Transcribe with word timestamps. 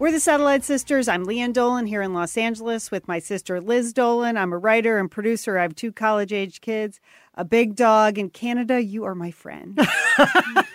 We're 0.00 0.12
the 0.12 0.20
Satellite 0.20 0.62
Sisters. 0.62 1.08
I'm 1.08 1.24
Lian 1.24 1.52
Dolan 1.52 1.84
here 1.86 2.02
in 2.02 2.14
Los 2.14 2.36
Angeles 2.36 2.92
with 2.92 3.08
my 3.08 3.18
sister 3.18 3.60
Liz 3.60 3.92
Dolan. 3.92 4.36
I'm 4.36 4.52
a 4.52 4.58
writer 4.58 4.96
and 4.96 5.10
producer. 5.10 5.58
I 5.58 5.62
have 5.62 5.74
two 5.74 5.90
college 5.90 6.32
age 6.32 6.60
kids, 6.60 7.00
a 7.34 7.44
big 7.44 7.74
dog. 7.74 8.16
In 8.16 8.30
Canada, 8.30 8.80
you 8.80 9.02
are 9.02 9.16
my 9.16 9.32
friend. 9.32 9.76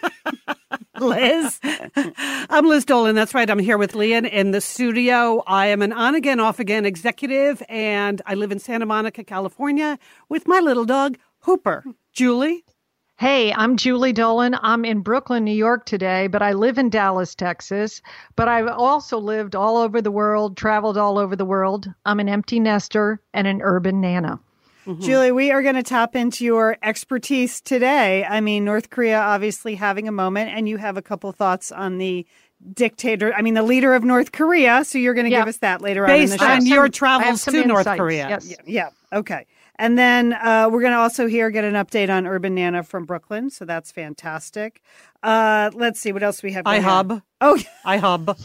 Liz. 1.00 1.62
I'm 2.50 2.68
Liz 2.68 2.84
Dolan. 2.84 3.16
That's 3.16 3.34
right. 3.34 3.50
I'm 3.50 3.60
here 3.60 3.78
with 3.78 3.96
Lian 3.96 4.26
in 4.26 4.52
the 4.52 4.60
studio. 4.60 5.42
I 5.48 5.68
am 5.68 5.82
an 5.82 5.94
on 5.94 6.16
again, 6.16 6.42
off 6.42 6.60
again 6.60 6.86
executive, 6.86 7.64
and 7.70 8.22
I 8.26 8.34
live 8.34 8.52
in 8.52 8.60
Santa 8.60 8.86
Monica, 8.86 9.24
California, 9.24 10.00
with 10.28 10.50
my 10.50 10.60
little 10.60 10.86
dog, 10.86 11.18
Hooper. 11.40 11.86
Julie. 12.12 12.66
Hey, 13.24 13.54
I'm 13.54 13.78
Julie 13.78 14.12
Dolan. 14.12 14.58
I'm 14.64 14.84
in 14.84 15.00
Brooklyn, 15.00 15.46
New 15.46 15.56
York 15.56 15.86
today, 15.86 16.28
but 16.28 16.42
I 16.42 16.52
live 16.52 16.78
in 16.78 16.90
Dallas, 16.90 17.34
Texas. 17.36 18.02
But 18.36 18.50
I've 18.50 18.68
also 18.68 19.18
lived 19.18 19.56
all 19.56 19.78
over 19.78 20.02
the 20.02 20.12
world, 20.12 20.58
traveled 20.58 20.98
all 20.98 21.18
over 21.18 21.34
the 21.34 21.46
world. 21.46 21.88
I'm 22.06 22.20
an 22.20 22.28
empty 22.28 22.60
nester 22.60 23.22
and 23.34 23.48
an 23.48 23.62
urban 23.62 24.02
nana. 24.02 24.42
Mm-hmm. 24.86 25.02
Julie, 25.04 25.32
we 25.32 25.52
are 25.52 25.62
going 25.62 25.76
to 25.76 25.84
tap 25.84 26.18
into 26.18 26.44
your 26.44 26.76
expertise 26.84 27.62
today. 27.62 28.26
I 28.26 28.42
mean, 28.42 28.66
North 28.66 28.90
Korea 28.90 29.22
obviously 29.22 29.76
having 29.76 30.10
a 30.10 30.12
moment, 30.12 30.50
and 30.50 30.68
you 30.68 30.76
have 30.76 30.98
a 30.98 31.02
couple 31.02 31.32
thoughts 31.32 31.72
on 31.72 32.00
the 32.00 32.28
dictator, 32.74 33.34
I 33.34 33.42
mean, 33.42 33.54
the 33.54 33.64
leader 33.64 33.94
of 33.94 34.04
North 34.04 34.34
Korea. 34.34 34.84
So 34.84 34.98
you're 34.98 35.14
going 35.14 35.28
to 35.28 35.32
Yeah. 35.32 35.40
give 35.40 35.48
us 35.48 35.60
that 35.60 35.80
later 35.82 36.06
Based 36.06 36.18
on 36.18 36.24
in 36.24 36.30
the 36.32 36.38
show. 36.40 36.52
on 36.52 36.62
some- 36.64 36.68
your 36.68 36.86
I 36.86 36.90
travels 36.90 37.42
some 37.42 37.54
to 37.54 37.66
North 37.66 37.88
Korea. 37.88 38.28
yes. 38.28 38.54
Yeah. 38.66 38.90
Okay. 39.14 39.46
And 39.84 39.98
then 39.98 40.32
uh, 40.32 40.70
we're 40.72 40.80
going 40.80 40.94
to 40.94 40.98
also 40.98 41.28
here 41.28 41.52
get 41.52 41.66
an 41.66 41.74
update 41.74 42.10
on 42.10 42.26
Urban 42.26 42.56
Nana 42.56 42.84
from 42.84 43.04
Brooklyn. 43.04 43.50
So 43.50 43.66
that's 43.66 43.92
fantastic. 43.92 44.82
Uh, 45.22 45.72
let's 45.74 46.00
see 46.00 46.14
what 46.14 46.24
else 46.24 46.42
we 46.42 46.54
have. 46.54 46.64
IHOB. 46.64 47.22
Oh, 47.42 47.62
IHOB. 47.86 48.40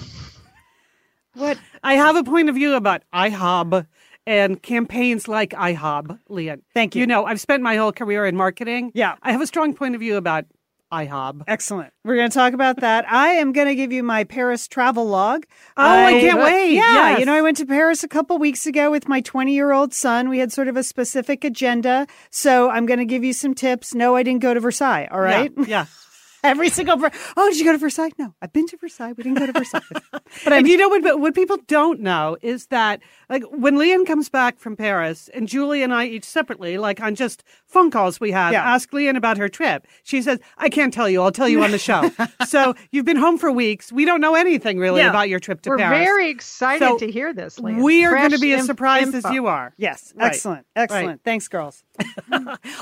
what? 1.34 1.56
I 1.84 1.94
have 1.94 2.16
a 2.16 2.24
point 2.24 2.48
of 2.48 2.56
view 2.56 2.74
about 2.74 3.04
IHOB 3.14 3.86
and 4.26 4.60
campaigns 4.60 5.28
like 5.28 5.50
IHOB, 5.50 6.18
Lian. 6.28 6.62
Thank 6.74 6.96
you. 6.96 7.02
You 7.02 7.06
know, 7.06 7.24
I've 7.24 7.40
spent 7.40 7.62
my 7.62 7.76
whole 7.76 7.92
career 7.92 8.26
in 8.26 8.34
marketing. 8.34 8.90
Yeah. 8.96 9.14
I 9.22 9.30
have 9.30 9.40
a 9.40 9.46
strong 9.46 9.74
point 9.74 9.94
of 9.94 10.00
view 10.00 10.16
about 10.16 10.44
IHOB. 10.92 11.42
Excellent. 11.46 11.92
We're 12.04 12.16
going 12.16 12.30
to 12.30 12.34
talk 12.34 12.52
about 12.54 12.80
that. 12.80 13.10
I 13.10 13.28
am 13.34 13.52
going 13.52 13.68
to 13.68 13.74
give 13.74 13.92
you 13.92 14.02
my 14.02 14.24
Paris 14.24 14.66
travel 14.68 15.06
log. 15.06 15.44
Oh, 15.76 15.82
I 15.84 16.12
can't 16.20 16.38
wait. 16.40 16.72
Yeah, 16.74 17.10
Yes. 17.10 17.20
you 17.20 17.26
know, 17.26 17.34
I 17.34 17.42
went 17.42 17.56
to 17.58 17.66
Paris 17.66 18.02
a 18.02 18.08
couple 18.08 18.38
weeks 18.38 18.66
ago 18.66 18.90
with 18.90 19.08
my 19.08 19.20
20 19.20 19.52
year 19.54 19.72
old 19.72 19.92
son. 19.92 20.28
We 20.28 20.38
had 20.38 20.52
sort 20.52 20.68
of 20.68 20.76
a 20.76 20.82
specific 20.82 21.44
agenda. 21.44 22.06
So 22.30 22.70
I'm 22.70 22.86
going 22.86 22.98
to 23.00 23.04
give 23.04 23.22
you 23.24 23.32
some 23.32 23.54
tips. 23.54 23.94
No, 23.94 24.16
I 24.16 24.22
didn't 24.22 24.40
go 24.42 24.54
to 24.54 24.60
Versailles. 24.60 25.08
All 25.10 25.20
right. 25.20 25.52
Yeah. 25.58 25.64
yeah. 25.66 25.86
Every 26.44 26.68
single. 26.68 26.96
Ver- 26.96 27.10
oh, 27.36 27.48
did 27.50 27.58
you 27.58 27.64
go 27.64 27.72
to 27.72 27.78
Versailles? 27.78 28.10
No, 28.18 28.34
I've 28.40 28.52
been 28.52 28.66
to 28.68 28.76
Versailles. 28.76 29.12
We 29.16 29.24
didn't 29.24 29.38
go 29.38 29.46
to 29.46 29.52
Versailles. 29.52 29.82
But 30.44 30.52
and 30.52 30.68
you 30.68 30.76
know 30.76 30.88
what? 30.90 31.18
What 31.20 31.34
people 31.34 31.56
don't 31.66 32.00
know 32.00 32.36
is 32.42 32.66
that, 32.66 33.00
like, 33.30 33.42
when 33.50 33.76
Lian 33.78 34.04
comes 34.04 34.28
back 34.28 34.58
from 34.58 34.76
Paris, 34.76 35.28
and 35.32 35.48
Julie 35.48 35.82
and 35.82 35.92
I 35.92 36.04
each 36.06 36.24
separately, 36.24 36.76
like 36.76 37.00
on 37.00 37.14
just 37.14 37.42
phone 37.66 37.90
calls 37.90 38.20
we 38.20 38.30
have, 38.30 38.52
Yeah. 38.52 38.62
ask 38.62 38.92
Lian 38.92 39.16
about 39.16 39.38
her 39.38 39.48
trip. 39.48 39.86
She 40.02 40.20
says, 40.20 40.38
"I 40.58 40.68
can't 40.68 40.92
tell 40.92 41.08
you. 41.08 41.22
I'll 41.22 41.32
tell 41.32 41.48
you 41.48 41.64
on 41.64 41.70
the 41.70 41.78
show." 41.78 42.10
so 42.46 42.74
you've 42.92 43.06
been 43.06 43.16
home 43.16 43.38
for 43.38 43.50
weeks. 43.50 43.90
We 43.90 44.04
don't 44.04 44.20
know 44.20 44.34
anything 44.34 44.78
really 44.78 45.00
Yeah. 45.00 45.08
about 45.10 45.28
your 45.30 45.40
trip 45.40 45.62
to 45.62 45.70
Paris. 45.76 45.98
We're 45.98 46.04
very 46.04 46.28
excited 46.30 46.86
So 46.86 46.98
to 46.98 47.10
hear 47.10 47.32
this, 47.32 47.58
Lian. 47.58 47.82
we 47.82 48.04
are 48.04 48.14
going 48.14 48.30
to 48.32 48.38
be 48.38 48.52
as 48.52 48.66
surprised 48.66 49.14
as 49.14 49.24
you 49.32 49.46
are. 49.46 49.72
yes. 49.78 50.12
Right. 50.14 50.26
Excellent. 50.26 50.66
Excellent. 50.76 51.06
Right. 51.08 51.20
Thanks, 51.24 51.48
girls. 51.48 51.82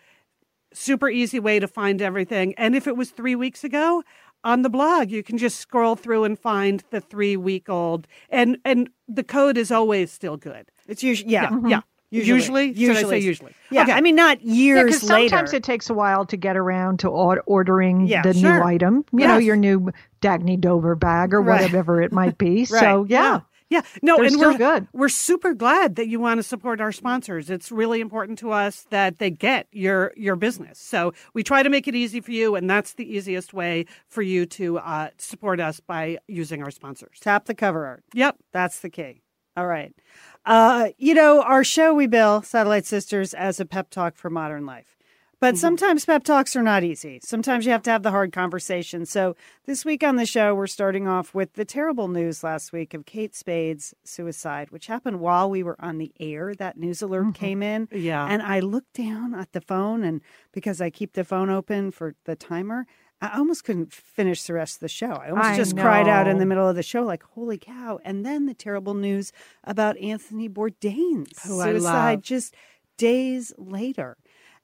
super 0.79 1.09
easy 1.09 1.41
way 1.41 1.59
to 1.59 1.69
find 1.69 2.01
everything. 2.01 2.55
And 2.57 2.75
if 2.77 2.87
it 2.87 2.97
was 2.97 3.11
three 3.11 3.35
weeks 3.35 3.65
ago, 3.65 4.03
on 4.45 4.63
the 4.63 4.71
blog, 4.71 5.11
you 5.11 5.23
can 5.25 5.37
just 5.37 5.59
scroll 5.59 5.97
through 5.97 6.23
and 6.25 6.39
find 6.39 6.85
the 6.91 7.01
three 7.01 7.37
week 7.37 7.69
old, 7.69 8.07
and 8.31 8.57
and 8.65 8.89
the 9.09 9.25
code 9.25 9.59
is 9.59 9.73
always 9.73 10.13
still 10.13 10.37
good. 10.37 10.71
It's 10.87 11.03
usually, 11.03 11.33
yeah. 11.33 11.49
Mm-hmm. 11.49 11.67
Yeah, 11.69 11.81
Usually. 12.11 12.69
usually, 12.69 12.75
Should 12.95 13.05
I 13.05 13.09
say 13.11 13.19
usually? 13.19 13.53
Yeah. 13.71 13.83
Okay. 13.83 13.93
I 13.93 14.01
mean, 14.01 14.15
not 14.15 14.41
Yeah, 14.41 14.55
years 14.55 14.85
because 14.85 15.11
later. 15.11 15.29
sometimes 15.31 15.53
it 15.53 15.63
takes 15.65 15.91
a 15.91 15.95
while 15.95 16.25
to 16.27 16.37
get 16.39 16.57
around 16.57 17.01
to 17.01 17.09
ordering 17.09 18.07
Yeah, 18.07 18.23
the 18.23 18.33
sure. 18.33 18.59
new 18.61 18.65
item. 18.65 19.05
You 19.13 19.27
know, 19.27 19.37
your 19.39 19.57
new 19.57 19.91
Dagne 20.23 20.57
Dover 20.59 20.95
bag 20.95 21.35
or 21.35 21.43
Right. 21.43 21.61
whatever 21.63 22.01
it 22.01 22.13
might 22.13 22.39
be. 22.39 22.61
Right. 22.71 22.81
So 22.81 23.05
yeah, 23.09 23.23
Yeah, 23.23 23.41
no, 24.03 24.17
They're 24.17 24.27
and 24.27 24.37
we're 24.37 24.57
good. 24.57 24.89
We're 24.93 25.09
super 25.09 25.55
glad 25.55 25.97
that 25.97 26.09
you 26.09 26.21
want 26.21 26.39
to 26.39 26.43
support 26.43 26.81
our 26.81 26.93
sponsors. 26.93 27.51
It's 27.51 27.71
really 27.71 28.01
important 28.01 28.39
to 28.41 28.51
us 28.51 28.87
that 28.91 29.19
they 29.19 29.31
get 29.31 29.67
your 29.73 30.13
your 30.17 30.37
business. 30.37 30.79
So 30.79 31.13
we 31.35 31.43
try 31.43 31.63
to 31.63 31.69
make 31.69 31.87
it 31.87 31.95
easy 31.95 32.21
for 32.21 32.33
you, 32.33 32.55
and 32.55 32.69
that's 32.69 32.95
the 32.95 33.11
easiest 33.11 33.53
way 33.53 33.87
for 34.09 34.23
you 34.23 34.47
to 34.47 34.79
uh, 34.79 35.11
support 35.19 35.61
us 35.61 35.81
by 35.81 36.19
using 36.27 36.63
our 36.63 36.71
sponsors. 36.71 37.19
Tap 37.21 37.45
the 37.45 37.55
cover 37.55 37.87
art. 37.87 38.05
Yep. 38.15 38.37
That's 38.53 38.81
the 38.81 38.91
key. 38.91 39.23
All 39.57 39.67
right. 39.67 39.93
Uh, 40.47 40.91
you 40.99 41.15
know, 41.15 41.43
our 41.43 41.65
show 41.65 41.93
we 41.93 42.07
bill 42.07 42.43
Satellite 42.43 42.87
Sisters 42.87 43.35
as 43.35 43.61
a 43.61 43.67
pep 43.67 43.91
talk 43.91 44.15
for 44.15 44.31
modern 44.31 44.65
life. 44.65 44.98
But 45.41 45.55
mm-hmm. 45.55 45.61
sometimes 45.61 46.05
pep 46.05 46.25
talks 46.25 46.57
are 46.57 46.63
not 46.63 46.83
easy. 46.83 47.21
Sometimes 47.23 47.65
you 47.65 47.71
have 47.73 47.83
to 47.83 47.91
have 47.91 48.03
the 48.03 48.11
hard 48.11 48.33
conversation. 48.33 49.07
So 49.07 49.37
this 49.67 49.85
week 49.85 50.03
on 50.03 50.17
the 50.17 50.27
show, 50.27 50.55
we're 50.55 50.67
starting 50.67 51.07
off 51.07 51.33
with 51.35 51.53
the 51.53 51.65
terrible 51.65 52.09
news 52.09 52.43
last 52.43 52.73
week 52.73 52.93
of 52.93 53.07
Kate 53.07 53.37
Spade's 53.37 53.95
suicide, 54.05 54.71
which 54.71 54.89
happened 54.89 55.21
while 55.21 55.49
we 55.49 55.63
were 55.63 55.77
on 55.79 55.99
the 55.99 56.13
air. 56.19 56.55
That 56.55 56.77
news 56.77 57.03
alert 57.03 57.23
mm-hmm. 57.23 57.31
came 57.33 57.63
in. 57.63 57.89
Yeah. 57.93 58.27
And 58.27 58.43
I 58.43 58.61
looked 58.61 58.95
down 58.95 59.35
at 59.35 59.53
the 59.53 59.61
phone, 59.61 60.03
and 60.03 60.23
because 60.53 60.81
I 60.81 60.91
keep 60.91 61.13
the 61.13 61.25
phone 61.25 61.51
open 61.51 61.93
for 61.93 62.15
the 62.25 62.35
timer, 62.35 62.87
I 63.21 63.37
almost 63.37 63.65
couldn't 63.65 63.93
finish 63.93 64.43
the 64.43 64.55
rest 64.55 64.77
of 64.77 64.81
the 64.81 64.89
show. 64.89 65.13
I 65.13 65.31
almost 65.31 65.49
I 65.49 65.57
just 65.57 65.75
know. 65.75 65.83
cried 65.83 66.09
out 66.09 66.29
in 66.29 66.39
the 66.39 66.47
middle 66.47 66.69
of 66.69 66.77
the 66.77 66.83
show, 66.83 67.03
like, 67.03 67.23
holy 67.23 67.59
cow. 67.59 67.99
And 68.05 68.25
then 68.25 68.47
the 68.47 68.55
terrible 68.55 68.95
news 68.95 69.33
about 69.65 69.99
Anthony 69.99 70.49
Bourdain's 70.49 71.43
Who 71.43 71.61
suicide 71.61 72.23
just 72.23 72.55
days 72.97 73.53
later. 73.57 74.17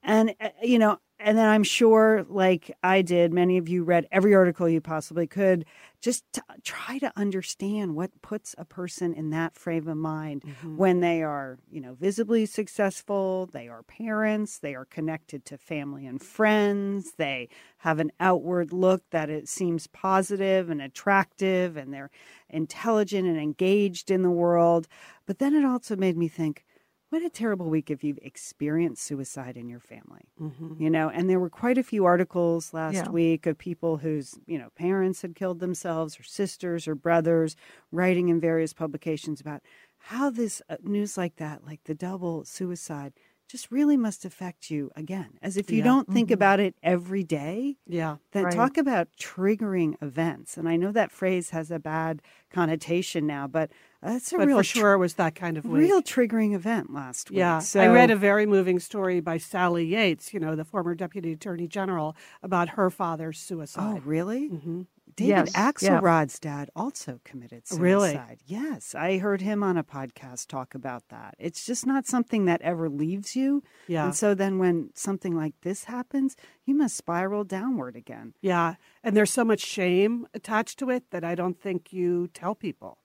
And, 0.05 0.35
uh, 0.39 0.51
you 0.63 0.79
know, 0.79 0.99
and 1.19 1.39
then 1.39 1.49
I'm 1.49 1.65
sure, 1.65 2.27
like 2.29 2.77
I 2.83 3.01
did, 3.01 3.33
many 3.33 3.57
of 3.57 3.69
you 3.69 3.85
read 3.85 4.07
every 4.13 4.35
article 4.35 4.69
you 4.69 4.83
possibly 4.83 5.27
could, 5.27 5.65
just 6.03 6.25
to 6.35 6.43
try 6.63 6.99
to 6.99 7.11
understand 7.17 7.95
what 7.95 8.11
puts 8.21 8.55
a 8.59 8.67
person 8.67 9.15
in 9.15 9.31
that 9.31 9.55
frame 9.55 9.89
of 9.89 9.97
mind 9.97 10.43
mm-hmm. 10.43 10.77
when 10.77 11.01
they 11.01 11.23
are, 11.23 11.59
you 11.71 11.81
know, 11.81 11.95
visibly 11.95 12.45
successful, 12.45 13.47
they 13.47 13.69
are 13.69 13.83
parents, 13.85 14.59
they 14.59 14.75
are 14.75 14.85
connected 14.85 15.47
to 15.47 15.57
family 15.57 16.05
and 16.05 16.21
friends, 16.21 17.13
they 17.17 17.49
have 17.79 18.01
an 18.01 18.13
outward 18.21 18.73
look 18.73 19.09
that 19.11 19.31
it 19.31 19.49
seems 19.49 19.87
positive 19.87 20.69
and 20.69 20.83
attractive, 20.83 21.79
and 21.79 21.95
they're 21.95 22.11
intelligent 22.51 23.27
and 23.27 23.39
engaged 23.39 24.11
in 24.11 24.21
the 24.21 24.31
world. 24.31 24.87
But 25.25 25.39
then 25.39 25.55
it 25.55 25.65
also 25.65 25.97
made 25.97 26.19
me 26.19 26.29
think, 26.29 26.65
what 27.11 27.23
a 27.23 27.31
terrible 27.31 27.71
week 27.71 27.91
if 27.91 28.03
you've 28.03 28.19
experienced 28.23 29.03
suicide 29.03 29.57
in 29.57 29.69
your 29.69 29.81
family 29.81 30.29
mm-hmm. 30.41 30.83
you 30.83 30.91
know 30.91 31.09
and 31.09 31.29
there 31.29 31.41
were 31.41 31.51
quite 31.51 31.79
a 31.79 31.83
few 31.83 32.05
articles 32.05 32.73
last 32.73 32.95
yeah. 32.95 33.09
week 33.09 33.47
of 33.47 33.59
people 33.59 33.99
whose 33.99 34.35
you 34.47 34.59
know 34.59 34.69
parents 34.77 35.23
had 35.23 35.35
killed 35.35 35.61
themselves 35.61 36.19
or 36.19 36.23
sisters 36.23 36.89
or 36.89 36.95
brothers 36.95 37.57
writing 37.93 38.29
in 38.29 38.41
various 38.41 38.73
publications 38.73 39.41
about 39.41 39.63
how 39.99 40.29
this 40.29 40.61
uh, 40.69 40.77
news 40.83 41.17
like 41.17 41.37
that 41.37 41.65
like 41.65 41.81
the 41.85 41.95
double 41.95 42.45
suicide 42.45 43.13
just 43.49 43.71
really 43.71 43.97
must 43.97 44.25
affect 44.25 44.71
you 44.71 44.91
again 44.97 45.39
as 45.43 45.57
if 45.57 45.71
you 45.71 45.79
yeah. 45.79 45.85
don't 45.85 46.09
think 46.13 46.29
mm-hmm. 46.29 46.35
about 46.35 46.61
it 46.61 46.75
every 46.83 47.23
day 47.23 47.77
yeah 47.87 48.17
then 48.33 48.45
right. 48.45 48.55
talk 48.55 48.77
about 48.77 49.09
triggering 49.19 49.95
events 50.03 50.57
and 50.57 50.69
i 50.69 50.77
know 50.77 50.93
that 50.93 51.11
phrase 51.11 51.51
has 51.51 51.71
a 51.71 51.79
bad 51.79 52.23
connotation 52.51 53.27
now 53.27 53.47
but 53.47 53.71
that's 54.05 54.33
a 54.33 54.37
but 54.37 54.47
real 54.47 54.59
for 54.59 54.65
sure 54.65 54.99
was 54.99 55.15
that 55.15 55.35
kind 55.35 55.57
of 55.57 55.65
week. 55.65 55.81
real 55.81 56.03
triggering 56.03 56.55
event 56.55 56.93
last 56.93 57.31
week. 57.31 57.39
Yeah, 57.39 57.59
so, 57.61 57.81
I 57.81 57.87
read 57.87 58.11
a 58.11 58.17
very 58.17 58.45
moving 58.45 58.79
story 58.79 59.21
by 59.21 59.39
Sally 59.39 59.87
Yates, 59.87 60.35
you 60.35 60.41
know, 60.41 60.55
the 60.55 60.65
former 60.65 60.95
deputy 60.95 61.33
attorney 61.33 61.67
general, 61.67 62.15
about 62.43 62.71
her 62.71 62.91
father's 62.91 63.39
suicide. 63.39 64.03
Oh, 64.03 64.03
really? 64.05 64.51
Mm-hmm. 64.51 64.83
David 65.17 65.31
yes, 65.31 65.53
Axelrod's 65.53 66.41
yeah. 66.43 66.51
dad 66.59 66.71
also 66.75 67.21
committed 67.25 67.67
suicide. 67.67 67.81
Really? 67.81 68.39
Yes, 68.47 68.95
I 68.95 69.19
heard 69.19 69.41
him 69.41 69.63
on 69.63 69.77
a 69.77 69.85
podcast 69.85 70.49
talk 70.49 70.75
about 70.75 71.09
that. 71.09 71.35
It's 71.39 71.65
just 71.65 71.87
not 71.87 72.07
something 72.07 72.45
that 72.47 72.63
ever 72.63 72.89
leaves 72.89 73.37
you. 73.37 73.63
Yeah. 73.87 74.07
And 74.07 74.15
so 74.15 74.35
then 74.35 74.59
when 74.59 74.91
something 74.95 75.37
like 75.37 75.55
this 75.63 75.85
happens, 75.85 76.37
you 76.65 76.75
must 76.75 76.97
spiral 76.97 77.45
downward 77.45 77.97
again. 77.97 78.35
Yeah. 78.41 78.75
And 79.03 79.17
there's 79.17 79.33
so 79.33 79.45
much 79.45 79.61
shame 79.61 80.27
attached 80.35 80.79
to 80.81 80.91
it 80.91 81.11
that 81.11 81.25
I 81.25 81.35
don't 81.35 81.61
think 81.61 81.93
you 81.93 82.29
tell 82.29 82.55
people. 82.55 82.99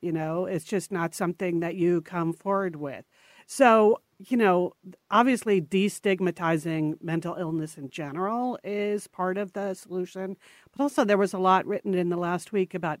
You 0.00 0.12
know, 0.12 0.44
it's 0.44 0.64
just 0.64 0.92
not 0.92 1.14
something 1.14 1.60
that 1.60 1.74
you 1.74 2.02
come 2.02 2.32
forward 2.32 2.76
with. 2.76 3.06
So, 3.46 4.00
you 4.18 4.36
know, 4.36 4.72
obviously 5.10 5.60
destigmatizing 5.60 7.02
mental 7.02 7.34
illness 7.34 7.76
in 7.76 7.90
general 7.90 8.58
is 8.64 9.06
part 9.06 9.36
of 9.36 9.52
the 9.52 9.74
solution. 9.74 10.36
But 10.72 10.82
also, 10.82 11.04
there 11.04 11.18
was 11.18 11.34
a 11.34 11.38
lot 11.38 11.66
written 11.66 11.94
in 11.94 12.08
the 12.08 12.16
last 12.16 12.52
week 12.52 12.74
about 12.74 13.00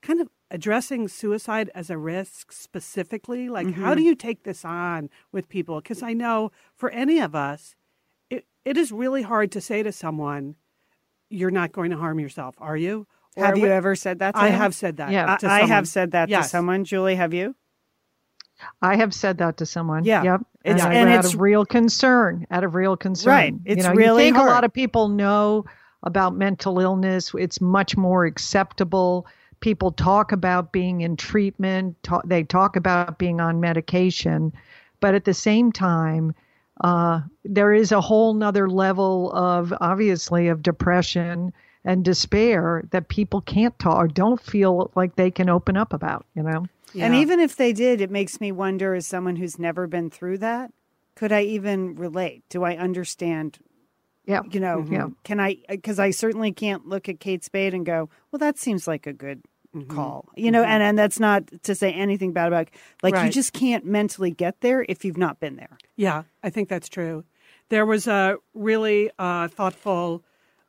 kind 0.00 0.20
of 0.20 0.28
addressing 0.50 1.08
suicide 1.08 1.70
as 1.74 1.90
a 1.90 1.98
risk 1.98 2.52
specifically. 2.52 3.48
Like, 3.48 3.66
mm-hmm. 3.66 3.82
how 3.82 3.94
do 3.94 4.02
you 4.02 4.14
take 4.14 4.44
this 4.44 4.64
on 4.64 5.10
with 5.32 5.48
people? 5.48 5.80
Because 5.80 6.02
I 6.02 6.12
know 6.12 6.50
for 6.74 6.90
any 6.90 7.18
of 7.20 7.34
us, 7.34 7.74
it, 8.30 8.46
it 8.64 8.76
is 8.76 8.92
really 8.92 9.22
hard 9.22 9.52
to 9.52 9.60
say 9.60 9.82
to 9.82 9.92
someone, 9.92 10.56
you're 11.28 11.50
not 11.50 11.72
going 11.72 11.90
to 11.90 11.96
harm 11.96 12.20
yourself, 12.20 12.54
are 12.58 12.76
you? 12.76 13.06
Have 13.36 13.58
you 13.58 13.66
ever 13.66 13.96
said 13.96 14.20
that? 14.20 14.36
I 14.36 14.48
him? 14.48 14.58
have 14.58 14.74
said 14.74 14.98
that. 14.98 15.10
Yeah, 15.10 15.36
I, 15.42 15.62
I 15.62 15.66
have 15.66 15.88
said 15.88 16.12
that 16.12 16.28
yes. 16.28 16.44
to 16.44 16.50
someone. 16.50 16.84
Julie, 16.84 17.16
have 17.16 17.34
you? 17.34 17.56
I 18.80 18.96
have 18.96 19.12
said 19.12 19.38
that 19.38 19.56
to 19.58 19.66
someone. 19.66 20.04
Yeah. 20.04 20.22
Yep. 20.22 20.40
It's, 20.64 20.82
and, 20.82 20.94
and 20.94 21.10
out 21.10 21.24
it's 21.24 21.34
of 21.34 21.40
real 21.40 21.64
concern. 21.66 22.46
Out 22.50 22.64
of 22.64 22.74
real 22.74 22.96
concern. 22.96 23.30
Right. 23.30 23.54
It's 23.64 23.78
you 23.78 23.82
know, 23.82 23.94
really 23.94 24.24
you 24.24 24.28
think 24.28 24.36
hard. 24.36 24.48
a 24.48 24.52
lot 24.52 24.64
of 24.64 24.72
people 24.72 25.08
know 25.08 25.64
about 26.02 26.34
mental 26.34 26.78
illness. 26.80 27.32
It's 27.38 27.60
much 27.60 27.96
more 27.96 28.24
acceptable. 28.24 29.26
People 29.60 29.92
talk 29.92 30.32
about 30.32 30.72
being 30.72 31.00
in 31.00 31.16
treatment. 31.16 31.96
Talk, 32.02 32.22
they 32.26 32.44
talk 32.44 32.76
about 32.76 33.18
being 33.18 33.40
on 33.40 33.60
medication, 33.60 34.52
but 35.00 35.14
at 35.14 35.24
the 35.24 35.34
same 35.34 35.72
time, 35.72 36.34
uh, 36.82 37.20
there 37.44 37.72
is 37.72 37.92
a 37.92 38.00
whole 38.00 38.34
nother 38.34 38.68
level 38.68 39.32
of 39.32 39.72
obviously 39.80 40.48
of 40.48 40.62
depression 40.62 41.52
and 41.84 42.04
despair 42.04 42.82
that 42.90 43.08
people 43.08 43.40
can't 43.42 43.78
talk 43.78 43.96
or 43.96 44.08
don't 44.08 44.40
feel 44.40 44.90
like 44.94 45.16
they 45.16 45.30
can 45.30 45.48
open 45.48 45.76
up 45.76 45.92
about, 45.92 46.26
you 46.34 46.42
know? 46.42 46.66
Yeah. 46.94 47.06
And 47.06 47.14
even 47.16 47.40
if 47.40 47.56
they 47.56 47.72
did, 47.72 48.00
it 48.00 48.10
makes 48.10 48.40
me 48.40 48.52
wonder 48.52 48.94
as 48.94 49.06
someone 49.06 49.36
who's 49.36 49.58
never 49.58 49.86
been 49.86 50.10
through 50.10 50.38
that, 50.38 50.72
could 51.16 51.32
I 51.32 51.42
even 51.42 51.96
relate? 51.96 52.44
Do 52.48 52.64
I 52.64 52.76
understand? 52.76 53.58
Yeah. 54.26 54.42
You 54.50 54.60
know, 54.60 54.78
mm-hmm. 54.78 54.92
yeah. 54.92 55.08
can 55.24 55.40
I, 55.40 55.58
because 55.68 55.98
I 55.98 56.10
certainly 56.10 56.52
can't 56.52 56.86
look 56.86 57.08
at 57.08 57.20
Kate 57.20 57.44
Spade 57.44 57.74
and 57.74 57.84
go, 57.84 58.08
well, 58.30 58.38
that 58.38 58.58
seems 58.58 58.86
like 58.86 59.06
a 59.06 59.12
good 59.12 59.42
mm-hmm. 59.74 59.94
call, 59.94 60.28
you 60.36 60.50
know, 60.50 60.62
mm-hmm. 60.62 60.70
and, 60.70 60.82
and 60.82 60.98
that's 60.98 61.20
not 61.20 61.42
to 61.64 61.74
say 61.74 61.92
anything 61.92 62.32
bad 62.32 62.48
about, 62.48 62.68
like, 63.02 63.14
right. 63.14 63.26
you 63.26 63.30
just 63.30 63.52
can't 63.52 63.84
mentally 63.84 64.30
get 64.30 64.60
there 64.60 64.86
if 64.88 65.04
you've 65.04 65.18
not 65.18 65.40
been 65.40 65.56
there. 65.56 65.76
Yeah, 65.96 66.22
I 66.42 66.50
think 66.50 66.68
that's 66.68 66.88
true. 66.88 67.24
There 67.70 67.86
was 67.86 68.06
a 68.06 68.36
really 68.54 69.10
uh, 69.18 69.48
thoughtful 69.48 70.22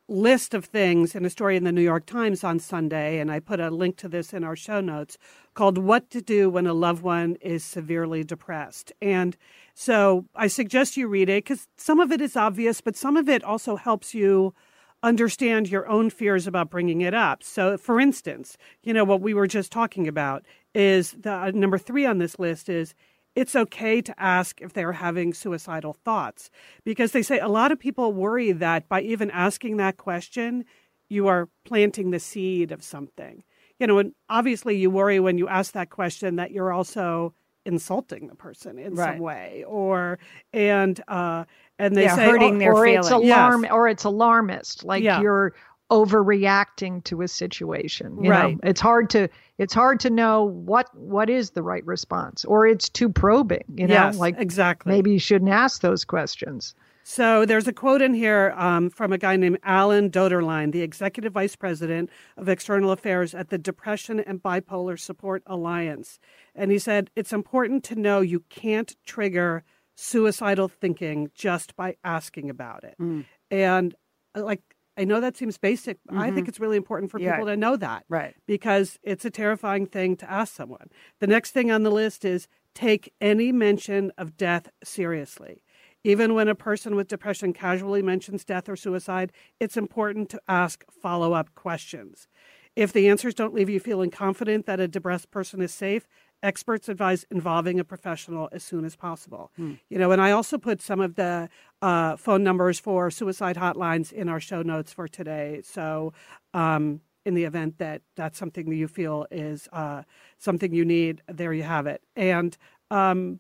list 0.08 0.54
of 0.54 0.66
things 0.66 1.16
in 1.16 1.26
a 1.26 1.30
story 1.30 1.58
in 1.58 1.64
the 1.64 1.72
New 1.72 1.82
York 1.82 2.06
Times 2.06 2.44
on 2.44 2.60
Sunday, 2.60 3.20
and 3.20 3.32
I 3.32 3.40
put 3.40 3.60
a 3.60 3.72
link 3.72 3.98
to 3.98 4.08
this 4.08 4.34
in 4.34 4.44
our 4.44 4.56
show 4.56 4.80
notes 4.80 5.18
called 5.54 5.78
What 5.78 6.10
to 6.12 6.22
Do 6.22 6.50
When 6.50 6.68
a 6.68 6.74
Loved 6.74 7.02
One 7.02 7.36
is 7.42 7.64
Severely 7.64 8.24
Depressed. 8.24 8.92
And 9.02 9.36
so 9.74 10.26
I 10.36 10.48
suggest 10.48 10.98
you 10.98 11.08
read 11.08 11.30
it 11.30 11.44
because 11.44 11.68
some 11.78 12.00
of 12.00 12.12
it 12.12 12.22
is 12.22 12.36
obvious, 12.36 12.82
but 12.82 12.96
some 12.96 13.18
of 13.18 13.28
it 13.28 13.44
also 13.44 13.76
helps 13.76 14.14
you 14.14 14.54
understand 15.02 15.70
your 15.70 15.88
own 15.88 16.10
fears 16.10 16.48
about 16.48 16.70
bringing 16.70 17.02
it 17.02 17.14
up. 17.14 17.44
So, 17.44 17.78
for 17.78 18.00
instance, 18.00 18.58
you 18.84 18.94
know, 18.94 19.04
what 19.04 19.22
we 19.22 19.34
were 19.34 19.48
just 19.48 19.72
talking 19.72 20.08
about 20.08 20.44
is 20.74 21.12
the 21.12 21.32
uh, 21.32 21.52
number 21.54 21.78
three 21.78 22.06
on 22.06 22.18
this 22.18 22.40
list 22.40 22.70
is 22.70 22.94
it's 23.36 23.56
okay 23.56 24.02
to 24.02 24.20
ask 24.20 24.62
if 24.62 24.74
they're 24.74 24.94
having 24.94 25.34
suicidal 25.34 25.94
thoughts 25.94 26.50
because 26.84 27.12
they 27.12 27.22
say 27.22 27.40
a 27.40 27.48
lot 27.48 27.72
of 27.72 27.80
people 27.80 28.14
worry 28.14 28.52
that 28.54 28.88
by 28.88 29.02
even 29.02 29.30
asking 29.32 29.78
that 29.78 29.98
question, 29.98 30.66
you 31.10 31.28
are 31.28 31.50
planting 31.66 32.12
the 32.12 32.20
seed 32.20 32.72
of 32.72 32.84
something. 32.84 33.44
You 33.80 33.88
know, 33.88 34.00
and 34.00 34.14
obviously 34.30 34.78
you 34.78 34.90
worry 34.90 35.20
when 35.20 35.38
you 35.38 35.50
ask 35.50 35.74
that 35.74 35.90
question 35.90 36.38
that 36.38 36.52
you're 36.52 36.72
also 36.72 37.34
insulting 37.66 38.28
the 38.28 38.36
person 38.36 38.78
in 38.78 38.94
right. 38.94 39.14
some 39.14 39.20
way 39.20 39.64
or 39.68 40.20
and 40.54 41.02
uh 41.08 41.44
and 41.80 41.96
they 41.96 42.04
yeah, 42.04 42.16
say 42.16 42.26
hurting 42.26 42.58
oh, 42.58 42.60
their 42.60 42.74
or 42.74 42.86
feelings. 42.86 43.08
it's 43.08 43.12
alarm 43.12 43.64
yes. 43.64 43.72
or 43.72 43.88
it's 43.88 44.04
alarmist 44.04 44.84
like 44.84 45.04
yeah. 45.04 45.20
you're 45.20 45.52
overreacting 45.92 47.04
to 47.04 47.22
a 47.22 47.28
situation 47.28 48.18
you 48.24 48.30
right 48.30 48.56
know? 48.56 48.60
it's 48.64 48.82
hard 48.82 49.08
to 49.10 49.28
it's 49.60 49.74
hard 49.74 50.00
to 50.00 50.10
know 50.10 50.44
what 50.44 50.88
what 50.96 51.30
is 51.30 51.52
the 51.52 51.62
right 51.62 51.86
response 51.86 52.44
or 52.46 52.66
it's 52.66 52.90
too 52.90 53.08
probing 53.08 53.64
you 53.76 53.86
know 53.86 53.94
yes, 53.94 54.18
like 54.18 54.36
exactly 54.40 54.92
maybe 54.92 55.12
you 55.12 55.20
shouldn't 55.20 55.52
ask 55.52 55.82
those 55.82 56.04
questions 56.04 56.74
so 57.08 57.46
there's 57.46 57.68
a 57.68 57.72
quote 57.72 58.02
in 58.02 58.16
here 58.16 58.52
um, 58.58 58.90
from 58.90 59.14
a 59.14 59.20
guy 59.20 59.36
named 59.36 59.60
Alan 59.62 60.10
Doederlein, 60.10 60.72
the 60.72 60.82
executive 60.82 61.34
vice 61.34 61.56
president 61.56 62.10
of 62.36 62.50
external 62.50 62.90
affairs 62.90 63.36
at 63.36 63.50
the 63.50 63.60
Depression 63.60 64.20
and 64.20 64.42
Bipolar 64.42 65.00
Support 65.00 65.44
Alliance. 65.46 66.18
And 66.56 66.72
he 66.72 66.80
said, 66.80 67.12
It's 67.16 67.32
important 67.32 67.84
to 67.84 67.96
know 67.96 68.22
you 68.22 68.40
can't 68.50 68.96
trigger 69.06 69.64
suicidal 69.94 70.68
thinking 70.68 71.30
just 71.36 71.76
by 71.76 71.96
asking 72.04 72.50
about 72.50 72.84
it. 72.84 72.96
Mm. 73.00 73.26
And 73.52 73.96
uh, 74.34 74.44
like, 74.44 74.64
I 74.98 75.04
know 75.04 75.20
that 75.20 75.38
seems 75.38 75.58
basic. 75.58 75.98
Mm-hmm. 76.04 76.20
I 76.20 76.32
think 76.32 76.48
it's 76.48 76.60
really 76.60 76.78
important 76.78 77.12
for 77.12 77.20
yeah. 77.20 77.34
people 77.34 77.48
to 77.48 77.58
know 77.58 77.76
that. 77.76 78.06
Right. 78.10 78.34
Because 78.46 78.98
it's 79.04 79.26
a 79.26 79.30
terrifying 79.30 79.86
thing 79.86 80.16
to 80.18 80.32
ask 80.32 80.54
someone. 80.54 80.90
The 81.20 81.28
next 81.28 81.52
thing 81.52 81.72
on 81.72 81.84
the 81.84 81.92
list 81.92 82.24
is 82.26 82.48
take 82.74 83.14
any 83.20 83.52
mention 83.52 84.12
of 84.18 84.38
death 84.38 84.70
seriously. 84.84 85.64
Even 86.04 86.36
when 86.36 86.48
a 86.48 86.56
person 86.56 86.96
with 86.96 87.08
depression 87.08 87.52
casually 87.52 88.04
mentions 88.04 88.46
death 88.46 88.70
or 88.70 88.76
suicide, 88.76 89.32
it's 89.60 89.76
important 89.76 90.30
to 90.30 90.42
ask 90.48 90.86
follow 90.90 91.34
up 91.34 91.56
questions. 91.56 92.28
If 92.76 92.92
the 92.92 93.08
answers 93.08 93.34
don't 93.34 93.54
leave 93.54 93.70
you 93.70 93.80
feeling 93.80 94.12
confident 94.12 94.66
that 94.66 94.82
a 94.82 94.88
depressed 94.88 95.32
person 95.32 95.62
is 95.62 95.74
safe, 95.74 96.08
Experts 96.44 96.90
advise 96.90 97.26
involving 97.32 97.80
a 97.80 97.84
professional 97.84 98.50
as 98.52 98.64
soon 98.64 98.86
as 98.86 98.96
possible. 98.96 99.52
You 99.90 99.98
know, 99.98 100.12
and 100.12 100.22
I 100.22 100.32
also 100.32 100.58
put 100.58 100.82
some 100.82 101.00
of 101.00 101.16
the 101.16 101.50
uh, 101.82 102.18
phone 102.18 102.44
numbers 102.44 102.80
for 102.80 103.10
suicide 103.10 103.56
hotlines 103.56 104.12
in 104.12 104.30
our 104.30 104.40
show 104.40 104.62
notes 104.62 104.94
for 104.94 105.08
today. 105.08 105.62
So, 105.64 106.14
um, 106.54 107.02
in 107.26 107.34
the 107.34 107.44
event 107.44 107.80
that 107.80 108.04
that's 108.16 108.38
something 108.38 108.70
that 108.70 108.76
you 108.76 108.88
feel 108.88 109.26
is 109.32 109.68
uh, 109.74 110.04
something 110.38 110.74
you 110.74 110.86
need, 110.86 111.24
there 111.28 111.54
you 111.54 111.64
have 111.64 111.88
it. 111.88 112.02
And 112.16 112.56
um, 112.92 113.40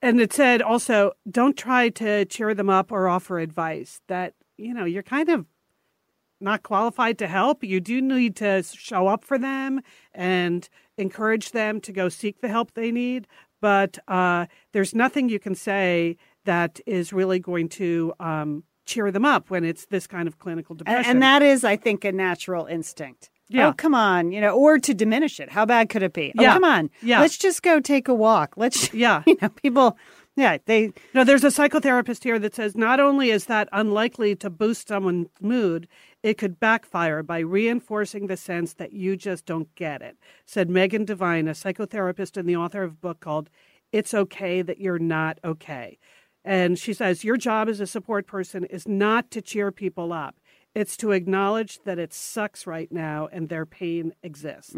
and 0.00 0.20
it 0.20 0.32
said 0.32 0.60
also, 0.62 1.12
don't 1.30 1.56
try 1.56 1.88
to 1.90 2.24
cheer 2.26 2.54
them 2.54 2.70
up 2.70 2.90
or 2.92 3.08
offer 3.08 3.38
advice. 3.38 4.00
That 4.08 4.34
you 4.56 4.72
know, 4.74 4.84
you're 4.84 5.02
kind 5.02 5.28
of 5.28 5.46
not 6.44 6.62
qualified 6.62 7.18
to 7.18 7.26
help. 7.26 7.64
You 7.64 7.80
do 7.80 8.00
need 8.00 8.36
to 8.36 8.62
show 8.62 9.08
up 9.08 9.24
for 9.24 9.38
them 9.38 9.80
and 10.14 10.68
encourage 10.98 11.50
them 11.52 11.80
to 11.80 11.92
go 11.92 12.08
seek 12.08 12.40
the 12.40 12.48
help 12.48 12.74
they 12.74 12.92
need. 12.92 13.26
But 13.60 13.98
uh, 14.06 14.46
there's 14.72 14.94
nothing 14.94 15.28
you 15.28 15.38
can 15.40 15.54
say 15.54 16.16
that 16.44 16.78
is 16.86 17.12
really 17.12 17.38
going 17.38 17.68
to 17.70 18.12
um, 18.20 18.64
cheer 18.84 19.10
them 19.10 19.24
up 19.24 19.48
when 19.50 19.64
it's 19.64 19.86
this 19.86 20.06
kind 20.06 20.28
of 20.28 20.38
clinical 20.38 20.74
depression. 20.74 21.10
and 21.10 21.22
that 21.22 21.42
is, 21.42 21.64
I 21.64 21.76
think, 21.76 22.04
a 22.04 22.12
natural 22.12 22.66
instinct. 22.66 23.30
Yeah. 23.48 23.68
Oh, 23.68 23.72
come 23.72 23.94
on, 23.94 24.32
you 24.32 24.40
know, 24.40 24.56
or 24.56 24.78
to 24.78 24.94
diminish 24.94 25.38
it. 25.40 25.50
How 25.50 25.66
bad 25.66 25.88
could 25.90 26.02
it 26.02 26.12
be? 26.14 26.32
Oh, 26.38 26.42
Yeah. 26.42 26.54
come 26.54 26.64
on. 26.64 26.90
Yeah. 27.02 27.20
Let's 27.20 27.36
just 27.36 27.62
go 27.62 27.78
take 27.80 28.08
a 28.08 28.14
walk. 28.14 28.54
Let's, 28.56 28.92
yeah. 28.94 29.22
you 29.26 29.36
know, 29.40 29.48
people, 29.50 29.98
yeah, 30.36 30.58
they, 30.66 30.92
No, 31.14 31.22
there's 31.22 31.44
a 31.44 31.48
psychotherapist 31.48 32.24
here 32.24 32.38
that 32.40 32.54
says 32.54 32.76
not 32.76 32.98
only 32.98 33.30
is 33.30 33.46
that 33.46 33.68
unlikely 33.72 34.34
to 34.36 34.50
boost 34.50 34.88
someone's 34.88 35.28
mood, 35.40 35.86
it 36.22 36.38
could 36.38 36.58
backfire 36.58 37.22
by 37.22 37.38
reinforcing 37.38 38.26
the 38.26 38.36
sense 38.36 38.74
that 38.74 38.92
you 38.92 39.16
just 39.16 39.46
don't 39.46 39.72
get 39.76 40.02
it, 40.02 40.16
said 40.44 40.68
Megan 40.68 41.04
Devine, 41.04 41.46
a 41.46 41.52
psychotherapist 41.52 42.36
and 42.36 42.48
the 42.48 42.56
author 42.56 42.82
of 42.82 42.92
a 42.92 42.96
book 42.96 43.20
called 43.20 43.48
It's 43.92 44.12
Okay 44.12 44.60
That 44.62 44.80
You're 44.80 44.98
Not 44.98 45.38
Okay. 45.44 45.98
And 46.44 46.78
she 46.78 46.92
says, 46.92 47.24
Your 47.24 47.36
job 47.36 47.68
as 47.68 47.80
a 47.80 47.86
support 47.86 48.26
person 48.26 48.64
is 48.64 48.88
not 48.88 49.30
to 49.30 49.40
cheer 49.40 49.70
people 49.70 50.12
up, 50.12 50.36
it's 50.74 50.96
to 50.96 51.12
acknowledge 51.12 51.78
that 51.84 52.00
it 52.00 52.12
sucks 52.12 52.66
right 52.66 52.90
now 52.90 53.28
and 53.30 53.48
their 53.48 53.64
pain 53.64 54.12
exists 54.22 54.74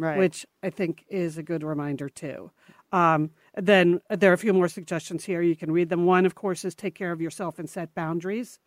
right. 0.00 0.18
which 0.18 0.46
I 0.62 0.70
think 0.70 1.04
is 1.08 1.38
a 1.38 1.42
good 1.42 1.62
reminder 1.62 2.08
too. 2.08 2.50
Um, 2.92 3.30
then 3.56 4.00
there 4.10 4.30
are 4.30 4.34
a 4.34 4.38
few 4.38 4.52
more 4.52 4.68
suggestions 4.68 5.24
here. 5.24 5.42
You 5.42 5.56
can 5.56 5.72
read 5.72 5.88
them. 5.88 6.06
One, 6.06 6.26
of 6.26 6.34
course, 6.34 6.64
is 6.64 6.74
take 6.74 6.94
care 6.94 7.12
of 7.12 7.20
yourself 7.20 7.58
and 7.58 7.68
set 7.68 7.94
boundaries. 7.94 8.58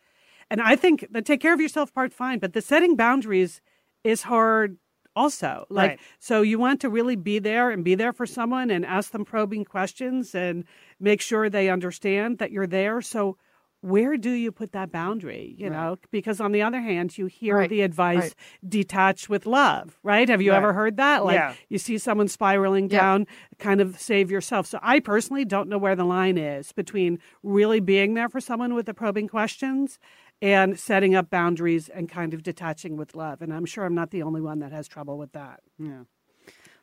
And 0.49 0.61
I 0.61 0.75
think 0.75 1.07
the 1.11 1.21
take 1.21 1.41
care 1.41 1.53
of 1.53 1.61
yourself 1.61 1.93
part 1.93 2.13
fine, 2.13 2.39
but 2.39 2.53
the 2.53 2.61
setting 2.61 2.95
boundaries 2.95 3.61
is 4.03 4.23
hard 4.23 4.77
also. 5.15 5.65
Like 5.69 5.91
Right. 5.91 5.99
so 6.19 6.41
you 6.41 6.59
want 6.59 6.81
to 6.81 6.89
really 6.89 7.15
be 7.15 7.39
there 7.39 7.69
and 7.69 7.83
be 7.83 7.95
there 7.95 8.13
for 8.13 8.25
someone 8.25 8.69
and 8.69 8.85
ask 8.85 9.11
them 9.11 9.25
probing 9.25 9.65
questions 9.65 10.35
and 10.35 10.65
make 10.99 11.21
sure 11.21 11.49
they 11.49 11.69
understand 11.69 12.39
that 12.39 12.51
you're 12.51 12.67
there. 12.67 13.01
So 13.01 13.37
where 13.83 14.15
do 14.15 14.31
you 14.31 14.49
put 14.49 14.71
that 14.71 14.91
boundary? 14.93 15.55
You 15.57 15.69
know, 15.69 15.97
because 16.09 16.39
on 16.39 16.53
the 16.53 16.61
other 16.61 16.79
hand, 16.79 17.17
you 17.17 17.25
hear 17.25 17.57
Right, 17.57 17.69
the 17.69 17.81
advice 17.81 18.17
right. 18.21 18.35
detach 18.67 19.27
with 19.27 19.45
love, 19.45 19.99
right? 20.03 20.29
Have 20.29 20.41
you 20.41 20.51
Right. 20.51 20.57
ever 20.57 20.71
heard 20.71 20.95
that? 20.97 21.25
Like 21.25 21.35
Yeah. 21.35 21.53
you 21.67 21.77
see 21.77 21.97
someone 21.97 22.29
spiraling 22.29 22.89
Yeah. 22.89 22.99
down, 22.99 23.27
kind 23.59 23.81
of 23.81 23.99
save 23.99 24.31
yourself. 24.31 24.67
So 24.67 24.79
I 24.81 25.01
personally 25.01 25.43
don't 25.43 25.67
know 25.67 25.77
where 25.77 25.97
the 25.97 26.05
line 26.05 26.37
is 26.37 26.71
between 26.71 27.19
really 27.43 27.81
being 27.81 28.13
there 28.13 28.29
for 28.29 28.39
someone 28.39 28.73
with 28.73 28.85
the 28.85 28.93
probing 28.93 29.27
questions 29.27 29.99
and 30.41 30.79
setting 30.79 31.13
up 31.13 31.29
boundaries 31.29 31.89
and 31.89 32.07
kind 32.07 32.33
of 32.33 32.41
detaching 32.41 32.95
with 32.95 33.15
love. 33.15 33.41
And 33.41 33.53
I'm 33.53 33.65
sure 33.65 33.83
I'm 33.83 33.95
not 33.95 34.11
the 34.11 34.23
only 34.23 34.39
one 34.39 34.59
that 34.59 34.71
has 34.71 34.87
trouble 34.87 35.17
with 35.17 35.33
that. 35.33 35.59
Yeah. 35.77 36.03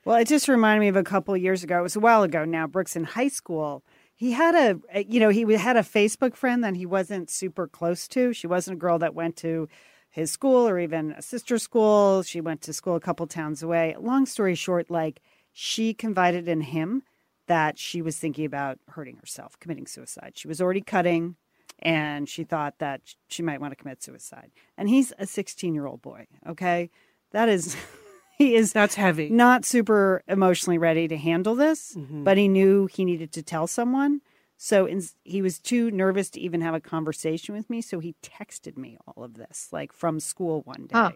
Well, 0.05 0.17
it 0.17 0.29
just 0.29 0.49
reminded 0.49 0.81
me 0.81 0.89
of 0.89 0.97
a 0.97 1.03
couple 1.03 1.33
of 1.35 1.41
years 1.43 1.63
ago. 1.65 1.79
It 1.81 1.83
was 1.83 1.97
a 1.97 2.01
while 2.01 2.23
ago 2.23 2.45
now. 2.45 2.67
Brooks 2.67 2.95
in 2.95 3.05
high 3.05 3.29
school. 3.29 3.85
He 4.21 4.33
had 4.33 4.55
a, 4.55 5.03
you 5.05 5.19
know, 5.19 5.31
he 5.31 5.51
had 5.55 5.79
a 5.79 5.83
Facebook 5.83 6.37
friend 6.37 6.63
that 6.63 6.77
he 6.77 6.85
wasn't 6.85 7.31
super 7.31 7.67
close 7.67 8.07
to. 8.09 8.35
She 8.35 8.47
wasn't 8.47 8.77
a 8.77 8.79
girl 8.79 8.99
that 8.99 9.15
went 9.15 9.35
to 9.37 9.67
his 10.11 10.31
school 10.31 10.69
or 10.69 10.79
even 10.79 11.13
a 11.13 11.23
sister 11.23 11.57
school. 11.57 12.23
She 12.23 12.39
went 12.39 12.61
to 12.61 12.75
school 12.75 12.97
a 12.97 13.01
couple 13.01 13.27
towns 13.27 13.63
away. 13.63 13.97
Long 13.99 14.27
story 14.27 14.55
short, 14.55 14.91
like 14.91 15.23
she 15.55 15.95
confided 15.95 16.49
in 16.49 16.61
him 16.61 17.03
that 17.47 17.79
she 17.79 18.03
was 18.03 18.19
thinking 18.19 18.45
about 18.45 18.79
hurting 18.89 19.17
herself, 19.17 19.59
committing 19.59 19.87
suicide. 19.87 20.33
She 20.35 20.49
was 20.49 20.61
already 20.61 20.83
cutting 20.83 21.37
and 21.79 22.29
she 22.29 22.45
thought 22.45 22.75
that 22.79 23.01
she 23.29 23.43
might 23.43 23.63
want 23.63 23.71
to 23.71 23.77
commit 23.77 24.03
suicide. 24.03 24.51
And 24.77 24.91
he's 24.91 25.15
a 25.19 25.27
16 25.27 25.75
year 25.75 25.87
old 25.87 26.03
boy. 26.03 26.27
Okay. 26.47 26.91
That 27.31 27.49
is, 27.49 27.75
he 28.41 28.55
is 28.55 28.73
That's 28.73 28.95
heavy. 28.97 29.31
not 29.31 29.65
super 29.65 30.23
emotionally 30.27 30.79
ready 30.79 31.07
to 31.09 31.17
handle 31.17 31.55
this, 31.55 31.95
Mm-hmm. 31.97 32.25
but 32.25 32.37
he 32.39 32.49
knew 32.49 32.87
he 32.87 33.05
needed 33.05 33.33
to 33.33 33.43
tell 33.43 33.67
someone. 33.67 34.21
So 34.57 34.85
in, 34.87 35.03
he 35.25 35.41
was 35.43 35.59
too 35.59 35.91
nervous 35.91 36.29
to 36.31 36.41
even 36.41 36.61
have 36.61 36.75
a 36.75 36.81
conversation 36.81 37.55
with 37.55 37.71
me. 37.71 37.81
So 37.81 37.99
he 38.01 38.15
texted 38.23 38.77
me 38.77 38.99
all 39.07 39.25
of 39.25 39.35
this, 39.35 39.69
like 39.73 39.93
from 39.93 40.21
school 40.21 40.63
one 40.65 40.87
day. 40.87 40.97
Huh. 40.97 41.11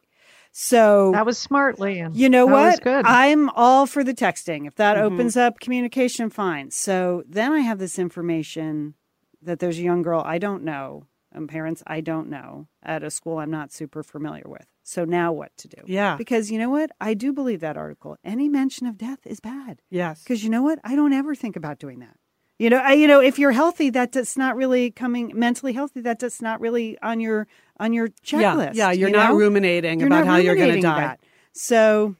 So 0.52 1.12
That 1.12 1.26
was 1.26 1.36
smart, 1.38 1.78
Lian. 1.78 2.12
you 2.14 2.28
know 2.30 2.46
That 2.46 2.52
was 2.52 2.72
what? 2.76 2.82
good. 2.82 3.04
I'm 3.06 3.50
all 3.50 3.86
for 3.86 4.02
the 4.04 4.14
texting. 4.14 4.66
If 4.66 4.76
that 4.76 4.96
Mhm. 4.96 5.02
opens 5.02 5.36
up 5.36 5.60
communication, 5.60 6.30
fine. 6.30 6.70
So 6.70 7.22
then 7.28 7.52
I 7.52 7.60
have 7.60 7.78
this 7.78 7.98
information 7.98 8.94
that 9.42 9.58
there's 9.58 9.78
a 9.78 9.82
young 9.82 10.02
girl 10.02 10.22
I 10.24 10.38
don't 10.38 10.62
know, 10.64 11.06
and 11.34 11.48
parents 11.48 11.82
I 11.86 12.00
don't 12.00 12.28
know 12.28 12.68
at 12.82 13.02
a 13.02 13.10
school 13.10 13.38
I'm 13.38 13.50
not 13.50 13.72
super 13.72 14.02
familiar 14.02 14.44
with. 14.46 14.66
So 14.82 15.04
now 15.04 15.32
what 15.32 15.56
to 15.58 15.68
do? 15.68 15.82
Yeah. 15.86 16.16
Because 16.16 16.50
you 16.50 16.58
know 16.58 16.70
what? 16.70 16.90
I 17.00 17.14
do 17.14 17.32
believe 17.32 17.60
that 17.60 17.76
article. 17.76 18.16
Any 18.24 18.48
mention 18.48 18.86
of 18.86 18.98
death 18.98 19.20
is 19.24 19.40
bad. 19.40 19.80
Yes. 19.90 20.22
Because 20.22 20.44
you 20.44 20.50
know 20.50 20.62
what? 20.62 20.78
I 20.84 20.94
don't 20.94 21.12
ever 21.12 21.34
think 21.34 21.56
about 21.56 21.78
doing 21.78 22.00
that. 22.00 22.16
You 22.58 22.70
know, 22.70 22.78
I, 22.78 22.92
you 22.92 23.08
know, 23.08 23.20
if 23.20 23.38
you're 23.38 23.52
healthy, 23.52 23.90
that 23.90 24.12
that's 24.12 24.36
not 24.36 24.54
really 24.54 24.90
coming 24.90 25.32
mentally 25.34 25.72
healthy. 25.72 26.00
That 26.02 26.20
that's 26.20 26.40
not 26.40 26.60
really 26.60 26.96
on 27.02 27.18
your 27.18 27.48
on 27.80 27.92
your 27.92 28.08
checklist. 28.08 28.74
Yeah. 28.74 28.92
You're 28.92 29.08
you 29.08 29.16
not 29.16 29.30
know? 29.30 29.36
ruminating 29.36 29.98
You're 29.98 30.06
about 30.06 30.24
not 30.24 30.26
how 30.26 30.36
you're 30.36 30.54
going 30.54 30.74
to 30.74 30.80
die. 30.80 31.00
that. 31.00 31.20
So 31.52 32.14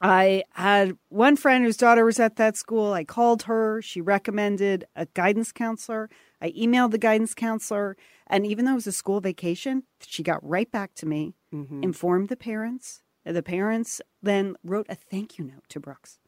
I 0.00 0.42
had 0.50 0.96
one 1.10 1.36
friend 1.36 1.64
whose 1.64 1.76
daughter 1.76 2.04
was 2.04 2.18
at 2.18 2.36
that 2.36 2.56
school. 2.56 2.92
I 2.92 3.04
called 3.04 3.42
her. 3.44 3.80
She 3.82 4.00
recommended 4.00 4.84
a 4.96 5.06
guidance 5.06 5.52
counselor. 5.52 6.10
I 6.40 6.50
emailed 6.50 6.90
the 6.90 6.98
guidance 6.98 7.34
counselor. 7.34 7.96
And 8.32 8.46
even 8.46 8.64
though 8.64 8.72
it 8.72 8.76
was 8.76 8.86
a 8.86 8.92
school 8.92 9.20
vacation, 9.20 9.84
she 10.00 10.22
got 10.22 10.42
right 10.42 10.70
back 10.70 10.94
to 10.94 11.06
me, 11.06 11.34
Mhm. 11.52 11.84
informed 11.84 12.28
the 12.30 12.36
parents. 12.36 13.02
The 13.24 13.42
parents 13.42 14.00
then 14.22 14.56
wrote 14.64 14.86
a 14.88 14.94
thank 14.96 15.38
you 15.38 15.44
note 15.44 15.68
to 15.68 15.78
Brooks. 15.78 16.18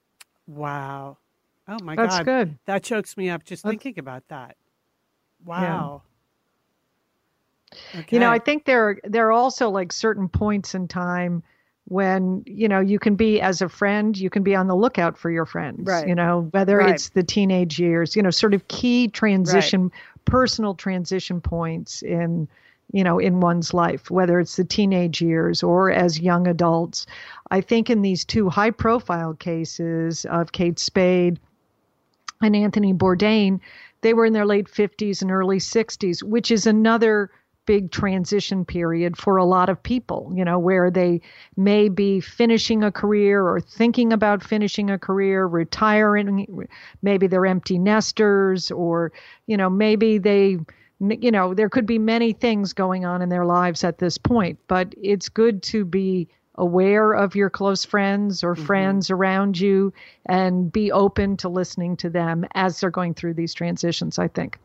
Wow. 0.47 1.17
Oh 1.67 1.79
my 1.83 1.97
That's 1.97 2.19
God. 2.19 2.25
good. 2.27 2.59
That 2.67 2.85
chokes 2.85 3.17
me 3.17 3.31
up 3.31 3.43
just 3.43 3.63
That's- 3.65 3.83
thinking 3.83 3.99
about 3.99 4.29
that. 4.29 4.57
Wow. 5.45 6.03
You 8.09 8.21
know, 8.21 8.31
I 8.31 8.39
think 8.39 8.67
there 8.67 9.01
there 9.03 9.27
are 9.27 9.33
also 9.33 9.69
like 9.71 9.93
certain 9.93 10.29
points 10.29 10.75
in 10.77 10.87
time 10.87 11.43
when 11.87 12.43
you 12.47 12.69
know 12.69 12.81
you 12.81 12.99
can 12.99 13.17
be 13.17 13.41
as 13.41 13.61
a 13.63 13.69
friend, 13.69 14.17
you 14.17 14.31
can 14.31 14.43
be 14.43 14.55
on 14.55 14.69
the 14.69 14.77
lookout 14.77 15.19
for 15.19 15.31
your 15.31 15.45
friends. 15.45 15.87
Right. 15.87 16.07
You 16.07 16.15
know, 16.15 16.49
whether 16.53 16.79
Right. 16.79 16.91
it's 16.95 17.09
the 17.11 17.23
teenage 17.25 17.81
years, 17.81 18.15
you 18.15 18.23
know, 18.23 18.31
sort 18.31 18.55
of 18.55 18.69
key 18.69 19.09
transition, 19.09 19.91
personal 20.25 20.75
transition 20.75 21.41
points 21.41 22.03
in 22.03 22.49
you 22.93 23.05
know 23.05 23.19
in 23.19 23.41
one's 23.41 23.75
life, 23.75 24.11
whether 24.11 24.41
it's 24.41 24.57
the 24.57 24.65
teenage 24.65 25.21
years 25.21 25.63
or 25.63 25.91
as 25.91 26.21
young 26.21 26.47
adults. 26.47 27.07
I 27.51 27.61
think 27.61 27.91
in 27.91 28.03
these 28.03 28.25
two 28.25 28.49
high 28.49 28.71
profile 28.71 29.35
cases 29.35 30.25
of 30.27 30.53
Kate 30.53 30.79
Spade 30.79 31.41
and 32.43 32.55
Anthony 32.55 32.93
Bourdain, 32.93 33.61
they 34.03 34.15
were 34.15 34.27
in 34.27 34.33
their 34.33 34.47
late 34.47 34.69
50s 34.69 35.23
and 35.23 35.31
early 35.31 35.59
60s, 35.59 36.23
which 36.23 36.51
is 36.51 36.67
another 36.67 37.31
big 37.67 37.91
transition 37.91 38.65
period 38.65 39.17
for 39.17 39.37
a 39.37 39.45
lot 39.45 39.69
of 39.69 39.83
people, 39.83 40.31
you 40.35 40.45
know, 40.45 40.59
where 40.59 40.91
they 40.91 41.21
may 41.57 41.89
be 41.89 42.21
finishing 42.21 42.83
a 42.83 42.93
career 42.93 43.47
or 43.47 43.61
thinking 43.61 44.13
about 44.13 44.43
finishing 44.43 44.91
a 44.91 44.99
career, 44.99 45.47
retiring, 45.47 46.67
maybe 47.03 47.27
they're 47.27 47.47
empty 47.47 47.79
nesters, 47.79 48.71
or, 48.71 49.13
you 49.47 49.57
know, 49.57 49.71
maybe 49.71 50.19
they, 50.19 50.59
you 51.01 51.31
know, 51.31 51.55
there 51.55 51.69
could 51.69 51.87
be 51.87 51.99
many 51.99 52.33
things 52.33 52.73
going 52.73 53.05
on 53.05 53.23
in 53.23 53.29
their 53.29 53.45
lives 53.45 53.85
at 53.85 53.99
this 53.99 54.19
point, 54.19 54.59
but 54.69 54.95
it's 55.01 55.29
good 55.29 55.63
to 55.63 55.85
be 55.85 56.29
aware 56.57 57.13
of 57.13 57.35
your 57.35 57.51
close 57.51 57.85
friends 57.85 58.45
or 58.45 58.55
mm-hmm. 58.55 58.65
friends 58.65 59.11
around 59.11 59.59
you 59.59 59.93
and 60.27 60.73
be 60.73 60.93
open 60.93 61.37
to 61.37 61.49
listening 61.49 61.97
to 61.97 62.09
them 62.09 62.47
as 62.55 62.81
they're 62.81 62.91
going 62.91 63.15
through 63.15 63.35
these 63.35 63.55
transitions, 63.55 64.19
I 64.19 64.29
think. 64.29 64.59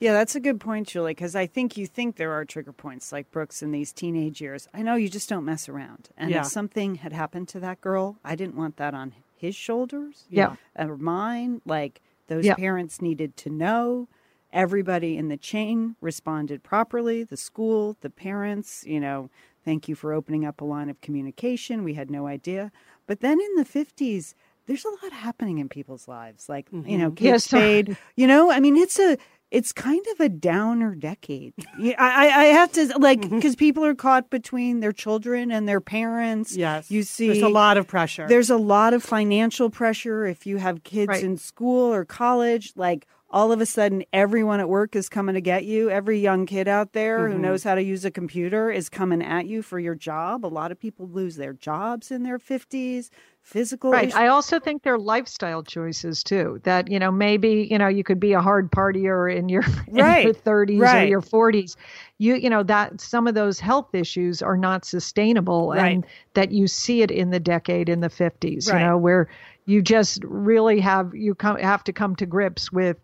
Yeah, 0.00 0.12
that's 0.12 0.34
a 0.34 0.40
good 0.40 0.60
point, 0.60 0.88
Julie, 0.88 1.12
because 1.12 1.34
I 1.36 1.46
think 1.46 1.76
you 1.76 1.86
think 1.86 2.16
there 2.16 2.32
are 2.32 2.44
trigger 2.44 2.72
points 2.72 3.12
like 3.12 3.30
Brooks 3.30 3.62
in 3.62 3.70
these 3.70 3.92
teenage 3.92 4.40
years. 4.40 4.68
I 4.74 4.82
know 4.82 4.96
you 4.96 5.08
just 5.08 5.28
don't 5.28 5.44
mess 5.44 5.68
around. 5.68 6.10
And 6.16 6.30
Yeah. 6.30 6.40
if 6.40 6.46
something 6.46 6.96
had 6.96 7.12
happened 7.12 7.48
to 7.48 7.60
that 7.60 7.80
girl, 7.80 8.18
I 8.24 8.34
didn't 8.34 8.56
want 8.56 8.76
that 8.76 8.92
on 8.94 9.14
his 9.36 9.54
shoulders 9.54 10.26
Yeah. 10.28 10.56
or 10.76 10.96
mine. 10.96 11.60
Like 11.64 12.00
those 12.26 12.44
Yeah. 12.44 12.54
parents 12.54 13.00
needed 13.00 13.36
to 13.38 13.50
know. 13.50 14.08
Everybody 14.52 15.16
in 15.16 15.28
the 15.28 15.36
chain 15.36 15.96
responded 16.00 16.62
properly 16.62 17.24
the 17.24 17.36
school, 17.36 17.96
the 18.00 18.10
parents, 18.10 18.84
you 18.86 19.00
know, 19.00 19.30
thank 19.64 19.88
you 19.88 19.94
for 19.94 20.12
opening 20.12 20.44
up 20.44 20.60
a 20.60 20.64
line 20.64 20.88
of 20.88 21.00
communication. 21.00 21.82
We 21.84 21.94
had 21.94 22.10
no 22.10 22.26
idea. 22.26 22.72
But 23.06 23.20
then 23.20 23.40
in 23.40 23.54
the 23.56 23.64
50s, 23.64 24.34
there's 24.66 24.84
a 24.84 24.90
lot 25.02 25.12
happening 25.12 25.58
in 25.58 25.68
people's 25.68 26.08
lives. 26.08 26.48
Like, 26.48 26.68
you 26.72 26.96
know, 26.96 27.10
Mhm. 27.10 27.16
Kate 27.16 27.24
Yes. 27.26 27.44
Spade, 27.44 27.96
you 28.16 28.26
know, 28.26 28.50
I 28.50 28.60
mean, 28.60 28.76
it's 28.76 28.98
a, 28.98 29.18
it's 29.50 29.72
kind 29.72 30.04
of 30.12 30.20
a 30.20 30.28
downer 30.28 30.94
decade. 30.94 31.54
Yeah, 31.78 31.94
I, 31.98 32.28
I 32.28 32.44
have 32.46 32.72
to 32.72 32.98
like, 32.98 33.20
because 33.30 33.54
people 33.56 33.84
are 33.84 33.94
caught 33.94 34.28
between 34.30 34.80
their 34.80 34.92
children 34.92 35.52
and 35.52 35.68
their 35.68 35.80
parents. 35.80 36.56
Yes. 36.56 36.90
You 36.90 37.02
see, 37.04 37.28
There's 37.28 37.42
a 37.42 37.48
lot 37.48 37.76
of 37.76 37.86
pressure. 37.86 38.26
there's 38.26 38.50
a 38.50 38.56
lot 38.56 38.94
of 38.94 39.02
financial 39.02 39.70
pressure 39.70 40.26
if 40.26 40.46
you 40.46 40.56
have 40.56 40.82
kids 40.82 41.08
Right. 41.08 41.22
in 41.24 41.36
school 41.36 41.92
or 41.94 42.04
college. 42.04 42.72
Like 42.76 43.06
all 43.34 43.50
of 43.50 43.60
a 43.60 43.66
sudden, 43.66 44.04
everyone 44.12 44.60
at 44.60 44.68
work 44.68 44.94
is 44.94 45.08
coming 45.08 45.34
to 45.34 45.40
get 45.40 45.64
you. 45.64 45.90
Every 45.90 46.20
young 46.20 46.46
kid 46.46 46.68
out 46.68 46.92
there 46.92 47.28
who 47.28 47.34
Mhm. 47.34 47.40
knows 47.40 47.64
how 47.64 47.74
to 47.74 47.82
use 47.82 48.04
a 48.04 48.10
computer 48.12 48.70
is 48.70 48.88
coming 48.88 49.20
at 49.22 49.46
you 49.46 49.60
for 49.60 49.80
your 49.80 49.96
job. 49.96 50.46
A 50.46 50.48
lot 50.48 50.70
of 50.70 50.78
people 50.78 51.08
lose 51.08 51.34
their 51.34 51.52
jobs 51.52 52.12
in 52.12 52.22
their 52.22 52.38
50s. 52.38 53.10
Physical 53.42 53.92
Right. 53.92 54.04
issues. 54.04 54.14
I 54.14 54.28
also 54.28 54.60
think 54.60 54.84
they're 54.84 54.96
lifestyle 54.98 55.62
choices 55.64 56.22
too. 56.22 56.60
That 56.62 56.90
you 56.90 56.98
know 56.98 57.10
maybe 57.10 57.66
you 57.70 57.76
know 57.76 57.88
you 57.88 58.02
could 58.04 58.20
be 58.20 58.32
a 58.34 58.40
hard 58.40 58.70
partier 58.70 59.28
in 59.34 59.48
your 59.50 59.62
in 59.88 59.96
Right, 59.96 60.24
your 60.24 60.32
30s 60.32 60.80
or 60.94 61.04
your 61.04 61.20
40s. 61.20 61.76
You 62.18 62.36
you 62.36 62.48
know 62.48 62.62
that 62.62 63.00
some 63.00 63.26
of 63.26 63.34
those 63.34 63.58
health 63.60 63.94
issues 63.94 64.40
are 64.42 64.56
not 64.56 64.84
sustainable, 64.86 65.72
Right. 65.72 65.96
and 65.96 66.06
that 66.34 66.52
you 66.52 66.66
see 66.68 67.02
it 67.02 67.10
in 67.10 67.30
the 67.30 67.40
decade 67.40 67.88
in 67.90 68.00
the 68.00 68.08
50s. 68.08 68.68
Right. 68.72 68.80
You 68.80 68.86
know 68.86 68.96
where 68.96 69.28
you 69.66 69.82
just 69.82 70.22
really 70.24 70.80
have 70.80 71.14
you 71.14 71.34
come 71.34 71.58
have 71.58 71.84
to 71.84 71.92
come 71.92 72.16
to 72.16 72.26
grips 72.26 72.72
with 72.72 72.96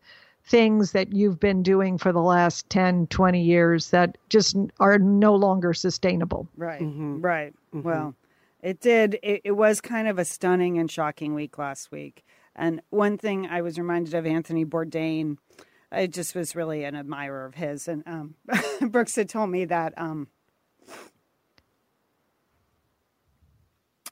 things 0.44 0.92
that 0.92 1.12
you've 1.12 1.38
been 1.38 1.62
doing 1.62 1.96
for 1.98 2.12
the 2.12 2.20
last 2.22 2.68
10 2.70 3.06
20 3.08 3.40
years 3.42 3.90
that 3.90 4.18
just 4.28 4.56
are 4.80 4.98
no 4.98 5.34
longer 5.34 5.72
sustainable 5.72 6.48
Right, 6.56 6.80
Mhm. 6.82 7.22
right. 7.22 7.54
Mhm. 7.72 7.82
Well, 7.84 8.14
it 8.62 8.80
did. 8.80 9.18
It, 9.22 9.42
it 9.44 9.52
was 9.52 9.80
kind 9.80 10.08
of 10.08 10.18
a 10.18 10.24
stunning 10.24 10.78
and 10.78 10.90
shocking 10.90 11.34
week 11.34 11.56
last 11.58 11.90
week. 11.92 12.24
And 12.56 12.82
one 12.90 13.16
thing 13.16 13.46
I 13.46 13.62
was 13.62 13.78
reminded 13.78 14.12
of 14.14 14.26
Anthony 14.26 14.64
Bourdain. 14.64 15.38
I 15.92 16.06
just 16.06 16.34
was 16.34 16.54
really 16.54 16.84
an 16.84 16.94
admirer 16.94 17.44
of 17.46 17.54
his. 17.54 17.88
And 17.88 18.02
um, 18.06 18.34
Brooks 18.90 19.16
had 19.16 19.28
told 19.28 19.50
me 19.50 19.64
that. 19.66 19.94
Um, 19.96 20.28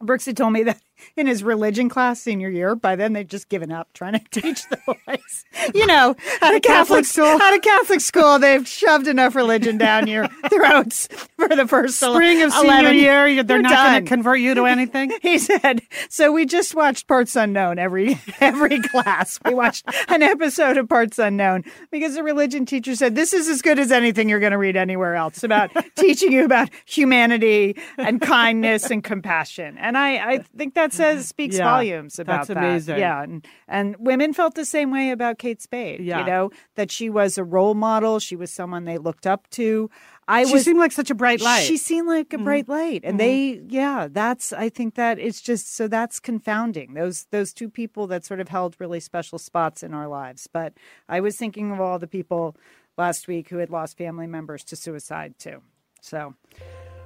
Brooks 0.00 0.26
had 0.26 0.36
told 0.36 0.52
me 0.52 0.62
that 0.64 0.80
in 1.16 1.26
his 1.26 1.42
religion 1.42 1.88
class 1.88 2.20
senior 2.20 2.48
year, 2.48 2.74
by 2.74 2.96
then 2.96 3.12
they'd 3.12 3.30
just 3.30 3.48
given 3.48 3.70
up 3.72 3.92
trying 3.92 4.14
to 4.14 4.18
teach 4.30 4.68
the 4.68 4.78
boys. 4.86 5.44
You 5.74 5.86
know, 5.86 6.16
at 6.42 6.54
a 6.54 6.60
Catholic 6.60 6.88
Catholic 6.88 7.04
school, 7.04 7.42
at 7.42 7.54
a 7.54 7.60
Catholic 7.60 8.00
school, 8.00 8.38
they've 8.38 8.66
shoved 8.66 9.06
enough 9.06 9.34
religion 9.34 9.78
down 9.78 10.06
your 10.06 10.26
throats 10.48 11.08
for 11.36 11.48
the 11.48 11.66
first 11.66 12.00
Spring 12.00 12.42
of 12.42 12.52
senior 12.52 12.92
year, 12.92 13.42
they're 13.42 13.56
You're 13.56 13.62
not 13.62 13.92
going 13.92 14.04
to 14.04 14.08
convert 14.08 14.40
you 14.40 14.54
to 14.54 14.64
anything. 14.64 15.12
He 15.22 15.38
said, 15.38 15.82
"So 16.08 16.32
we 16.32 16.46
just 16.46 16.74
watched 16.74 17.06
Parts 17.06 17.36
Unknown 17.36 17.78
every 17.78 18.20
every 18.40 18.80
class. 18.80 19.38
We 19.44 19.54
watched 19.54 19.86
an 20.08 20.22
episode 20.22 20.76
of 20.76 20.88
Parts 20.88 21.18
Unknown 21.18 21.64
because 21.90 22.14
the 22.14 22.22
religion 22.22 22.64
teacher 22.66 22.94
said 22.94 23.14
this 23.14 23.32
is 23.32 23.48
as 23.48 23.62
good 23.62 23.78
as 23.78 23.92
anything 23.92 24.28
you're 24.28 24.40
going 24.40 24.52
to 24.52 24.58
read 24.58 24.76
anywhere 24.76 25.14
else 25.14 25.42
about 25.42 25.70
teaching 25.96 26.32
you 26.32 26.44
about 26.44 26.70
humanity 26.84 27.76
and 27.96 28.20
kindness 28.20 28.90
and 28.90 29.04
compassion." 29.04 29.76
And 29.78 29.98
I 29.98 30.16
I 30.16 30.38
think 30.56 30.74
that 30.74 30.87
says 30.92 31.18
mm-hmm. 31.18 31.26
speaks 31.26 31.56
Yeah, 31.56 31.64
volumes 31.64 32.18
about 32.18 32.38
that's 32.38 32.48
that. 32.48 32.56
amazing. 32.56 32.98
Yeah, 32.98 33.22
and 33.22 33.46
and 33.66 33.96
women 33.98 34.32
felt 34.32 34.54
the 34.54 34.64
same 34.64 34.90
way 34.90 35.10
about 35.10 35.38
Kate 35.38 35.60
Spade. 35.60 36.00
Yeah. 36.00 36.20
you 36.20 36.26
know 36.26 36.50
that 36.76 36.90
she 36.90 37.10
was 37.10 37.38
a 37.38 37.44
role 37.44 37.74
model. 37.74 38.18
She 38.18 38.36
was 38.36 38.50
someone 38.50 38.84
they 38.84 38.98
looked 38.98 39.26
up 39.26 39.48
to. 39.50 39.90
I 40.26 40.44
She 40.44 40.52
was 40.52 40.64
seemed 40.64 40.78
like 40.78 40.92
such 40.92 41.10
a 41.10 41.14
bright 41.14 41.40
light. 41.40 41.62
she 41.62 41.78
seemed 41.78 42.06
like 42.06 42.32
a 42.32 42.36
mm-hmm. 42.36 42.44
bright 42.44 42.68
light, 42.68 43.00
and 43.04 43.18
mm-hmm. 43.18 43.18
they, 43.18 43.62
yeah, 43.68 44.08
that's. 44.10 44.52
I 44.52 44.68
think 44.68 44.94
that 44.96 45.18
it's 45.18 45.40
just 45.40 45.74
so 45.74 45.88
that's 45.88 46.20
confounding. 46.20 46.94
Those 46.94 47.26
those 47.30 47.52
two 47.52 47.70
people 47.70 48.06
that 48.08 48.24
sort 48.24 48.40
of 48.40 48.48
held 48.48 48.76
really 48.78 49.00
special 49.00 49.38
spots 49.38 49.82
in 49.82 49.94
our 49.94 50.06
lives. 50.06 50.46
But 50.52 50.74
I 51.08 51.20
was 51.20 51.36
thinking 51.36 51.72
of 51.72 51.80
all 51.80 51.98
the 51.98 52.06
people 52.06 52.56
last 52.98 53.26
week 53.26 53.48
who 53.48 53.58
had 53.58 53.70
lost 53.70 53.96
family 53.96 54.26
members 54.26 54.64
to 54.64 54.76
suicide 54.76 55.38
too. 55.38 55.62
So, 56.00 56.34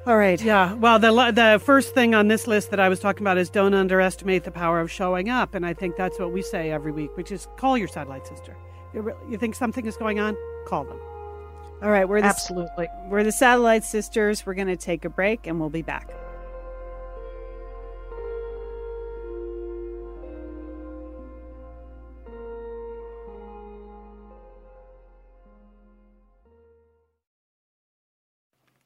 all 0.07 0.17
right, 0.17 0.41
Yeah, 0.43 0.75
well, 0.75 0.99
the 0.99 1.11
the 1.33 1.61
first 1.65 1.95
thing 1.95 2.15
on 2.15 2.29
this 2.29 2.47
list 2.47 2.71
that 2.71 2.81
I 2.81 2.89
was 2.89 2.99
talking 2.99 3.23
about 3.23 3.39
is 3.39 3.51
don't 3.51 3.75
underestimate 3.75 4.45
the 4.45 4.51
power 4.51 4.81
of 4.81 4.91
showing 4.91 5.29
up, 5.29 5.55
and 5.55 5.65
I 5.65 5.75
think 5.75 5.97
that's 5.97 6.19
what 6.19 6.33
we 6.33 6.43
say 6.43 6.71
every 6.71 6.93
week, 6.93 7.17
which 7.17 7.31
is 7.31 7.49
call 7.57 7.79
your 7.79 7.89
satellite 7.89 8.27
sister. 8.27 8.57
You, 8.95 9.15
you 9.29 9.39
think 9.39 9.55
something 9.55 9.87
is 9.87 9.97
going 9.97 10.19
on? 10.19 10.37
Call 10.67 10.85
them. 10.85 10.99
all 11.83 11.91
right. 11.91 12.09
We're 12.09 12.21
the 12.21 12.27
absolutely 12.27 12.89
we're 13.09 13.25
the 13.25 13.33
Satellite 13.33 13.85
Sisters. 13.85 14.45
We're 14.45 14.55
going 14.55 14.67
to 14.69 14.77
take 14.77 15.05
a 15.05 15.11
break, 15.11 15.47
and 15.47 15.61
we'll 15.61 15.71
be 15.71 15.83
back. 15.83 16.11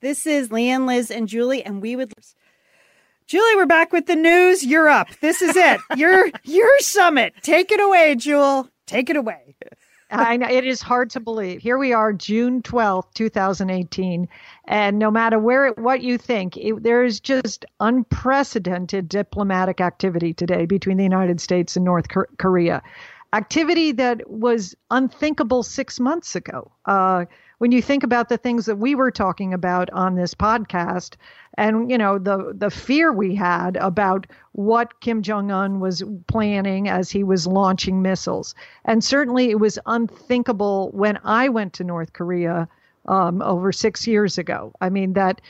This 0.06 0.24
is 0.24 0.52
Lian, 0.52 0.86
Liz, 0.86 1.10
and 1.10 1.26
Julie, 1.26 1.64
and 1.64 1.82
we 1.82 1.96
would. 1.96 2.12
Julie, 3.26 3.56
we're 3.56 3.66
back 3.66 3.92
with 3.92 4.06
the 4.06 4.14
news. 4.14 4.64
You're 4.64 4.88
up. 4.88 5.08
This 5.20 5.42
is 5.42 5.56
it. 5.56 5.80
Your 5.96 6.30
your 6.44 6.78
summit. 6.78 7.34
Take 7.42 7.72
it 7.72 7.80
away, 7.80 8.14
Jewel. 8.14 8.68
Take 8.86 9.10
it 9.10 9.16
away. 9.16 9.56
I 10.08 10.36
know 10.36 10.46
it 10.48 10.64
is 10.64 10.80
hard 10.80 11.10
to 11.10 11.18
believe. 11.18 11.60
Here 11.60 11.76
we 11.76 11.92
are, 11.92 12.12
June 12.12 12.62
twelfth, 12.62 13.14
two 13.14 13.28
thousand 13.28 13.70
eighteen, 13.70 14.28
and 14.66 15.00
no 15.00 15.10
matter 15.10 15.40
where 15.40 15.72
what 15.72 16.02
you 16.02 16.18
think, 16.18 16.56
it, 16.56 16.84
there 16.84 17.02
is 17.02 17.18
just 17.18 17.64
unprecedented 17.80 19.08
diplomatic 19.08 19.80
activity 19.80 20.32
today 20.32 20.66
between 20.66 20.98
the 20.98 21.02
United 21.02 21.40
States 21.40 21.74
and 21.74 21.84
North 21.84 22.06
Korea. 22.38 22.80
Activity 23.32 23.90
that 23.90 24.30
was 24.30 24.76
unthinkable 24.88 25.64
six 25.64 25.98
months 25.98 26.36
ago. 26.36 26.70
Uh, 26.84 27.24
when 27.58 27.72
you 27.72 27.80
think 27.80 28.02
about 28.02 28.28
the 28.28 28.36
things 28.36 28.66
that 28.66 28.76
we 28.76 28.94
were 28.94 29.10
talking 29.10 29.54
about 29.54 29.88
on 29.90 30.14
this 30.14 30.34
podcast, 30.34 31.16
and 31.56 31.90
you 31.90 31.96
know 31.96 32.18
the 32.18 32.52
the 32.56 32.70
fear 32.70 33.12
we 33.12 33.34
had 33.34 33.76
about 33.76 34.26
what 34.52 35.00
Kim 35.00 35.22
Jong 35.22 35.50
Un 35.50 35.80
was 35.80 36.02
planning 36.26 36.88
as 36.88 37.10
he 37.10 37.24
was 37.24 37.46
launching 37.46 38.02
missiles, 38.02 38.54
and 38.84 39.02
certainly 39.02 39.50
it 39.50 39.60
was 39.60 39.78
unthinkable 39.86 40.90
when 40.92 41.18
I 41.24 41.48
went 41.48 41.72
to 41.74 41.84
North 41.84 42.12
Korea 42.12 42.68
um, 43.06 43.40
over 43.42 43.72
six 43.72 44.06
years 44.06 44.38
ago. 44.38 44.72
I 44.80 44.90
mean 44.90 45.14
that. 45.14 45.40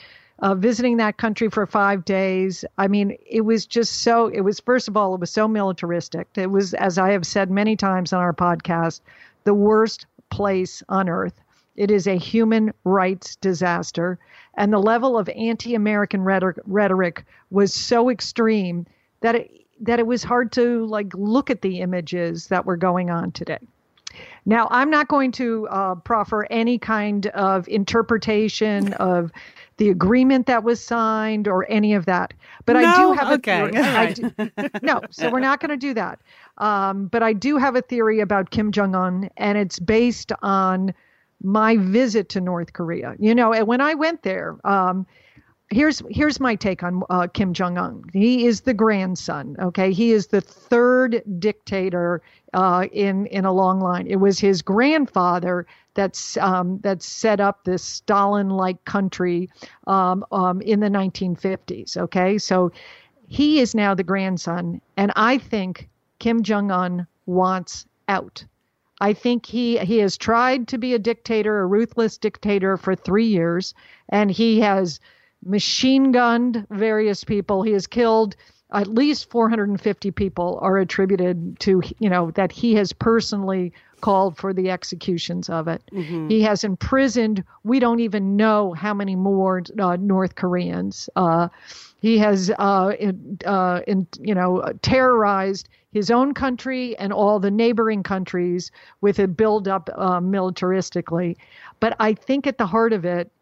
Uh, 0.40 0.54
visiting 0.54 0.98
that 0.98 1.16
country 1.16 1.48
for 1.48 1.64
five 1.64 2.04
days. 2.04 2.62
I 2.76 2.88
mean, 2.88 3.16
it 3.24 3.46
was 3.46 3.64
just 3.64 4.02
so, 4.02 4.26
it 4.26 4.42
was, 4.42 4.60
first 4.60 4.86
of 4.86 4.94
all, 4.94 5.14
it 5.14 5.20
was 5.20 5.30
so 5.30 5.48
militaristic. 5.48 6.28
It 6.34 6.50
was, 6.50 6.74
as 6.74 6.98
I 6.98 7.12
have 7.12 7.24
said 7.24 7.50
many 7.50 7.74
times 7.74 8.12
on 8.12 8.20
our 8.20 8.34
podcast, 8.34 9.00
the 9.44 9.54
worst 9.54 10.04
place 10.28 10.82
on 10.90 11.08
earth. 11.08 11.40
It 11.76 11.90
is 11.90 12.06
a 12.06 12.16
human 12.16 12.72
rights 12.84 13.36
disaster. 13.36 14.18
And 14.56 14.72
the 14.72 14.78
level 14.78 15.18
of 15.18 15.28
anti 15.30 15.74
American 15.74 16.22
rhetoric, 16.22 16.58
rhetoric 16.66 17.24
was 17.50 17.72
so 17.74 18.10
extreme 18.10 18.86
that 19.20 19.34
it, 19.34 19.50
that 19.80 19.98
it 19.98 20.06
was 20.06 20.22
hard 20.22 20.52
to 20.52 20.86
like 20.86 21.12
look 21.14 21.50
at 21.50 21.60
the 21.60 21.80
images 21.80 22.46
that 22.48 22.64
were 22.64 22.76
going 22.76 23.10
on 23.10 23.32
today. 23.32 23.58
Now, 24.46 24.68
I'm 24.70 24.88
not 24.88 25.08
going 25.08 25.32
to 25.32 25.68
uh, 25.68 25.94
proffer 25.96 26.46
any 26.50 26.78
kind 26.78 27.26
of 27.28 27.68
interpretation 27.68 28.94
of 28.94 29.30
the 29.76 29.90
agreement 29.90 30.46
that 30.46 30.64
was 30.64 30.82
signed 30.82 31.46
or 31.48 31.66
any 31.70 31.92
of 31.92 32.06
that, 32.06 32.32
but 32.64 32.76
I 32.76 32.96
do 32.96 33.12
have 33.12 33.28
a 33.30 33.34
Okay. 33.34 33.58
theory. 33.58 33.76
I 33.76 34.04
right. 34.06 34.14
do- 34.14 34.70
no, 34.80 35.02
so 35.10 35.28
we're 35.30 35.40
not 35.40 35.60
going 35.60 35.68
to 35.68 35.76
do 35.76 35.92
that. 35.94 36.18
Um, 36.56 37.08
but 37.08 37.22
I 37.22 37.34
do 37.34 37.58
have 37.58 37.76
a 37.76 37.82
theory 37.82 38.20
about 38.20 38.48
Kim 38.50 38.72
Jong 38.72 38.94
Un, 38.94 39.28
and 39.36 39.58
it's 39.58 39.78
based 39.78 40.32
on 40.40 40.94
my 41.42 41.76
visit 41.76 42.28
to 42.30 42.40
North 42.40 42.72
Korea. 42.72 43.14
You 43.18 43.34
know, 43.34 43.52
and 43.52 43.66
when 43.66 43.80
I 43.80 43.94
went 43.94 44.22
there, 44.22 44.56
um, 44.64 45.06
here's 45.70 46.02
here's 46.10 46.40
my 46.40 46.54
take 46.54 46.82
on 46.82 47.02
uh, 47.10 47.26
Kim 47.32 47.52
Jong 47.52 47.78
Un. 47.78 48.04
He 48.12 48.46
is 48.46 48.62
the 48.62 48.74
grandson. 48.74 49.56
Okay, 49.60 49.92
he 49.92 50.12
is 50.12 50.28
the 50.28 50.40
third 50.40 51.22
dictator 51.38 52.22
uh, 52.52 52.86
in 52.92 53.26
in 53.26 53.44
a 53.44 53.52
long 53.52 53.80
line. 53.80 54.06
It 54.06 54.16
was 54.16 54.38
his 54.38 54.62
grandfather 54.62 55.66
that's 55.94 56.36
um, 56.38 56.78
that 56.82 57.02
set 57.02 57.40
up 57.40 57.64
this 57.64 57.82
Stalin-like 57.82 58.84
country 58.84 59.48
um, 59.86 60.24
um, 60.30 60.60
in 60.60 60.80
the 60.80 60.88
1950s. 60.88 61.96
Okay, 61.96 62.38
so 62.38 62.70
he 63.28 63.60
is 63.60 63.74
now 63.74 63.94
the 63.94 64.04
grandson, 64.04 64.80
and 64.96 65.12
I 65.16 65.38
think 65.38 65.88
Kim 66.18 66.42
Jong 66.42 66.70
Un 66.70 67.06
wants 67.26 67.86
out. 68.08 68.44
I 69.00 69.12
think 69.12 69.46
he 69.46 69.78
he 69.78 69.98
has 69.98 70.16
tried 70.16 70.68
to 70.68 70.78
be 70.78 70.94
a 70.94 70.98
dictator, 70.98 71.60
a 71.60 71.66
ruthless 71.66 72.18
dictator 72.18 72.76
for 72.76 72.94
three 72.94 73.26
years, 73.26 73.74
and 74.08 74.30
he 74.30 74.60
has 74.60 75.00
machine 75.44 76.12
gunned 76.12 76.66
various 76.70 77.24
people. 77.24 77.62
He 77.62 77.72
has 77.72 77.86
killed 77.86 78.36
at 78.72 78.88
least 78.88 79.30
450 79.30 80.10
people 80.10 80.58
are 80.60 80.78
attributed 80.78 81.60
to 81.60 81.82
you 81.98 82.10
know 82.10 82.30
that 82.32 82.52
he 82.52 82.74
has 82.74 82.92
personally 82.92 83.72
called 84.00 84.36
for 84.36 84.52
the 84.52 84.70
executions 84.70 85.48
of 85.48 85.68
it. 85.68 85.82
Mm-hmm. 85.92 86.28
He 86.28 86.42
has 86.42 86.64
imprisoned, 86.64 87.44
we 87.64 87.80
don't 87.80 88.00
even 88.00 88.36
know 88.36 88.72
how 88.72 88.94
many 88.94 89.16
more 89.16 89.62
uh, 89.78 89.96
North 89.96 90.34
Koreans. 90.34 91.08
Uh, 91.16 91.48
he 92.06 92.18
has, 92.18 92.52
uh, 92.56 92.92
in, 93.00 93.36
uh, 93.44 93.80
in, 93.88 94.06
you 94.20 94.32
know, 94.32 94.62
terrorized 94.82 95.68
his 95.92 96.08
own 96.08 96.34
country 96.34 96.96
and 96.98 97.12
all 97.12 97.40
the 97.40 97.50
neighboring 97.50 98.04
countries 98.04 98.70
with 99.00 99.18
a 99.18 99.26
buildup 99.26 99.90
uh, 99.96 100.20
militaristically. 100.20 101.36
But 101.80 101.96
I 101.98 102.14
think 102.14 102.46
at 102.46 102.58
the 102.58 102.66
heart 102.66 102.92
of 102.92 103.04
it, 103.04 103.32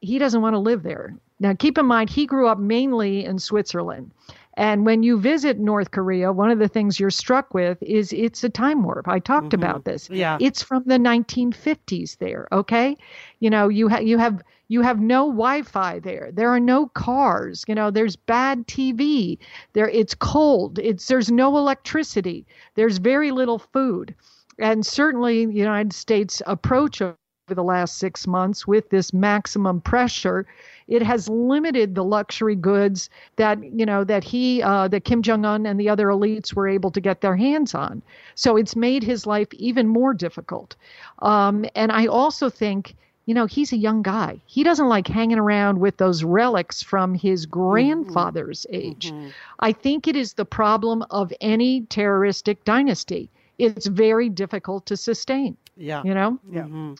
he 0.00 0.20
doesn't 0.20 0.40
want 0.40 0.54
to 0.54 0.60
live 0.60 0.84
there. 0.84 1.16
Now, 1.40 1.52
keep 1.54 1.78
in 1.78 1.86
mind, 1.86 2.10
he 2.10 2.26
grew 2.26 2.46
up 2.46 2.60
mainly 2.60 3.24
in 3.24 3.40
Switzerland. 3.40 4.12
And 4.54 4.86
when 4.86 5.02
you 5.02 5.18
visit 5.18 5.58
North 5.58 5.90
Korea, 5.90 6.32
one 6.32 6.50
of 6.50 6.60
the 6.60 6.68
things 6.68 7.00
you're 7.00 7.10
struck 7.10 7.54
with 7.54 7.82
is 7.82 8.12
it's 8.12 8.44
a 8.44 8.48
time 8.48 8.84
warp. 8.84 9.08
I 9.08 9.18
talked 9.18 9.48
mm-hmm. 9.48 9.64
about 9.64 9.84
this. 9.84 10.08
Yeah. 10.10 10.38
It's 10.40 10.62
from 10.62 10.84
the 10.86 10.98
1950s 10.98 12.18
there, 12.18 12.46
okay? 12.52 12.96
You 13.40 13.50
know, 13.50 13.68
you 13.68 13.88
ha- 13.88 13.98
you 13.98 14.18
have 14.18 14.42
you 14.70 14.82
have 14.82 15.00
no 15.00 15.26
Wi-Fi 15.26 15.98
there. 15.98 16.30
There 16.32 16.48
are 16.48 16.60
no 16.60 16.86
cars. 16.86 17.64
You 17.66 17.74
know, 17.74 17.90
there's 17.90 18.14
bad 18.14 18.68
TV. 18.68 19.36
There 19.72 19.88
it's 19.88 20.14
cold. 20.14 20.78
It's 20.78 21.08
there's 21.08 21.30
no 21.30 21.56
electricity. 21.58 22.46
There's 22.76 22.98
very 22.98 23.32
little 23.32 23.58
food. 23.58 24.14
And 24.60 24.86
certainly 24.86 25.44
the 25.46 25.54
United 25.54 25.92
States 25.92 26.40
approach 26.46 27.02
over 27.02 27.16
the 27.48 27.64
last 27.64 27.98
6 27.98 28.28
months 28.28 28.64
with 28.68 28.90
this 28.90 29.12
maximum 29.12 29.80
pressure 29.80 30.46
it 30.86 31.02
has 31.02 31.28
limited 31.28 31.94
the 31.94 32.04
luxury 32.04 32.56
goods 32.56 33.08
that 33.36 33.58
you 33.62 33.86
know 33.86 34.04
that 34.04 34.22
he 34.24 34.62
uh, 34.62 34.88
that 34.88 35.04
Kim 35.04 35.22
Jong 35.22 35.44
Un 35.44 35.64
and 35.64 35.80
the 35.80 35.88
other 35.88 36.08
elites 36.08 36.52
were 36.52 36.68
able 36.68 36.90
to 36.90 37.00
get 37.00 37.22
their 37.22 37.36
hands 37.36 37.74
on. 37.74 38.02
So 38.34 38.56
it's 38.56 38.76
made 38.76 39.02
his 39.02 39.26
life 39.26 39.48
even 39.54 39.88
more 39.88 40.12
difficult. 40.12 40.76
Um, 41.20 41.64
and 41.74 41.90
I 41.92 42.06
also 42.06 42.50
think 42.50 42.96
you 43.26 43.34
know, 43.34 43.46
he's 43.46 43.72
a 43.72 43.76
young 43.76 44.02
guy. 44.02 44.40
He 44.46 44.64
doesn't 44.64 44.88
like 44.88 45.06
hanging 45.06 45.38
around 45.38 45.78
with 45.78 45.96
those 45.98 46.24
relics 46.24 46.82
from 46.82 47.14
his 47.14 47.46
mm-hmm. 47.46 47.60
grandfather's 47.60 48.66
mm-hmm. 48.66 48.88
age. 48.88 49.12
Mm-hmm. 49.12 49.28
I 49.60 49.72
think 49.72 50.08
it 50.08 50.16
is 50.16 50.32
the 50.32 50.44
problem 50.44 51.04
of 51.10 51.32
any 51.40 51.82
terroristic 51.82 52.64
dynasty. 52.64 53.30
It's 53.58 53.86
very 53.86 54.28
difficult 54.28 54.86
to 54.86 54.96
sustain. 54.96 55.56
Yeah. 55.76 56.02
You 56.04 56.14
know? 56.14 56.38
Yeah. 56.50 56.62
Mm-hmm. 56.62 56.94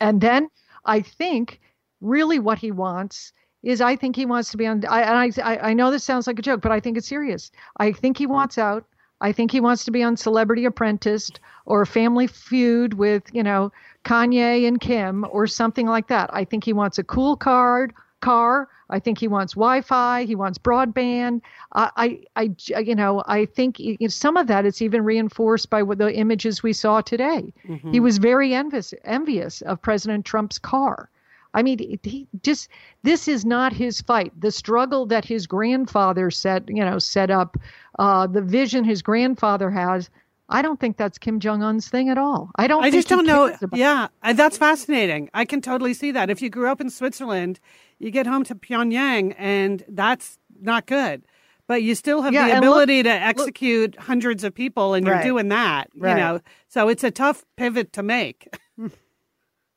And 0.00 0.20
then 0.20 0.50
I 0.84 1.00
think 1.00 1.60
really 2.00 2.38
what 2.38 2.58
he 2.58 2.70
wants 2.70 3.32
is 3.62 3.80
I 3.80 3.96
think 3.96 4.16
he 4.16 4.26
wants 4.26 4.50
to 4.50 4.56
be 4.56 4.66
on. 4.66 4.84
I, 4.86 5.02
and 5.02 5.34
I, 5.42 5.70
I 5.70 5.74
know 5.74 5.90
this 5.90 6.04
sounds 6.04 6.26
like 6.26 6.38
a 6.38 6.42
joke, 6.42 6.60
but 6.60 6.72
I 6.72 6.80
think 6.80 6.96
it's 6.96 7.08
serious. 7.08 7.50
I 7.78 7.92
think 7.92 8.16
he 8.16 8.26
wants 8.26 8.58
out. 8.58 8.84
I 9.20 9.32
think 9.32 9.50
he 9.50 9.60
wants 9.60 9.84
to 9.84 9.90
be 9.90 10.02
on 10.02 10.16
Celebrity 10.16 10.64
Apprentice 10.64 11.30
or 11.64 11.82
a 11.82 11.86
Family 11.86 12.26
Feud 12.26 12.94
with, 12.94 13.24
you 13.32 13.42
know, 13.42 13.72
Kanye 14.04 14.68
and 14.68 14.80
Kim 14.80 15.26
or 15.30 15.46
something 15.46 15.86
like 15.86 16.08
that. 16.08 16.30
I 16.32 16.44
think 16.44 16.64
he 16.64 16.72
wants 16.72 16.98
a 16.98 17.04
cool 17.04 17.36
card 17.36 17.94
car. 18.20 18.68
I 18.88 19.00
think 19.00 19.18
he 19.18 19.26
wants 19.26 19.54
Wi-Fi. 19.54 20.24
He 20.24 20.34
wants 20.34 20.58
broadband. 20.58 21.40
I, 21.72 22.20
I, 22.36 22.50
I 22.74 22.78
you 22.80 22.94
know, 22.94 23.22
I 23.26 23.46
think 23.46 23.80
some 24.08 24.36
of 24.36 24.46
that 24.46 24.64
is 24.64 24.80
even 24.80 25.02
reinforced 25.04 25.70
by 25.70 25.82
what 25.82 25.98
the 25.98 26.14
images 26.14 26.62
we 26.62 26.72
saw 26.72 27.00
today. 27.00 27.52
Mm-hmm. 27.66 27.92
He 27.92 28.00
was 28.00 28.18
very 28.18 28.54
envious, 28.54 28.94
envious 29.04 29.60
of 29.62 29.82
President 29.82 30.24
Trump's 30.24 30.58
car. 30.58 31.10
I 31.56 31.62
mean, 31.62 31.98
he 32.02 32.28
just 32.42 32.68
this 33.02 33.26
is 33.26 33.46
not 33.46 33.72
his 33.72 34.02
fight. 34.02 34.30
The 34.38 34.52
struggle 34.52 35.06
that 35.06 35.24
his 35.24 35.46
grandfather 35.46 36.30
set, 36.30 36.68
you 36.68 36.84
know, 36.84 36.98
set 36.98 37.30
up, 37.30 37.56
uh, 37.98 38.26
the 38.26 38.42
vision 38.42 38.84
his 38.84 39.02
grandfather 39.02 39.70
has. 39.70 40.10
I 40.48 40.62
don't 40.62 40.78
think 40.78 40.96
that's 40.96 41.18
Kim 41.18 41.40
Jong 41.40 41.62
Un's 41.62 41.88
thing 41.88 42.08
at 42.10 42.18
all. 42.18 42.50
I 42.56 42.66
don't. 42.68 42.84
I 42.84 42.90
just 42.90 43.08
don't 43.08 43.26
know. 43.26 43.56
Yeah, 43.72 44.08
that's 44.34 44.58
fascinating. 44.58 45.30
I 45.32 45.46
can 45.46 45.62
totally 45.62 45.94
see 45.94 46.12
that. 46.12 46.28
If 46.28 46.42
you 46.42 46.50
grew 46.50 46.70
up 46.70 46.80
in 46.80 46.90
Switzerland, 46.90 47.58
you 47.98 48.10
get 48.10 48.26
home 48.26 48.44
to 48.44 48.54
Pyongyang, 48.54 49.34
and 49.38 49.82
that's 49.88 50.38
not 50.60 50.86
good. 50.86 51.22
But 51.66 51.82
you 51.82 51.96
still 51.96 52.22
have 52.22 52.34
yeah, 52.34 52.48
the 52.48 52.58
ability 52.58 52.98
look, 52.98 53.06
to 53.06 53.12
execute 53.12 53.96
look, 53.96 54.04
hundreds 54.04 54.44
of 54.44 54.54
people, 54.54 54.94
and 54.94 55.06
you're 55.06 55.16
right, 55.16 55.24
doing 55.24 55.48
that. 55.48 55.88
Right. 55.96 56.10
You 56.10 56.16
know, 56.16 56.40
so 56.68 56.88
it's 56.88 57.02
a 57.02 57.10
tough 57.10 57.44
pivot 57.56 57.94
to 57.94 58.02
make. 58.02 58.46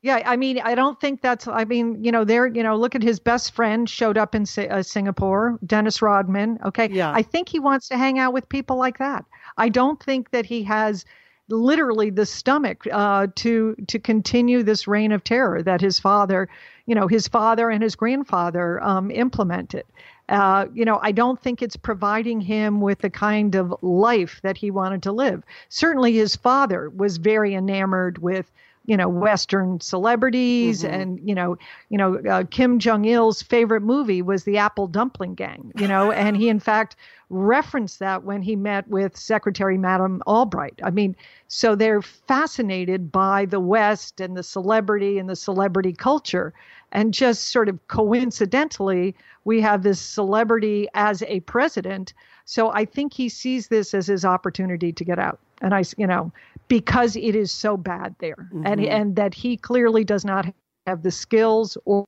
Yeah, 0.02 0.22
I 0.24 0.36
mean, 0.36 0.58
I 0.60 0.74
don't 0.74 0.98
think 0.98 1.20
that's. 1.20 1.46
I 1.46 1.64
mean, 1.64 2.02
you 2.02 2.10
know, 2.10 2.24
there. 2.24 2.46
You 2.46 2.62
know, 2.62 2.74
look 2.76 2.94
at 2.94 3.02
his 3.02 3.20
best 3.20 3.52
friend 3.52 3.88
showed 3.88 4.16
up 4.16 4.34
in 4.34 4.46
uh, 4.56 4.82
Singapore, 4.82 5.58
Dennis 5.66 6.00
Rodman. 6.00 6.58
Okay, 6.64 6.88
yeah. 6.90 7.12
I 7.12 7.22
think 7.22 7.50
he 7.50 7.60
wants 7.60 7.88
to 7.88 7.98
hang 7.98 8.18
out 8.18 8.32
with 8.32 8.48
people 8.48 8.76
like 8.76 8.98
that. 8.98 9.26
I 9.58 9.68
don't 9.68 10.02
think 10.02 10.30
that 10.30 10.46
he 10.46 10.62
has 10.62 11.04
literally 11.48 12.10
the 12.10 12.24
stomach 12.24 12.86
uh, 12.90 13.26
to 13.34 13.76
to 13.88 13.98
continue 13.98 14.62
this 14.62 14.88
reign 14.88 15.12
of 15.12 15.22
terror 15.22 15.62
that 15.62 15.82
his 15.82 15.98
father, 15.98 16.48
you 16.86 16.94
know, 16.94 17.06
his 17.06 17.28
father 17.28 17.68
and 17.68 17.82
his 17.82 17.94
grandfather 17.94 18.82
um, 18.82 19.10
implemented. 19.10 19.84
Uh, 20.30 20.66
you 20.72 20.84
know, 20.84 20.98
I 21.02 21.12
don't 21.12 21.42
think 21.42 21.60
it's 21.60 21.76
providing 21.76 22.40
him 22.40 22.80
with 22.80 23.00
the 23.00 23.10
kind 23.10 23.54
of 23.54 23.74
life 23.82 24.40
that 24.44 24.56
he 24.56 24.70
wanted 24.70 25.02
to 25.02 25.12
live. 25.12 25.42
Certainly, 25.68 26.14
his 26.14 26.36
father 26.36 26.88
was 26.88 27.18
very 27.18 27.54
enamored 27.54 28.16
with 28.18 28.50
you 28.90 28.96
know 28.96 29.08
western 29.08 29.80
celebrities 29.80 30.82
mm-hmm. 30.82 30.92
and 30.92 31.28
you 31.28 31.32
know 31.32 31.56
you 31.90 31.96
know 31.96 32.16
uh, 32.28 32.42
kim 32.50 32.80
jong-il's 32.80 33.40
favorite 33.40 33.82
movie 33.82 34.20
was 34.20 34.42
the 34.42 34.58
apple 34.58 34.88
dumpling 34.88 35.34
gang 35.34 35.70
you 35.76 35.86
know 35.86 36.10
and 36.22 36.36
he 36.36 36.48
in 36.48 36.58
fact 36.58 36.96
referenced 37.30 38.00
that 38.00 38.24
when 38.24 38.42
he 38.42 38.56
met 38.56 38.86
with 38.88 39.16
secretary 39.16 39.78
madame 39.78 40.20
albright. 40.26 40.78
I 40.82 40.90
mean 40.90 41.14
so 41.46 41.76
they're 41.76 42.02
fascinated 42.02 43.12
by 43.12 43.46
the 43.46 43.60
west 43.60 44.20
and 44.20 44.36
the 44.36 44.42
celebrity 44.42 45.18
and 45.18 45.28
the 45.28 45.36
celebrity 45.36 45.92
culture. 45.92 46.52
And 46.92 47.14
just 47.14 47.50
sort 47.50 47.68
of 47.68 47.78
coincidentally 47.86 49.14
we 49.44 49.60
have 49.60 49.84
this 49.84 50.00
celebrity 50.00 50.88
as 50.94 51.22
a 51.22 51.40
president. 51.40 52.12
So 52.44 52.72
i 52.72 52.84
think 52.84 53.14
he 53.14 53.28
sees 53.28 53.68
this 53.68 53.94
as 53.94 54.08
his 54.08 54.24
opportunity 54.24 54.92
to 54.92 55.04
get 55.04 55.20
out. 55.20 55.38
And 55.60 55.72
i 55.72 55.84
you 55.96 56.08
know 56.08 56.32
because 56.70 57.16
it 57.16 57.34
is 57.34 57.50
so 57.50 57.76
bad 57.76 58.14
there. 58.20 58.36
Mm-hmm. 58.36 58.66
and 58.66 58.80
and 58.86 59.16
that 59.16 59.34
he 59.34 59.58
clearly 59.58 60.04
does 60.04 60.24
not 60.24 60.46
have 60.86 61.02
the 61.02 61.10
skills 61.10 61.76
or 61.84 62.06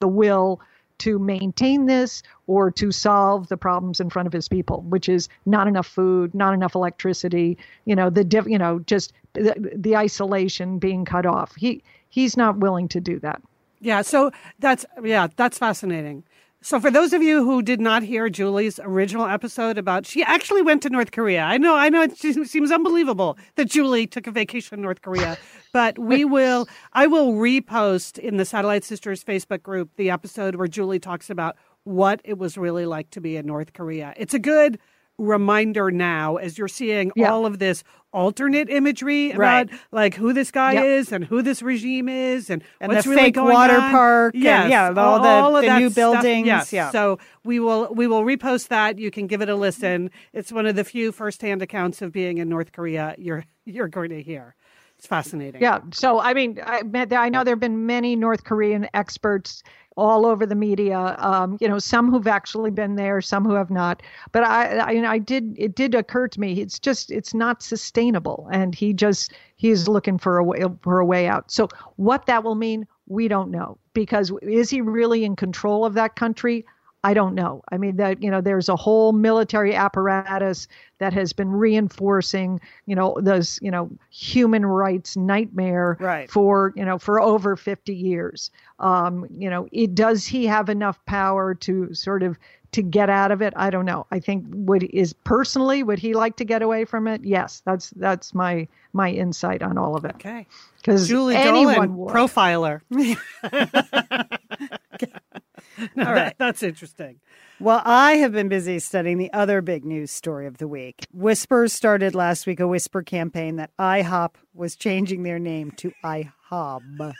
the 0.00 0.06
will 0.06 0.60
to 0.98 1.18
maintain 1.18 1.86
this 1.86 2.22
or 2.46 2.70
to 2.70 2.92
solve 2.92 3.48
the 3.48 3.56
problems 3.56 3.98
in 4.00 4.10
front 4.10 4.26
of 4.26 4.32
his 4.34 4.48
people 4.48 4.82
which 4.82 5.08
is 5.08 5.28
not 5.46 5.66
enough 5.66 5.86
food 5.86 6.34
not 6.34 6.52
enough 6.52 6.74
electricity 6.74 7.56
you 7.86 7.96
know 7.96 8.10
the 8.10 8.22
diff, 8.22 8.46
you 8.46 8.58
know 8.58 8.78
just 8.80 9.12
the, 9.32 9.72
the 9.74 9.96
isolation 9.96 10.78
being 10.78 11.04
cut 11.04 11.24
off. 11.24 11.54
He 11.56 11.82
he's 12.08 12.36
not 12.36 12.58
willing 12.58 12.88
to 12.88 13.00
do 13.00 13.18
that. 13.20 13.40
Yeah 13.80 14.02
so 14.02 14.30
that's 14.58 14.84
yeah 15.02 15.28
that's 15.36 15.56
fascinating 15.58 16.22
so, 16.62 16.78
for 16.78 16.90
those 16.90 17.14
of 17.14 17.22
you 17.22 17.42
who 17.42 17.62
did 17.62 17.80
not 17.80 18.02
hear 18.02 18.28
Julie's 18.28 18.78
original 18.80 19.26
episode 19.26 19.78
about, 19.78 20.04
she 20.04 20.22
actually 20.22 20.60
went 20.60 20.82
to 20.82 20.90
North 20.90 21.10
Korea. 21.10 21.42
I 21.42 21.56
know, 21.56 21.74
I 21.74 21.88
know, 21.88 22.02
it 22.02 22.18
seems 22.18 22.70
unbelievable 22.70 23.38
that 23.56 23.64
Julie 23.64 24.06
took 24.06 24.26
a 24.26 24.30
vacation 24.30 24.74
in 24.78 24.82
North 24.82 25.00
Korea, 25.00 25.38
but 25.72 25.98
we 25.98 26.24
will, 26.26 26.68
I 26.92 27.06
will 27.06 27.32
repost 27.32 28.18
in 28.18 28.36
the 28.36 28.44
Satellite 28.44 28.84
Sisters 28.84 29.24
Facebook 29.24 29.62
group 29.62 29.90
the 29.96 30.10
episode 30.10 30.56
where 30.56 30.68
Julie 30.68 30.98
talks 30.98 31.30
about 31.30 31.56
what 31.84 32.20
it 32.24 32.36
was 32.36 32.58
really 32.58 32.84
like 32.84 33.08
to 33.10 33.22
be 33.22 33.36
in 33.36 33.46
North 33.46 33.72
Korea. 33.72 34.12
It's 34.18 34.34
a 34.34 34.38
good 34.38 34.78
reminder 35.20 35.90
now 35.90 36.36
as 36.36 36.58
you're 36.58 36.68
seeing 36.68 37.12
yeah. 37.14 37.30
all 37.30 37.46
of 37.46 37.58
this 37.58 37.84
alternate 38.12 38.68
imagery 38.68 39.30
about 39.30 39.70
right. 39.70 39.80
like 39.92 40.14
who 40.14 40.32
this 40.32 40.50
guy 40.50 40.72
yep. 40.72 40.84
is 40.84 41.12
and 41.12 41.24
who 41.24 41.42
this 41.42 41.62
regime 41.62 42.08
is 42.08 42.50
and, 42.50 42.64
and 42.80 42.90
what's 42.90 43.04
the 43.04 43.10
really 43.10 43.22
fake 43.22 43.34
going 43.34 43.52
water 43.52 43.78
on. 43.78 43.90
park 43.92 44.34
yes, 44.34 44.62
and, 44.62 44.70
yeah 44.70 44.88
all, 44.88 45.24
all 45.24 45.52
the, 45.52 45.60
the 45.60 45.78
new 45.78 45.90
buildings 45.90 46.46
yes. 46.46 46.72
yeah 46.72 46.90
so 46.90 47.18
we 47.44 47.60
will 47.60 47.92
we 47.94 48.08
will 48.08 48.22
repost 48.22 48.68
that 48.68 48.98
you 48.98 49.10
can 49.12 49.28
give 49.28 49.42
it 49.42 49.48
a 49.48 49.54
listen 49.54 50.10
it's 50.32 50.50
one 50.50 50.66
of 50.66 50.74
the 50.74 50.82
few 50.82 51.12
firsthand 51.12 51.62
accounts 51.62 52.02
of 52.02 52.10
being 52.10 52.38
in 52.38 52.48
North 52.48 52.72
Korea 52.72 53.14
you're 53.16 53.44
you're 53.64 53.88
going 53.88 54.10
to 54.10 54.22
hear 54.22 54.56
it's 54.98 55.06
fascinating. 55.06 55.62
Yeah. 55.62 55.80
So, 55.94 56.20
I 56.20 56.34
mean, 56.34 56.60
I, 56.62 56.82
I 57.12 57.30
know 57.30 57.42
there 57.42 57.52
have 57.52 57.60
been 57.60 57.86
many 57.86 58.16
North 58.16 58.44
Korean 58.44 58.86
experts 58.92 59.62
all 59.96 60.26
over 60.26 60.46
the 60.46 60.54
media. 60.54 61.16
Um, 61.18 61.58
you 61.60 61.68
know, 61.68 61.78
some 61.78 62.10
who've 62.10 62.26
actually 62.26 62.70
been 62.70 62.96
there, 62.96 63.20
some 63.20 63.44
who 63.44 63.54
have 63.54 63.70
not. 63.70 64.02
But 64.32 64.44
I, 64.44 64.78
I, 64.78 65.12
I 65.12 65.18
did. 65.18 65.54
It 65.58 65.74
did 65.74 65.94
occur 65.94 66.28
to 66.28 66.40
me. 66.40 66.60
It's 66.60 66.78
just, 66.78 67.10
it's 67.10 67.34
not 67.34 67.62
sustainable, 67.62 68.48
and 68.52 68.74
he 68.74 68.92
just, 68.92 69.32
he 69.56 69.70
is 69.70 69.88
looking 69.88 70.18
for 70.18 70.38
a 70.38 70.44
way 70.44 70.62
for 70.82 70.98
a 71.00 71.04
way 71.04 71.26
out. 71.26 71.50
So, 71.50 71.68
what 71.96 72.26
that 72.26 72.44
will 72.44 72.54
mean, 72.54 72.86
we 73.06 73.28
don't 73.28 73.50
know. 73.50 73.78
Because 73.92 74.32
is 74.42 74.70
he 74.70 74.80
really 74.80 75.24
in 75.24 75.34
control 75.36 75.84
of 75.84 75.94
that 75.94 76.14
country? 76.14 76.64
I 77.02 77.14
don't 77.14 77.34
know. 77.34 77.62
I 77.72 77.78
mean 77.78 77.96
that 77.96 78.22
you 78.22 78.30
know 78.30 78.40
there's 78.40 78.68
a 78.68 78.76
whole 78.76 79.12
military 79.12 79.74
apparatus 79.74 80.68
that 80.98 81.12
has 81.14 81.32
been 81.32 81.50
reinforcing 81.50 82.60
you 82.86 82.94
know 82.94 83.16
those 83.20 83.58
you 83.62 83.70
know 83.70 83.90
human 84.10 84.66
rights 84.66 85.16
nightmare 85.16 85.96
right. 85.98 86.30
for 86.30 86.74
you 86.76 86.84
know 86.84 86.98
for 86.98 87.20
over 87.20 87.56
50 87.56 87.94
years. 87.94 88.50
Um, 88.78 89.26
you 89.36 89.48
know, 89.48 89.66
it 89.72 89.94
does 89.94 90.26
he 90.26 90.46
have 90.46 90.68
enough 90.68 91.02
power 91.06 91.54
to 91.54 91.92
sort 91.94 92.22
of 92.22 92.38
to 92.72 92.82
get 92.82 93.10
out 93.10 93.32
of 93.32 93.42
it, 93.42 93.52
I 93.56 93.70
don't 93.70 93.84
know. 93.84 94.06
I 94.10 94.20
think 94.20 94.44
would 94.48 94.84
is 94.84 95.12
personally 95.12 95.82
would 95.82 95.98
he 95.98 96.14
like 96.14 96.36
to 96.36 96.44
get 96.44 96.62
away 96.62 96.84
from 96.84 97.08
it? 97.08 97.24
Yes, 97.24 97.62
that's 97.64 97.90
that's 97.90 98.34
my 98.34 98.68
my 98.92 99.10
insight 99.10 99.62
on 99.62 99.76
all 99.76 99.96
of 99.96 100.04
it. 100.04 100.14
Okay. 100.16 100.46
Because 100.76 101.08
Julie 101.08 101.36
anyone 101.36 101.74
Dolan, 101.74 101.96
would. 101.96 102.14
profiler. 102.14 102.80
No, 105.96 106.04
All 106.04 106.14
that- 106.14 106.36
that's 106.38 106.62
interesting. 106.62 107.20
Well, 107.58 107.82
I 107.84 108.12
have 108.14 108.32
been 108.32 108.48
busy 108.48 108.78
studying 108.78 109.18
the 109.18 109.32
other 109.32 109.60
big 109.60 109.84
news 109.84 110.10
story 110.10 110.46
of 110.46 110.58
the 110.58 110.66
week. 110.66 111.06
Whispers 111.12 111.72
started 111.72 112.14
last 112.14 112.46
week 112.46 112.58
a 112.58 112.66
whisper 112.66 113.02
campaign 113.02 113.56
that 113.56 113.70
IHOP 113.78 114.30
was 114.54 114.76
changing 114.76 115.22
their 115.24 115.38
name 115.38 115.70
to 115.72 115.92
IHOB. 116.02 117.12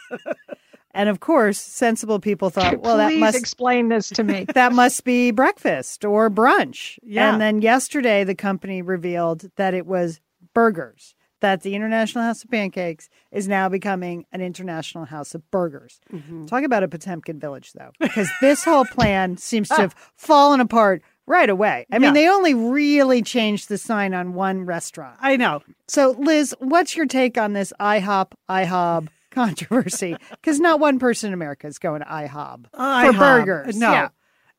and 0.93 1.09
of 1.11 1.21
course, 1.21 1.59
sensible 1.59 2.21
people 2.21 2.49
thought, 2.49 2.81
well, 2.81 2.97
that 2.97 3.15
must 3.15 3.39
explain 3.39 3.89
this 3.89 4.09
to 4.11 4.25
me. 4.25 4.47
that 4.55 4.73
must 4.73 5.05
be 5.05 5.31
breakfast 5.31 6.05
or 6.07 6.31
brunch. 6.31 6.99
Yeah. 7.03 7.33
And 7.33 7.41
then 7.41 7.61
yesterday, 7.61 8.25
the 8.25 8.35
company 8.35 8.81
revealed 8.81 9.51
that 9.57 9.75
it 9.75 9.87
was 9.87 10.21
burgers. 10.55 11.15
That 11.40 11.62
the 11.62 11.74
International 11.74 12.22
House 12.24 12.44
of 12.44 12.50
Pancakes 12.50 13.09
is 13.33 13.48
now 13.48 13.68
becoming 13.68 14.26
an 14.33 14.40
International 14.40 15.07
House 15.07 15.35
of 15.35 15.50
Burgers. 15.50 16.00
Mm-hmm. 16.12 16.46
Talk 16.46 16.64
about 16.64 16.83
a 16.83 16.88
Potemkin 16.88 17.38
village, 17.40 17.72
though, 17.72 17.92
because 17.98 18.29
this 18.40 18.64
whole 18.64 18.85
plan 18.85 19.37
seems 19.38 19.68
to 19.68 19.76
have 19.76 19.94
fallen 20.16 20.61
apart 20.61 21.03
right 21.26 21.48
away. 21.48 21.87
I 21.92 21.98
mean, 21.98 22.12
they 22.12 22.29
only 22.29 22.55
really 22.55 23.22
changed 23.22 23.68
the 23.68 23.79
sign 23.79 24.14
on 24.14 24.35
one 24.35 24.66
restaurant. 24.66 25.16
I 25.20 25.37
know. 25.37 25.62
So, 25.88 26.16
Liz, 26.18 26.55
what's 26.59 26.96
your 26.96 27.07
take 27.07 27.38
on 27.38 27.53
this 27.53 27.72
IHOP, 27.81 28.33
IHOB 28.48 29.09
controversy? 29.31 30.16
Because 30.31 30.59
not 30.59 30.81
one 30.81 30.98
person 30.98 31.29
in 31.29 31.35
America 31.35 31.68
is 31.68 31.79
going 31.79 32.00
to 32.00 32.07
IHOB 32.07 32.66
uh, 32.74 33.07
for 33.07 33.12
IHOB. 33.12 33.18
burgers. 33.18 33.76
No. 33.79 33.92
Yeah. 33.92 34.09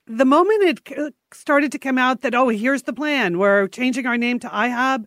The 0.08 0.26
moment 0.26 0.82
it 0.88 1.14
started 1.34 1.72
to 1.74 1.80
come 1.80 1.98
out 1.98 2.22
that, 2.22 2.34
oh, 2.34 2.50
here's 2.50 2.84
the 2.84 2.94
plan, 2.94 3.38
we're 3.38 3.68
changing 3.68 4.06
our 4.08 4.18
name 4.18 4.40
to 4.40 4.48
IHOB, 4.48 5.06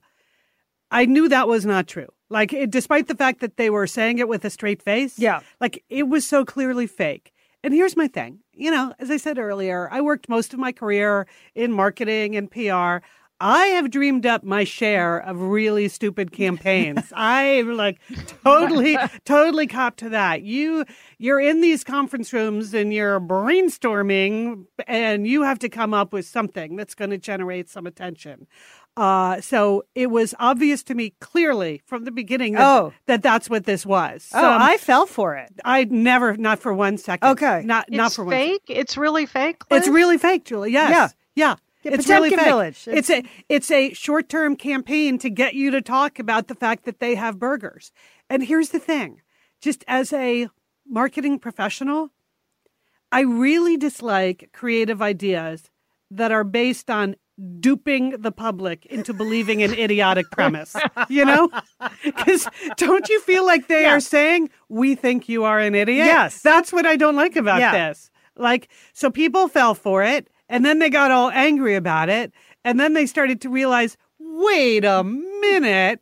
I 0.94 1.04
knew 1.07 1.28
that 1.28 1.48
was 1.48 1.66
not 1.66 1.87
true. 1.87 2.09
Like, 2.30 2.52
it, 2.52 2.70
despite 2.70 3.07
the 3.09 3.14
fact 3.14 3.40
that 3.40 3.57
they 3.59 3.68
were 3.70 3.87
saying 3.87 4.18
it 4.18 4.28
with 4.28 4.44
a 4.44 4.50
straight 4.50 4.83
face, 4.83 5.18
Yeah. 5.18 5.40
like 5.61 5.85
it 5.88 6.09
was 6.09 6.26
so 6.26 6.44
clearly 6.44 6.87
fake. 6.87 7.33
And 7.62 7.72
here's 7.74 7.96
my 7.96 8.09
thing 8.09 8.40
you 8.57 8.70
know, 8.70 8.94
as 9.00 9.11
I 9.11 9.16
said 9.16 9.37
earlier, 9.38 9.88
I 9.90 10.00
worked 10.00 10.28
most 10.28 10.52
of 10.54 10.61
my 10.61 10.70
career 10.72 11.26
in 11.54 11.72
marketing 11.72 12.37
and 12.37 12.50
PR. 12.50 13.04
I 13.40 13.66
have 13.74 13.90
dreamed 13.90 14.26
up 14.26 14.44
my 14.44 14.62
share 14.62 15.18
of 15.18 15.40
really 15.40 15.88
stupid 15.88 16.30
campaigns. 16.30 17.12
I'm 17.16 17.76
like 17.76 17.98
totally, 18.44 18.96
totally 19.24 19.66
cop 19.66 19.96
to 19.96 20.09
that. 20.11 20.42
You, 20.42 20.85
you're 21.18 21.40
in 21.40 21.61
these 21.61 21.83
conference 21.83 22.33
rooms 22.33 22.72
and 22.74 22.94
you're 22.94 23.18
brainstorming, 23.20 24.66
and 24.87 25.26
you 25.26 25.42
have 25.42 25.59
to 25.61 25.68
come 25.68 25.92
up 25.92 26.12
with 26.12 26.26
something 26.26 26.76
that's 26.76 26.94
going 26.94 27.11
to 27.11 27.18
generate 27.18 27.68
some 27.68 27.87
attention. 27.87 28.46
Uh, 28.96 29.40
so 29.40 29.83
it 29.96 30.09
was 30.09 30.35
obvious 30.38 30.85
to 30.85 30.94
me 30.94 31.11
clearly 31.20 31.83
from 31.85 32.04
the 32.04 32.12
beginning 32.12 32.52
that, 32.52 32.62
Oh. 32.64 32.92
that 33.07 33.22
that's 33.22 33.50
what 33.50 33.64
this 33.64 33.85
was. 33.85 34.30
Oh, 34.33 34.40
So 34.40 34.57
I 34.61 34.76
fell 34.76 35.07
for 35.07 35.35
it. 35.35 35.52
I 35.64 35.85
never, 35.85 36.37
not 36.37 36.61
for 36.61 36.72
one 36.72 36.96
second. 36.96 37.28
Okay. 37.30 37.62
not 37.64 37.90
not 37.90 38.07
it's 38.07 38.16
for 38.16 38.24
one. 38.24 38.33
second. 38.35 38.48
fake. 38.50 38.62
It's 38.68 38.96
really 38.96 39.26
fake. 39.26 39.62
It's 39.70 39.88
really 39.88 40.16
fake, 40.16 40.44
Julie. 40.44 40.70
Yes. 40.72 40.90
Yeah. 40.90 41.09
Yeah. 41.35 41.57
Yeah, 41.83 41.92
it's 41.92 42.09
really 42.09 42.30
fake. 42.30 42.40
Village. 42.40 42.85
It's 42.87 43.11
a 43.11 43.22
it's 43.50 43.70
a 43.70 43.92
short 43.92 44.30
term 44.30 44.57
campaign 44.57 45.18
to 45.18 45.28
get 45.28 45.54
you 45.54 45.70
to 45.72 45.83
talk 45.83 46.18
about 46.18 46.46
the 46.48 46.54
fact 46.54 46.85
that 46.87 46.98
they 46.98 47.14
have 47.14 47.38
burgers. 47.38 47.92
And 48.30 48.42
here's 48.44 48.70
the 48.70 48.78
thing: 48.78 49.20
just 49.61 49.85
as 49.87 50.11
a 50.12 50.48
marketing 50.88 51.38
professional, 51.40 52.09
I 53.12 53.20
really 53.20 53.76
dislike 53.76 54.48
creative 54.54 55.02
ideas 55.02 55.70
that 56.11 56.33
are 56.33 56.44
based 56.44 56.90
on 56.90 57.16
duping 57.61 58.11
the 58.20 58.31
public 58.33 58.87
into 58.87 59.12
believing 59.12 59.62
an 59.62 59.73
idiotic 59.75 60.31
premise. 60.31 60.77
You 61.09 61.25
know? 61.25 61.51
Because 62.05 62.47
don't 62.77 63.09
you 63.09 63.20
feel 63.20 63.44
like 63.44 63.66
they 63.68 63.83
Yeah. 63.83 63.94
are 63.97 64.01
saying, 64.01 64.51
we 64.68 64.94
think 64.94 65.29
you 65.29 65.44
are 65.44 65.59
an 65.61 65.75
idiot? 65.75 66.07
Yes. 66.07 66.40
That's 66.42 66.73
what 66.73 66.87
I 66.87 66.97
don't 66.97 67.16
like 67.16 67.37
about 67.37 67.61
Yeah. 67.61 67.88
this. 67.88 68.11
Like, 68.37 68.68
so 68.92 69.11
people 69.11 69.49
fell 69.49 69.75
for 69.75 70.03
it 70.03 70.29
and 70.49 70.64
then 70.64 70.79
they 70.79 70.90
got 70.90 71.11
all 71.11 71.31
angry 71.31 71.75
about 71.75 72.09
it. 72.09 72.33
And 72.64 72.79
then 72.81 72.92
they 72.94 73.07
started 73.07 73.40
to 73.42 73.49
realize, 73.49 73.97
wait 74.18 74.85
a 74.85 75.03
minute. 75.05 76.01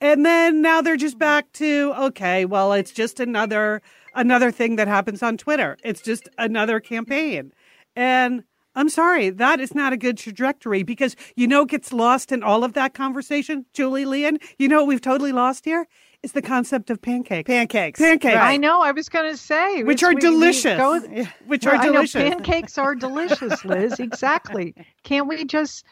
And 0.00 0.24
then 0.24 0.60
now 0.62 0.82
they're 0.82 0.96
just 0.96 1.18
back 1.18 1.50
to, 1.54 1.94
okay, 1.98 2.44
well, 2.44 2.72
it's 2.72 2.90
just 2.92 3.20
another 3.20 3.80
another 4.14 4.50
thing 4.52 4.76
that 4.76 4.86
happens 4.86 5.22
on 5.22 5.36
Twitter. 5.36 5.76
It's 5.82 6.00
just 6.00 6.28
another 6.38 6.78
campaign. 6.78 7.52
And 7.96 8.44
I'm 8.74 8.88
sorry, 8.88 9.30
that 9.30 9.60
is 9.60 9.74
not 9.74 9.92
a 9.92 9.96
good 9.96 10.18
trajectory 10.18 10.82
because 10.82 11.14
you 11.36 11.46
know 11.46 11.60
what 11.60 11.68
gets 11.70 11.92
lost 11.92 12.32
in 12.32 12.42
all 12.42 12.64
of 12.64 12.72
that 12.72 12.92
conversation, 12.94 13.66
Julie 13.72 14.04
Lian? 14.04 14.38
You 14.58 14.68
know 14.68 14.78
what 14.78 14.88
we've 14.88 15.00
totally 15.00 15.32
lost 15.32 15.64
here? 15.64 15.86
Is 16.24 16.32
the 16.32 16.42
concept 16.42 16.88
of 16.90 17.02
pancakes. 17.02 17.46
Pancakes. 17.46 18.00
Pancakes. 18.00 18.34
I 18.36 18.56
know. 18.56 18.80
I 18.80 18.92
was 18.92 19.08
going 19.10 19.30
to 19.30 19.36
say, 19.36 19.82
Which 19.84 20.02
are 20.02 20.08
we- 20.08 20.14
we 20.16 20.20
delicious. 20.22 20.78
go- 20.78 21.00
Which 21.46 21.66
Well, 21.66 21.74
are 21.74 21.78
I 21.78 21.84
know 21.86 21.92
delicious. 21.92 22.22
pancakes 22.22 22.78
are 22.78 22.94
delicious, 22.94 23.62
Liz. 23.64 24.00
Exactly. 24.00 24.74
Can't 25.02 25.28
we 25.28 25.44
just 25.44 25.84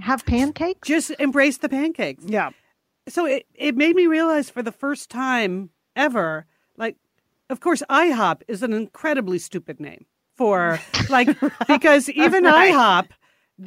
have 0.00 0.26
pancakes? 0.26 0.88
Just 0.88 1.10
embrace 1.20 1.58
the 1.58 1.68
pancakes. 1.68 2.24
Yeah. 2.26 2.50
so 3.08 3.24
it, 3.26 3.46
it 3.54 3.76
made 3.76 3.94
me 3.96 4.06
realize 4.06 4.50
for 4.50 4.62
the 4.62 4.72
first 4.72 5.10
time 5.10 5.70
ever, 5.96 6.46
like, 6.76 6.96
of 7.48 7.60
course, 7.60 7.82
IHOP 7.88 8.42
is 8.48 8.62
an 8.64 8.72
incredibly 8.72 9.38
stupid 9.38 9.78
name 9.80 10.06
for, 10.36 10.80
like, 11.10 11.28
because 11.68 12.08
even 12.10 12.44
Right. 12.44 12.72
IHOP 12.72 13.08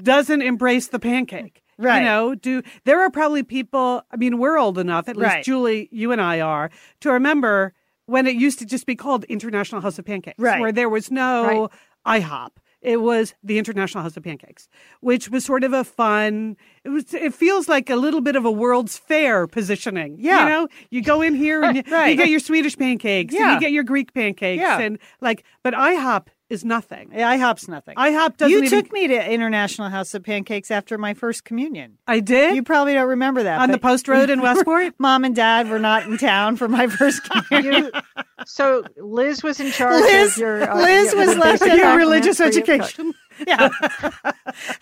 doesn't 0.03 0.41
embrace 0.41 0.87
the 0.87 0.99
pancake. 0.99 1.61
Right. 1.77 1.99
You 1.99 2.05
know, 2.05 2.35
do 2.35 2.61
there 2.85 3.01
are 3.01 3.09
probably 3.09 3.43
people, 3.43 4.01
I 4.11 4.15
mean, 4.15 4.37
we're 4.37 4.57
old 4.57 4.77
enough, 4.77 5.09
at 5.09 5.17
least 5.17 5.33
Right. 5.33 5.43
Julie, 5.43 5.89
you 5.91 6.11
and 6.11 6.21
I 6.21 6.39
are, 6.39 6.69
to 7.01 7.11
remember 7.11 7.73
when 8.05 8.27
it 8.27 8.35
used 8.35 8.59
to 8.59 8.65
just 8.65 8.85
be 8.85 8.95
called 8.95 9.25
International 9.25 9.81
House 9.81 9.99
of 9.99 10.05
Pancakes, 10.05 10.39
Right. 10.39 10.61
where 10.61 10.71
there 10.71 10.89
was 10.89 11.11
no 11.11 11.69
IHOP. 12.05 12.49
It 12.81 13.01
was 13.01 13.33
the 13.43 13.57
International 13.57 14.03
House 14.03 14.15
of 14.15 14.21
Pancakes, 14.23 14.69
which 15.01 15.27
was 15.29 15.43
sort 15.43 15.63
of 15.63 15.73
a 15.73 15.83
fun. 15.83 16.55
It 16.83 16.89
was. 16.89 17.11
It 17.15 17.33
feels 17.33 17.67
like 17.67 17.89
a 17.89 17.95
little 17.95 18.21
bit 18.21 18.35
of 18.35 18.45
a 18.45 18.51
World's 18.51 18.95
Fair 18.95 19.47
positioning. 19.47 20.17
Yeah. 20.19 20.43
you 20.43 20.49
know, 20.49 20.67
you 20.91 21.01
go 21.01 21.23
in 21.23 21.33
here 21.33 21.63
and 21.63 21.77
you, 21.77 21.83
Right. 21.91 22.09
you 22.09 22.15
get 22.15 22.29
your 22.29 22.39
Swedish 22.39 22.77
pancakes, 22.77 23.33
and 23.33 23.39
Yeah. 23.41 23.53
you 23.55 23.59
get 23.59 23.71
your 23.71 23.83
Greek 23.83 24.13
pancakes, 24.13 24.61
Yeah. 24.61 24.79
and 24.79 24.99
like. 25.19 25.43
But 25.63 25.73
IHOP 25.73 26.27
is 26.49 26.63
nothing. 26.63 27.09
Yeah, 27.13 27.35
IHOP's 27.35 27.67
nothing. 27.67 27.95
IHOP 27.95 28.37
doesn't 28.37 28.51
you 28.51 28.63
even. 28.63 28.69
took 28.83 28.91
me 28.93 29.07
to 29.07 29.31
International 29.31 29.89
House 29.89 30.13
of 30.13 30.23
Pancakes 30.23 30.69
after 30.69 30.97
my 30.97 31.13
first 31.15 31.43
communion. 31.43 31.97
I 32.07 32.19
did 32.19 32.55
You 32.55 32.61
probably 32.63 32.93
don't 32.93 33.07
remember 33.09 33.41
that. 33.43 33.59
on 33.61 33.71
the 33.71 33.79
post 33.79 34.07
road 34.07 34.29
in 34.29 34.41
Westport. 34.41 34.93
Mom 34.99 35.23
and 35.25 35.35
Dad 35.35 35.69
were 35.69 35.79
not 35.79 36.03
in 36.03 36.17
town 36.17 36.55
for 36.55 36.67
my 36.67 36.87
first 36.87 37.23
communion. 37.49 37.89
You, 37.93 38.01
so 38.45 38.83
Liz 38.97 39.41
was 39.41 39.59
in 39.59 39.71
charge 39.71 40.01
Liz- 40.01 40.33
of 40.33 40.37
your. 40.37 40.69
uh, 40.69 40.75
Liz 40.81 41.13
your- 41.13 41.25
was 41.25 41.33
the 41.35 41.41
left 41.41 41.61
in 41.63 41.77
your 41.77 41.97
religious 41.97 42.37
documents 42.37 42.67
you. 42.67 42.73
education. 42.73 43.13
yeah, 43.47 43.69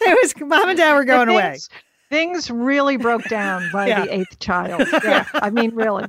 it 0.02 0.18
was 0.22 0.34
Mom 0.46 0.70
and 0.70 0.78
Dad 0.78 0.94
were 0.96 1.06
going 1.06 1.28
But 1.28 1.34
away. 1.34 1.52
things, 1.52 1.70
Things 2.10 2.52
really 2.52 2.98
broke 2.98 3.24
down 3.30 3.70
by 3.72 3.88
Yeah. 3.88 4.06
the 4.06 4.14
eighth 4.14 4.38
child. 4.40 4.86
Yeah, 5.04 5.26
I 5.34 5.50
mean, 5.50 5.74
really. 5.74 6.06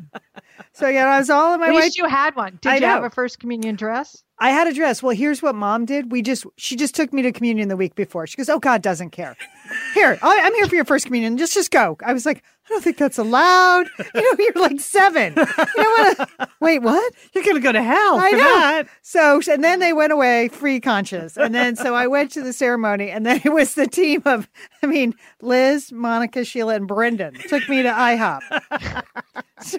So 0.73 0.89
yeah, 0.89 1.07
I 1.07 1.19
was 1.19 1.31
all 1.31 1.55
in 1.55 1.61
my 1.61 1.69
At 1.69 1.75
way. 1.75 1.83
least 1.83 1.97
you 1.97 2.07
had 2.07 2.35
one. 2.35 2.59
Did 2.61 2.69
I 2.73 2.77
you 2.79 2.87
have 2.87 3.05
a 3.05 3.11
first 3.11 3.39
communion 3.39 3.77
dress? 3.77 4.24
I 4.39 4.51
had 4.51 4.67
a 4.67 4.73
dress. 4.75 5.03
Well, 5.03 5.15
here's 5.15 5.43
what 5.43 5.55
mom 5.55 5.85
did. 5.85 6.11
We 6.11 6.21
just 6.21 6.45
she 6.57 6.75
just 6.77 6.95
took 6.95 7.13
me 7.13 7.23
to 7.23 7.33
communion 7.33 7.69
the 7.69 7.77
week 7.77 7.95
before. 7.95 8.27
She 8.27 8.37
goes, 8.37 8.49
"Oh, 8.49 8.59
God 8.59 8.83
doesn't 8.83 9.11
care. 9.11 9.37
Here, 9.95 10.19
I- 10.23 10.41
I'm 10.43 10.55
here 10.55 10.67
for 10.67 10.75
your 10.75 10.85
first 10.85 11.07
communion. 11.07 11.37
Just 11.39 11.55
just 11.55 11.71
go." 11.71 11.97
I 12.05 12.13
was 12.13 12.27
like, 12.27 12.39
"I 12.67 12.69
don't 12.71 12.83
think 12.83 12.97
that's 12.99 13.17
allowed." 13.19 13.87
You 14.15 14.23
know, 14.23 14.45
you're 14.45 14.63
like 14.63 14.81
seven. 14.81 15.35
You 15.37 15.45
don't 15.77 16.19
want 16.19 16.19
to. 16.41 16.49
Wait, 16.61 16.81
what? 16.81 17.13
You're 17.33 17.45
gonna 17.45 17.61
go 17.61 17.73
to 17.73 17.83
hell 17.83 18.17
I 18.19 18.31
know. 18.33 18.39
that. 18.39 18.89
So 19.03 19.41
and 19.51 19.63
then 19.63 19.79
they 19.79 19.93
went 19.93 20.13
away 20.13 20.49
free 20.49 20.81
conscious, 20.81 21.37
and 21.37 21.55
then 21.55 21.77
so 21.77 21.95
I 21.95 22.07
went 22.09 22.33
to 22.33 22.43
the 22.43 22.53
ceremony, 22.53 23.11
and 23.11 23.25
then 23.25 23.41
it 23.45 23.53
was 23.53 23.75
the 23.75 23.87
team 23.87 24.23
of, 24.25 24.49
I 24.83 24.87
mean, 24.87 25.15
Liz, 25.43 25.93
Monica, 25.93 26.45
Sheila, 26.45 26.75
and 26.75 26.89
Brendan 26.89 27.35
took 27.49 27.69
me 27.69 27.83
to 27.83 27.89
IHOP. 27.91 28.41
so 29.61 29.79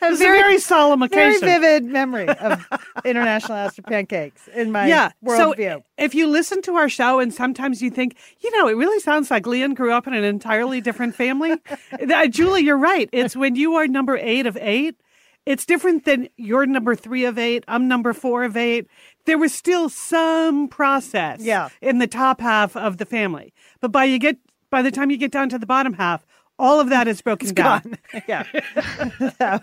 a 0.12 0.16
very, 0.16 0.38
a 0.38 0.42
very 0.42 0.58
solemn 0.58 1.02
occasion. 1.02 1.40
very 1.40 1.60
vivid 1.60 1.84
memory 1.84 2.28
of 2.40 2.66
International 3.04 3.58
House 3.58 3.78
of 3.78 3.84
Pancakes 3.84 4.48
in 4.54 4.72
my 4.72 4.86
yeah. 4.88 5.10
So 5.26 5.52
worldview. 5.54 5.82
if 5.98 6.14
you 6.14 6.26
listen 6.26 6.62
to 6.62 6.74
our 6.74 6.88
show 6.88 7.18
and 7.20 7.32
sometimes 7.32 7.82
you 7.82 7.90
think, 7.90 8.16
you 8.40 8.50
know, 8.58 8.68
it 8.68 8.74
really 8.74 9.00
sounds 9.00 9.30
like 9.30 9.46
Lian 9.46 9.74
grew 9.74 9.92
up 9.92 10.06
in 10.06 10.14
an 10.14 10.24
entirely 10.24 10.80
different 10.80 11.14
family. 11.14 11.56
Uh, 12.12 12.26
Julie, 12.26 12.62
you're 12.62 12.78
right. 12.78 13.08
It's 13.12 13.36
when 13.36 13.56
you 13.56 13.74
are 13.76 13.86
number 13.86 14.16
eight 14.16 14.46
of 14.46 14.56
eight. 14.60 14.96
It's 15.46 15.64
different 15.64 16.04
than 16.04 16.28
you're 16.36 16.66
number 16.66 16.94
three 16.94 17.24
of 17.24 17.38
eight. 17.38 17.64
I'm 17.68 17.88
number 17.88 18.12
four 18.12 18.44
of 18.44 18.56
eight. 18.56 18.86
There 19.26 19.38
was 19.38 19.54
still 19.54 19.88
some 19.88 20.68
process 20.68 21.40
Yeah. 21.40 21.68
in 21.80 21.98
the 21.98 22.06
top 22.06 22.40
half 22.40 22.76
of 22.76 22.98
the 22.98 23.06
family. 23.06 23.52
But 23.80 23.92
by 23.92 24.04
you 24.04 24.18
get 24.18 24.38
by 24.70 24.82
the 24.82 24.90
time 24.90 25.10
you 25.10 25.16
get 25.16 25.30
down 25.32 25.48
to 25.50 25.58
the 25.58 25.66
bottom 25.66 25.94
half, 25.94 26.24
all 26.60 26.78
of 26.78 26.90
that 26.90 27.08
is 27.08 27.22
broken 27.22 27.54
down. 27.54 27.80
Gone. 27.80 28.22
yeah. 28.28 28.44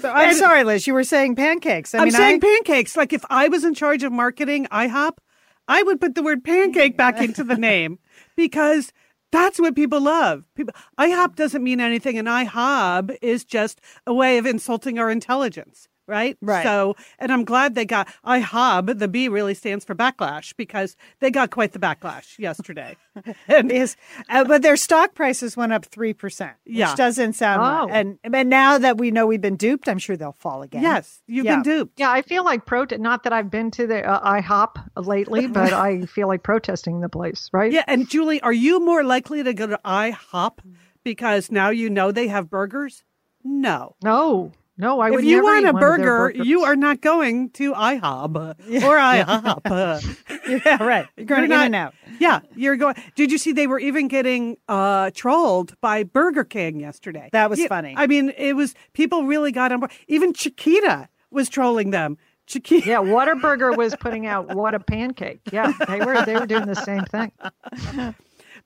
so, 0.00 0.10
I'm 0.10 0.34
sorry, 0.34 0.64
Liz. 0.64 0.86
You 0.86 0.94
were 0.94 1.04
saying 1.04 1.34
pancakes. 1.34 1.94
I 1.94 1.98
I'm 1.98 2.04
mean, 2.04 2.12
saying 2.12 2.36
I, 2.36 2.46
pancakes. 2.46 2.96
Like 2.96 3.12
if 3.12 3.24
I 3.28 3.48
was 3.48 3.64
in 3.64 3.74
charge 3.74 4.02
of 4.04 4.12
marketing 4.12 4.66
IHOP, 4.70 5.18
I 5.66 5.82
would 5.82 6.00
put 6.00 6.14
the 6.14 6.22
word 6.22 6.44
pancake 6.44 6.96
back 6.96 7.20
into 7.20 7.42
the 7.42 7.56
name 7.56 7.98
because 8.36 8.92
that's 9.32 9.58
what 9.58 9.74
people 9.74 10.00
love. 10.00 10.44
People, 10.54 10.74
IHOP 10.98 11.34
doesn't 11.34 11.64
mean 11.64 11.80
anything, 11.80 12.16
and 12.16 12.28
IHOB 12.28 13.16
is 13.20 13.44
just 13.44 13.80
a 14.06 14.14
way 14.14 14.38
of 14.38 14.46
insulting 14.46 14.98
our 14.98 15.10
intelligence 15.10 15.88
right? 16.06 16.36
Right. 16.40 16.62
So, 16.62 16.96
and 17.18 17.32
I'm 17.32 17.44
glad 17.44 17.74
they 17.74 17.84
got 17.84 18.08
IHOB. 18.24 18.98
The 18.98 19.08
B 19.08 19.28
really 19.28 19.54
stands 19.54 19.84
for 19.84 19.94
backlash 19.94 20.54
because 20.56 20.96
they 21.20 21.30
got 21.30 21.50
quite 21.50 21.72
the 21.72 21.78
backlash 21.78 22.38
yesterday. 22.38 22.96
and 23.48 23.70
is, 23.70 23.96
uh, 24.28 24.44
but 24.44 24.62
their 24.62 24.76
stock 24.76 25.14
prices 25.14 25.56
went 25.56 25.72
up 25.72 25.84
three 25.86 26.12
percent, 26.12 26.54
which 26.64 26.76
Yeah. 26.76 26.94
doesn't 26.94 27.34
sound. 27.34 27.60
Oh. 27.62 27.86
right. 27.92 27.96
And 27.96 28.18
and 28.34 28.50
now 28.50 28.78
that 28.78 28.98
we 28.98 29.10
know 29.10 29.26
we've 29.26 29.40
been 29.40 29.56
duped, 29.56 29.88
I'm 29.88 29.98
sure 29.98 30.16
they'll 30.16 30.32
fall 30.32 30.62
again. 30.62 30.82
yes, 30.82 31.22
you've 31.26 31.44
Yeah. 31.46 31.54
been 31.56 31.62
duped. 31.62 31.98
Yeah, 32.00 32.10
I 32.10 32.22
feel 32.22 32.44
like 32.44 32.66
pro. 32.66 32.84
Not 32.98 33.22
that 33.22 33.32
I've 33.32 33.50
been 33.50 33.70
to 33.72 33.86
the 33.86 34.04
uh, 34.04 34.40
IHOP 34.40 34.76
lately, 34.96 35.46
but 35.58 35.72
I 35.72 36.02
feel 36.06 36.28
like 36.28 36.42
protesting 36.42 37.00
the 37.00 37.08
place. 37.08 37.48
Right? 37.52 37.72
Yeah, 37.72 37.84
and 37.86 38.08
Julie, 38.08 38.40
are 38.42 38.52
you 38.52 38.80
more 38.80 39.02
likely 39.04 39.42
to 39.42 39.54
go 39.54 39.66
to 39.66 39.80
IHOP 39.84 40.58
because 41.04 41.50
now 41.50 41.70
you 41.70 41.88
know 41.88 42.10
they 42.12 42.28
have 42.28 42.50
burgers? 42.50 43.04
No. 43.44 43.94
No, 44.02 44.52
no. 44.76 45.00
I 45.00 45.08
if 45.08 45.14
would 45.14 45.24
you 45.24 45.36
never 45.36 45.44
want 45.44 45.66
a 45.66 45.72
one 45.72 45.74
of 45.76 45.80
their 45.98 45.98
burger, 46.30 46.42
you 46.44 46.64
are 46.64 46.76
not 46.76 47.00
going 47.00 47.50
to 47.50 47.72
IHOB 47.72 48.82
or 48.82 48.96
IHOP. 49.66 50.62
yeah, 50.66 50.82
right. 50.82 51.06
You're 51.16 51.26
going 51.26 51.38
You're 51.40 51.44
in 51.44 51.50
not- 51.50 51.66
and 51.66 51.74
out. 51.74 51.94
yeah, 52.18 52.40
you're 52.56 52.76
going. 52.76 52.94
Did 53.14 53.30
you 53.32 53.38
see 53.38 53.52
they 53.52 53.66
were 53.66 53.78
even 53.78 54.08
getting 54.08 54.56
uh, 54.68 55.10
trolled 55.14 55.78
by 55.80 56.02
Burger 56.02 56.44
King 56.44 56.80
yesterday? 56.80 57.28
That 57.32 57.50
was 57.50 57.58
You- 57.58 57.68
funny. 57.68 57.94
I 57.96 58.06
mean, 58.06 58.32
it 58.36 58.54
was 58.54 58.74
people 58.92 59.24
really 59.24 59.52
got 59.52 59.72
on 59.72 59.80
board. 59.80 59.92
Even 60.08 60.32
Chiquita 60.32 61.08
was 61.30 61.48
trolling 61.48 61.90
them. 61.90 62.16
Chiquita. 62.46 62.86
Yeah, 62.86 62.98
Whataburger 62.98 63.74
was 63.74 63.96
putting 63.96 64.26
out 64.26 64.54
what 64.54 64.74
a 64.74 64.78
pancake. 64.80 65.40
Yeah, 65.50 65.72
they 65.88 66.00
were 66.00 66.24
they 66.26 66.34
were 66.34 66.46
doing 66.46 66.66
the 66.66 66.74
same 66.74 67.04
thing. 67.04 67.32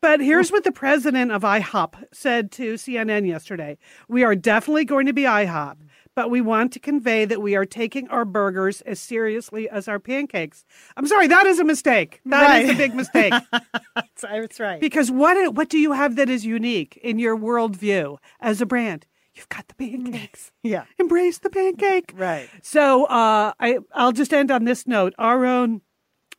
But 0.00 0.20
here's 0.20 0.52
what 0.52 0.62
the 0.62 0.70
president 0.70 1.32
of 1.32 1.42
IHOP 1.42 1.94
said 2.12 2.52
to 2.52 2.74
CNN 2.74 3.26
yesterday. 3.26 3.78
We 4.08 4.22
are 4.22 4.36
definitely 4.36 4.84
going 4.84 5.06
to 5.06 5.12
be 5.12 5.22
IHOP, 5.22 5.74
but 6.18 6.30
we 6.30 6.40
want 6.40 6.72
to 6.72 6.80
convey 6.80 7.24
that 7.24 7.40
we 7.40 7.54
are 7.54 7.64
taking 7.64 8.08
our 8.08 8.24
burgers 8.24 8.80
as 8.80 8.98
seriously 8.98 9.68
as 9.68 9.86
our 9.86 10.00
pancakes. 10.00 10.64
I'm 10.96 11.06
sorry, 11.06 11.28
that 11.28 11.46
is 11.46 11.60
a 11.60 11.64
mistake. 11.64 12.20
That 12.26 12.62
is 12.62 12.66
Right. 12.70 12.74
a 12.74 12.76
big 12.76 12.92
mistake. 12.96 13.32
That's, 13.94 14.22
that's 14.22 14.58
right. 14.58 14.80
because 14.80 15.12
what 15.12 15.54
what 15.54 15.68
do 15.68 15.78
you 15.78 15.92
have 15.92 16.16
that 16.16 16.28
is 16.28 16.44
unique 16.44 16.96
in 17.04 17.20
your 17.20 17.36
worldview 17.36 18.18
as 18.40 18.60
a 18.60 18.66
brand? 18.66 19.06
You've 19.34 19.48
got 19.48 19.68
the 19.68 19.74
pancakes. 19.76 20.50
Yeah. 20.64 20.84
Embrace 20.98 21.38
the 21.38 21.50
pancake. 21.50 22.12
Right. 22.16 22.48
So 22.62 23.04
uh, 23.04 23.52
I 23.60 23.78
I'll 23.94 24.10
just 24.22 24.32
end 24.32 24.50
on 24.50 24.64
this 24.64 24.88
note. 24.88 25.14
Our 25.18 25.46
own 25.46 25.82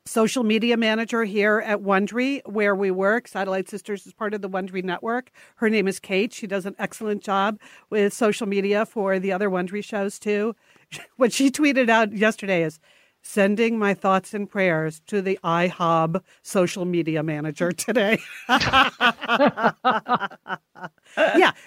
social 0.10 0.44
media 0.44 0.76
manager 0.76 1.24
here 1.24 1.60
at 1.66 1.82
Wondery, 1.82 2.42
where 2.48 2.76
we 2.76 2.90
work, 2.90 3.28
Satellite 3.28 3.70
Sisters 3.70 4.08
is 4.08 4.14
part 4.14 4.34
of 4.34 4.42
the 4.42 4.50
Wondery 4.50 4.84
network. 4.84 5.32
Her 5.58 5.70
name 5.70 5.88
is 5.88 6.00
Kate. 6.00 6.34
She 6.34 6.48
does 6.48 6.66
an 6.66 6.76
excellent 6.80 7.24
job 7.24 7.60
with 7.92 8.12
social 8.12 8.48
media 8.48 8.86
for 8.86 9.20
the 9.20 9.32
other 9.32 9.50
Wondery 9.50 9.84
shows 9.84 10.20
too. 10.20 10.56
What 11.18 11.32
she 11.32 11.52
tweeted 11.52 11.90
out 11.90 12.14
yesterday 12.14 12.64
is 12.64 12.80
sending 13.30 13.78
my 13.78 13.94
thoughts 13.94 14.34
and 14.34 14.50
prayers 14.50 15.02
to 15.06 15.22
the 15.22 15.38
IHOB 15.44 16.20
social 16.42 16.84
media 16.84 17.22
manager 17.22 17.72
today. 17.72 18.18
yeah. 18.50 18.90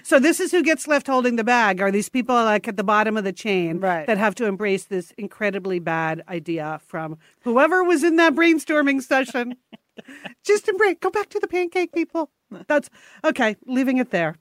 So 0.03 0.19
this 0.19 0.41
is 0.41 0.51
who 0.51 0.65
gets 0.65 0.89
left 0.89 1.07
holding 1.07 1.37
the 1.37 1.45
bag. 1.45 1.81
Are 1.81 1.93
these 1.93 2.09
people 2.09 2.35
like 2.35 2.67
at 2.67 2.77
the 2.77 2.83
bottom 2.83 3.17
of 3.17 3.23
the 3.23 3.33
chain 3.33 3.79
Right. 3.79 4.09
that 4.09 4.19
have 4.19 4.35
to 4.37 4.47
embrace 4.47 4.85
this 4.85 5.13
incredibly 5.13 5.79
bad 5.79 6.25
idea 6.29 6.81
from 6.87 7.17
whoever 7.43 7.85
was 7.85 8.03
in 8.03 8.17
that 8.17 8.35
brainstorming 8.35 9.01
session? 9.01 9.55
Just 10.45 10.69
embrace. 10.69 10.97
Go 11.01 11.11
back 11.11 11.29
to 11.29 11.39
the 11.39 11.47
pancake 11.47 11.93
people. 11.93 12.29
That's 12.67 12.91
okay. 13.25 13.55
Leaving 13.67 13.99
it 13.99 14.11
there. 14.11 14.35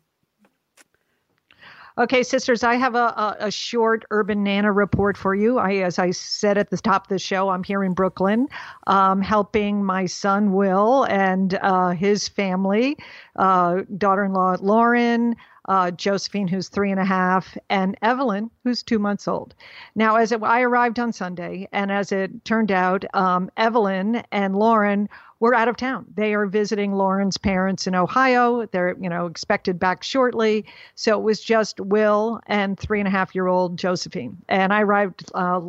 Okay, 2.02 2.24
sisters, 2.24 2.64
I 2.64 2.78
have 2.78 2.96
a, 2.96 2.98
a, 2.98 3.36
a 3.42 3.52
short 3.52 4.06
urban 4.10 4.44
nana 4.44 4.72
report 4.72 5.16
for 5.16 5.36
you. 5.36 5.60
I, 5.60 5.76
as 5.76 6.00
I 6.00 6.10
said 6.10 6.58
at 6.58 6.72
the 6.72 6.78
top 6.78 7.06
of 7.06 7.10
the 7.10 7.20
show, 7.20 7.50
I'm 7.50 7.64
here 7.64 7.84
in 7.84 7.94
Brooklyn, 7.94 8.48
um, 8.88 9.22
helping 9.22 9.86
my 9.86 10.08
son 10.08 10.52
Will 10.52 11.04
and 11.04 11.54
uh, 11.62 11.92
his 11.92 12.28
family, 12.28 12.98
uh, 13.36 13.82
daughter-in-law 14.00 14.58
Lauren, 14.62 15.36
uh, 15.70 15.92
Josephine, 15.92 16.48
who's 16.48 16.70
three 16.70 16.90
and 16.90 17.00
a 17.00 17.06
half, 17.06 17.56
and 17.70 17.96
Evelyn, 18.02 18.50
who's 18.64 18.82
two 18.82 18.98
months 18.98 19.28
old. 19.28 19.54
Now, 19.94 20.16
as 20.16 20.32
it, 20.32 20.42
I 20.42 20.62
arrived 20.62 20.98
on 20.98 21.14
Sunday, 21.14 21.70
and 21.72 21.92
as 21.92 22.12
it 22.12 22.44
turned 22.46 22.72
out, 22.72 23.06
um, 23.14 23.52
Evelyn 23.58 24.24
and 24.32 24.56
Lauren 24.56 25.08
were 25.42 25.56
out 25.56 25.68
of 25.68 25.76
town. 25.76 26.06
They 26.16 26.36
are 26.36 26.46
visiting 26.46 26.94
Lauren's 26.94 27.38
parents 27.38 27.88
in 27.88 27.96
Ohio. 27.96 28.68
They're, 28.68 28.96
you 29.02 29.10
know, 29.10 29.26
expected 29.26 29.80
back 29.80 30.04
shortly. 30.04 30.66
So 30.94 31.20
it 31.20 31.24
was 31.24 31.42
just 31.42 31.80
Will 31.80 32.40
and 32.46 32.80
three 32.80 33.00
and 33.00 33.08
a 33.08 33.12
half 33.12 33.34
year 33.34 33.48
old 33.48 33.76
Josephine. 33.76 34.38
And 34.48 34.72
I 34.72 34.84
arrived 34.84 35.32
uh, 35.34 35.62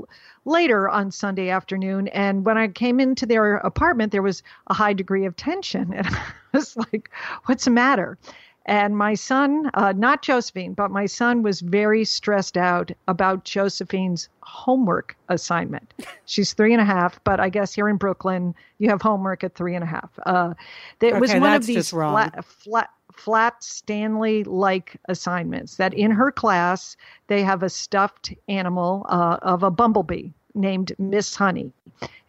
later 0.45 0.91
on 0.91 1.11
Sunday 1.11 1.49
afternoon. 1.49 2.09
And 2.09 2.45
when 2.45 2.59
I 2.59 2.69
came 2.69 3.01
into 3.01 3.25
their 3.25 3.57
apartment, 3.57 4.13
there 4.13 4.23
was 4.23 4.43
a 4.67 4.75
high 4.75 4.93
degree 4.93 5.25
of 5.25 5.35
tension. 5.35 5.93
And 6.03 6.07
I 6.07 6.59
was 6.59 6.77
like, 6.77 7.11
what's 7.47 7.65
the 7.65 7.71
matter? 7.71 8.19
And 8.67 8.97
my 8.97 9.15
son, 9.15 9.71
uh, 9.75 9.93
not 9.97 10.23
Josephine, 10.23 10.75
but 10.75 10.91
my 10.91 11.07
son 11.07 11.43
was 11.43 11.61
very 11.61 12.05
stressed 12.05 12.57
out 12.57 12.93
about 13.09 13.45
Josephine's 13.45 14.29
homework 14.41 15.17
assignment. 15.29 15.93
She's 16.27 16.53
three 16.53 16.73
and 16.73 16.81
a 16.81 16.85
half, 16.85 17.23
but 17.25 17.41
I 17.41 17.49
guess 17.49 17.75
here 17.75 17.89
in 17.89 17.97
Brooklyn, 17.97 18.55
you 18.79 18.89
have 18.89 19.03
homework 19.03 19.43
at 19.43 19.55
three 19.55 19.75
and 19.75 19.83
a 19.83 19.87
half. 19.87 20.11
Uh, 20.27 20.55
it 21.01 21.19
was 21.19 21.33
one 21.35 21.55
of 21.55 21.67
these 21.67 21.91
flat, 21.91 22.45
flat, 22.45 22.91
flat 23.13 23.63
Stanley 23.63 24.45
like 24.45 24.97
assignments 25.09 25.77
that 25.77 25.95
in 25.95 26.11
her 26.11 26.31
class, 26.31 26.97
they 27.27 27.43
have 27.43 27.63
a 27.63 27.69
stuffed 27.69 28.33
animal 28.49 29.07
uh, 29.09 29.39
of 29.43 29.63
a 29.63 29.71
bumblebee 29.71 30.31
named 30.55 30.93
Miss 30.99 31.35
Honey. 31.35 31.73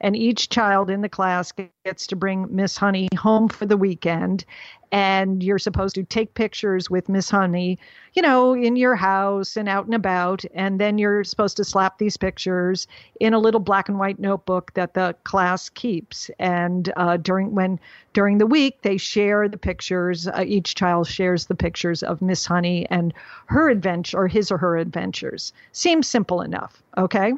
And 0.02 0.16
each 0.16 0.50
child 0.50 0.90
in 0.90 1.02
the 1.02 1.10
class 1.10 1.52
gets 1.86 2.08
to 2.08 2.16
bring 2.16 2.48
Miss 2.54 2.78
Honey 2.78 3.08
home 3.18 3.48
for 3.48 3.66
the 3.66 3.78
weekend. 3.78 4.46
And 4.94 5.42
you're 5.42 5.58
supposed 5.58 5.96
to 5.96 6.04
take 6.04 6.36
pictures 6.36 6.88
with 6.88 7.10
Miss 7.10 7.30
Honey, 7.30 7.80
you 8.14 8.22
know, 8.22 8.54
in 8.54 8.76
your 8.76 8.96
house 8.96 9.58
and 9.58 9.68
out 9.68 9.86
and 9.86 9.96
about. 9.96 10.46
And 10.54 10.80
then 10.80 11.00
you're 11.00 11.24
supposed 11.24 11.58
to 11.58 11.64
slap 11.64 11.98
these 11.98 12.16
pictures 12.16 12.86
in 13.20 13.34
a 13.34 13.40
little 13.40 13.60
black 13.60 13.90
and 13.90 13.98
white 13.98 14.20
notebook 14.20 14.72
that 14.76 14.94
the 14.94 15.16
class 15.24 15.70
keeps. 15.70 16.30
And 16.38 16.94
uh, 16.96 17.18
during 17.18 17.56
when 17.56 17.80
during 18.14 18.38
the 18.38 18.46
week 18.46 18.84
they 18.84 18.98
share 18.98 19.50
the 19.50 19.58
pictures. 19.58 20.28
Uh, 20.28 20.44
each 20.46 20.76
child 20.76 21.08
shares 21.08 21.48
the 21.48 21.56
pictures 21.56 22.04
of 22.04 22.22
Miss 22.22 22.46
Honey 22.46 22.86
and 22.92 23.14
her 23.48 23.70
adventure, 23.70 24.18
or 24.20 24.28
his 24.28 24.52
or 24.52 24.60
her 24.60 24.78
adventures. 24.78 25.52
Seems 25.72 26.08
simple 26.08 26.42
enough, 26.42 26.84
okay? 27.00 27.34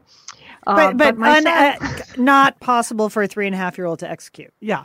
Uh, 0.68 0.76
But 0.76 0.98
but, 0.98 1.18
my 1.18 1.38
un- 1.38 1.44
son- 1.44 1.54
uh, 1.82 2.04
not 2.18 2.60
possible 2.60 3.10
for 3.10 3.24
a 3.24 3.28
three 3.28 3.46
and 3.46 3.56
a 3.56 3.58
half 3.58 3.78
year 3.78 3.88
old 3.88 4.00
to 4.00 4.10
execute. 4.10 4.52
Yeah. 4.60 4.84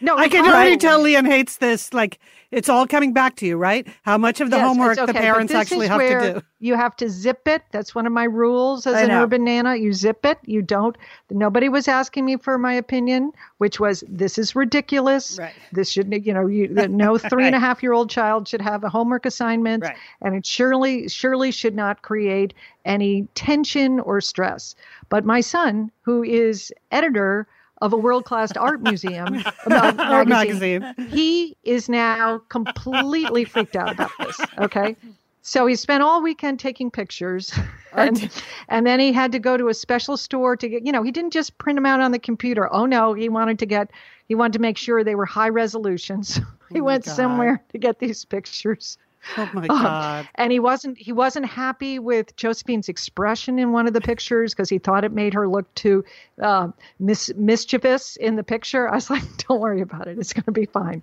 No, 0.00 0.16
I 0.16 0.28
can 0.28 0.44
not. 0.44 0.54
already 0.54 0.76
tell 0.76 1.00
Lian 1.00 1.24
hates 1.26 1.56
this. 1.56 1.92
Like, 1.92 2.18
it's 2.50 2.68
all 2.68 2.86
coming 2.86 3.12
back 3.12 3.36
to 3.36 3.46
you, 3.46 3.56
right? 3.56 3.86
How 4.02 4.16
much 4.16 4.40
of 4.40 4.50
the 4.50 4.56
Yes, 4.56 4.66
homework 4.66 4.96
it's 4.96 5.06
the 5.06 5.12
parents 5.12 5.52
actually 5.52 5.86
have 5.88 6.00
to 6.00 6.32
do. 6.34 6.42
You 6.60 6.76
have 6.76 6.96
to 6.96 7.08
zip 7.10 7.46
it. 7.46 7.62
That's 7.72 7.94
one 7.94 8.06
of 8.06 8.12
my 8.12 8.24
rules 8.24 8.86
as 8.86 8.94
I 8.94 9.02
an 9.02 9.08
know. 9.08 9.22
urban 9.24 9.44
nana. 9.44 9.76
You 9.76 9.92
zip 9.92 10.24
it. 10.24 10.38
You 10.44 10.62
don't. 10.62 10.96
Nobody 11.30 11.68
was 11.68 11.88
asking 11.88 12.24
me 12.24 12.36
for 12.36 12.56
my 12.56 12.72
opinion, 12.72 13.32
which 13.58 13.78
was 13.80 14.02
this 14.08 14.38
is 14.38 14.56
ridiculous. 14.56 15.38
Right. 15.38 15.52
This 15.72 15.90
shouldn't. 15.90 16.24
You 16.24 16.32
know, 16.32 16.46
you, 16.46 16.68
that 16.74 16.90
no 16.90 17.18
three 17.30 17.44
and 17.46 17.54
a 17.54 17.60
half 17.60 17.82
year 17.82 17.92
old 17.92 18.08
child 18.08 18.48
should 18.48 18.62
have 18.62 18.82
a 18.84 18.88
homework 18.88 19.26
assignment, 19.26 19.82
Right. 19.84 19.96
and 20.22 20.34
it 20.34 20.46
surely 20.46 21.08
surely 21.08 21.50
should 21.50 21.74
not 21.76 22.02
create 22.02 22.54
any 22.84 23.28
tension 23.34 24.00
or 24.00 24.20
stress. 24.20 24.74
But 25.10 25.24
my 25.24 25.40
son, 25.40 25.90
who 26.02 26.22
is 26.22 26.72
editor 26.92 27.46
of 27.80 27.92
a 27.92 27.96
world 27.96 28.24
class 28.24 28.52
art 28.52 28.82
museum, 28.82 29.42
uh, 29.66 29.92
magazine, 30.26 30.80
magazine. 30.80 31.08
he 31.08 31.56
is 31.62 31.88
now 31.88 32.38
completely 32.48 33.44
freaked 33.44 33.76
out 33.76 33.92
about 33.92 34.10
this. 34.18 34.40
Okay. 34.58 34.96
So 35.42 35.66
he 35.66 35.76
spent 35.76 36.02
all 36.02 36.22
weekend 36.22 36.60
taking 36.60 36.90
pictures, 36.90 37.58
and, 37.94 38.30
and 38.68 38.86
then 38.86 39.00
he 39.00 39.12
had 39.12 39.32
to 39.32 39.38
go 39.38 39.56
to 39.56 39.68
a 39.68 39.74
special 39.74 40.18
store 40.18 40.56
to 40.56 40.68
get. 40.68 40.84
You 40.84 40.92
know, 40.92 41.02
he 41.02 41.10
didn't 41.10 41.30
just 41.30 41.56
print 41.56 41.78
them 41.78 41.86
out 41.86 42.00
on 42.00 42.10
the 42.10 42.18
computer. 42.18 42.70
Oh 42.70 42.84
no, 42.84 43.14
he 43.14 43.30
wanted 43.30 43.58
to 43.60 43.66
get. 43.66 43.90
He 44.26 44.34
wanted 44.34 44.52
to 44.54 44.58
make 44.58 44.76
sure 44.76 45.02
they 45.02 45.14
were 45.14 45.24
high 45.24 45.48
resolutions. 45.48 46.38
he 46.70 46.82
went 46.82 47.06
God. 47.06 47.14
somewhere 47.14 47.64
to 47.72 47.78
get 47.78 47.98
these 47.98 48.26
pictures 48.26 48.98
Oh 49.36 49.50
my 49.52 49.66
God. 49.66 50.28
and 50.36 50.52
he 50.52 50.58
wasn't 50.58 50.98
he 50.98 51.12
wasn't 51.12 51.46
happy 51.46 51.98
with 51.98 52.34
Josephine's 52.36 52.88
expression 52.88 53.58
in 53.58 53.72
one 53.72 53.86
of 53.86 53.92
the 53.92 54.00
pictures 54.00 54.54
because 54.54 54.68
he 54.68 54.78
thought 54.78 55.04
it 55.04 55.12
made 55.12 55.34
her 55.34 55.48
look 55.48 55.72
too 55.74 56.04
uh, 56.40 56.68
mis- 56.98 57.32
mischievous 57.36 58.16
in 58.16 58.36
the 58.36 58.42
picture. 58.42 58.88
I 58.88 58.94
was 58.94 59.10
like, 59.10 59.24
"Don't 59.48 59.60
worry 59.60 59.80
about 59.80 60.06
it; 60.06 60.18
it's 60.18 60.32
going 60.32 60.44
to 60.44 60.52
be 60.52 60.66
fine." 60.66 61.02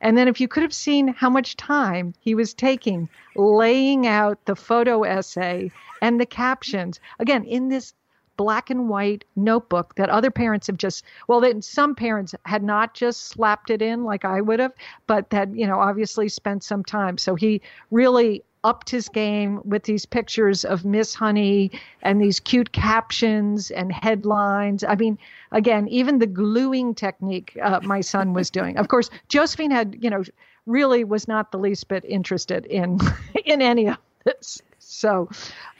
And 0.00 0.16
then, 0.16 0.28
if 0.28 0.40
you 0.40 0.48
could 0.48 0.62
have 0.62 0.72
seen 0.74 1.08
how 1.08 1.30
much 1.30 1.56
time 1.56 2.14
he 2.20 2.34
was 2.34 2.54
taking 2.54 3.08
laying 3.34 4.06
out 4.06 4.44
the 4.46 4.56
photo 4.56 5.02
essay 5.02 5.70
and 6.02 6.20
the 6.20 6.26
captions 6.26 7.00
again 7.18 7.44
in 7.44 7.68
this 7.68 7.94
black 8.36 8.70
and 8.70 8.88
white 8.88 9.24
notebook 9.36 9.94
that 9.96 10.08
other 10.08 10.30
parents 10.30 10.66
have 10.66 10.76
just 10.76 11.04
well 11.28 11.40
then 11.40 11.62
some 11.62 11.94
parents 11.94 12.34
had 12.44 12.62
not 12.62 12.94
just 12.94 13.28
slapped 13.28 13.70
it 13.70 13.82
in 13.82 14.04
like 14.04 14.24
I 14.24 14.40
would 14.40 14.60
have 14.60 14.72
but 15.06 15.30
that 15.30 15.54
you 15.54 15.66
know 15.66 15.78
obviously 15.78 16.28
spent 16.28 16.64
some 16.64 16.84
time 16.84 17.18
so 17.18 17.34
he 17.34 17.60
really 17.90 18.42
upped 18.66 18.90
his 18.90 19.08
game 19.08 19.60
with 19.64 19.84
these 19.84 20.04
pictures 20.04 20.64
of 20.64 20.84
Miss 20.84 21.14
Honey 21.14 21.70
and 22.02 22.20
these 22.20 22.40
cute 22.40 22.72
captions 22.72 23.70
and 23.70 23.92
headlines. 23.92 24.82
I 24.82 24.96
mean, 24.96 25.16
again, 25.52 25.86
even 25.86 26.18
the 26.18 26.26
gluing 26.26 26.92
technique 26.92 27.56
uh, 27.62 27.78
my 27.84 28.00
son 28.00 28.32
was 28.32 28.50
doing. 28.50 28.76
Of 28.76 28.88
course, 28.88 29.08
Josephine 29.28 29.70
had, 29.70 29.96
you 30.00 30.10
know, 30.10 30.24
really 30.66 31.04
was 31.04 31.28
not 31.28 31.52
the 31.52 31.58
least 31.58 31.86
bit 31.86 32.04
interested 32.04 32.66
in 32.66 32.98
in 33.44 33.62
any 33.62 33.86
of 33.88 33.98
this. 34.24 34.60
So 34.80 35.28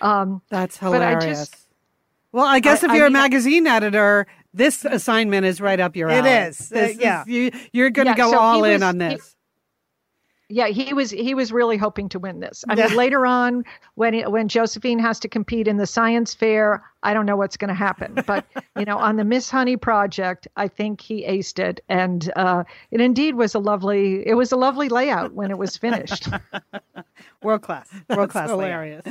um, 0.01 0.41
that's 0.49 0.79
hilarious. 0.79 1.25
I 1.25 1.29
just, 1.29 1.66
well, 2.33 2.47
I 2.47 2.61
guess 2.61 2.83
I, 2.83 2.89
if 2.89 2.93
you're 2.95 3.07
I 3.07 3.09
mean, 3.09 3.17
a 3.17 3.21
magazine 3.21 3.67
editor, 3.67 4.27
this 4.53 4.85
assignment 4.85 5.47
is 5.47 5.61
right 5.61 5.79
up 5.79 5.97
your 5.97 6.11
alley. 6.11 6.29
It 6.31 6.49
is. 6.49 6.73
Uh, 6.73 6.93
yeah. 6.99 7.25
Is, 7.27 7.53
you, 7.73 7.85
are 7.85 7.91
going 7.91 8.07
to 8.07 8.13
yeah, 8.13 8.17
go 8.17 8.31
so 8.31 8.39
all 8.39 8.65
in 8.65 8.83
on 8.83 8.99
this. 8.99 9.36
Yeah, 10.49 10.69
he 10.69 10.95
was 10.95 11.11
he 11.11 11.35
was 11.35 11.51
really 11.51 11.77
hoping 11.77 12.09
to 12.11 12.21
win 12.21 12.39
this. 12.39 12.65
I 12.69 12.77
mean, 12.77 12.95
later 12.97 13.27
on 13.27 13.65
when 13.97 14.15
when 14.31 14.47
Josephine 14.47 15.01
has 15.01 15.19
to 15.21 15.29
compete 15.29 15.67
in 15.67 15.77
the 15.77 15.87
science 15.87 16.35
fair, 16.35 16.85
I 17.03 17.15
don't 17.15 17.27
know 17.27 17.37
what's 17.37 17.57
going 17.57 17.69
to 17.69 17.75
happen. 17.75 18.23
But 18.27 18.45
you 18.79 18.85
know, 18.85 18.97
on 18.97 19.17
the 19.17 19.25
Miss 19.25 19.51
Honey 19.51 19.77
project, 19.77 20.47
I 20.57 20.69
think 20.69 21.01
he 21.01 21.25
aced 21.25 21.59
it, 21.59 21.81
and 21.89 22.33
uh, 22.37 22.63
it 22.91 23.01
indeed 23.01 23.35
was 23.35 23.55
a 23.55 23.59
lovely 23.59 24.27
it 24.27 24.35
was 24.35 24.53
a 24.53 24.57
lovely 24.57 24.89
layout 24.89 25.33
when 25.33 25.51
it 25.51 25.59
was 25.59 25.77
finished. 25.77 26.29
World 27.43 27.63
class, 27.63 27.89
world 28.09 28.31
class, 28.31 28.49
hilarious, 28.51 29.05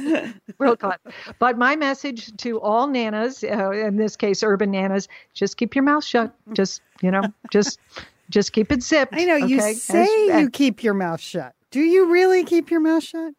world 0.58 0.80
class. 0.80 1.00
But 1.40 1.58
my 1.58 1.76
message 1.76 2.36
to 2.38 2.60
all 2.60 2.88
nanas, 2.88 3.44
uh, 3.44 3.72
in 3.72 3.98
this 3.98 4.16
case, 4.16 4.42
urban 4.44 4.72
nanas, 4.72 5.08
just 5.34 5.58
keep 5.58 5.76
your 5.76 5.84
mouth 5.84 6.04
shut. 6.04 6.34
Just 6.54 6.82
you 7.02 7.12
know, 7.12 7.24
just 7.52 7.80
just 8.30 8.54
keep 8.54 8.72
it 8.72 8.84
zipped. 8.84 9.14
I 9.16 9.26
know 9.26 9.36
you 9.36 9.62
say 9.62 10.02
As, 10.02 10.10
you 10.10 10.32
eh. 10.32 10.48
keep 10.52 10.84
your 10.84 10.94
mouth 10.94 11.20
shut. 11.20 11.54
Do 11.72 11.82
you 11.82 12.12
really 12.12 12.44
keep 12.44 12.72
your 12.72 12.80
mouth 12.80 13.04
shut? 13.04 13.34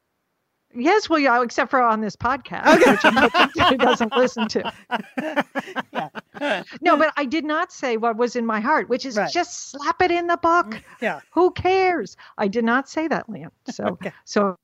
Yes, 0.74 1.08
well, 1.08 1.18
yeah, 1.18 1.42
except 1.42 1.70
for 1.70 1.80
on 1.80 2.02
this 2.02 2.16
podcast, 2.16 2.66
okay. 2.76 3.50
which 3.54 3.68
he 3.70 3.76
doesn't 3.76 4.14
listen 4.14 4.46
to. 4.48 4.72
yeah. 5.92 6.62
No, 6.82 6.98
but 6.98 7.14
I 7.16 7.24
did 7.24 7.44
not 7.46 7.72
say 7.72 7.96
what 7.96 8.16
was 8.16 8.36
in 8.36 8.44
my 8.44 8.60
heart, 8.60 8.88
which 8.90 9.06
is 9.06 9.16
right. 9.16 9.32
just 9.32 9.70
slap 9.70 10.02
it 10.02 10.10
in 10.10 10.26
the 10.26 10.36
book. 10.36 10.82
Yeah. 11.00 11.20
Who 11.30 11.50
cares? 11.52 12.16
I 12.36 12.48
did 12.48 12.64
not 12.64 12.90
say 12.90 13.08
that, 13.08 13.26
Lian. 13.28 13.50
So, 13.70 13.84
okay. 13.84 14.12
so 14.26 14.56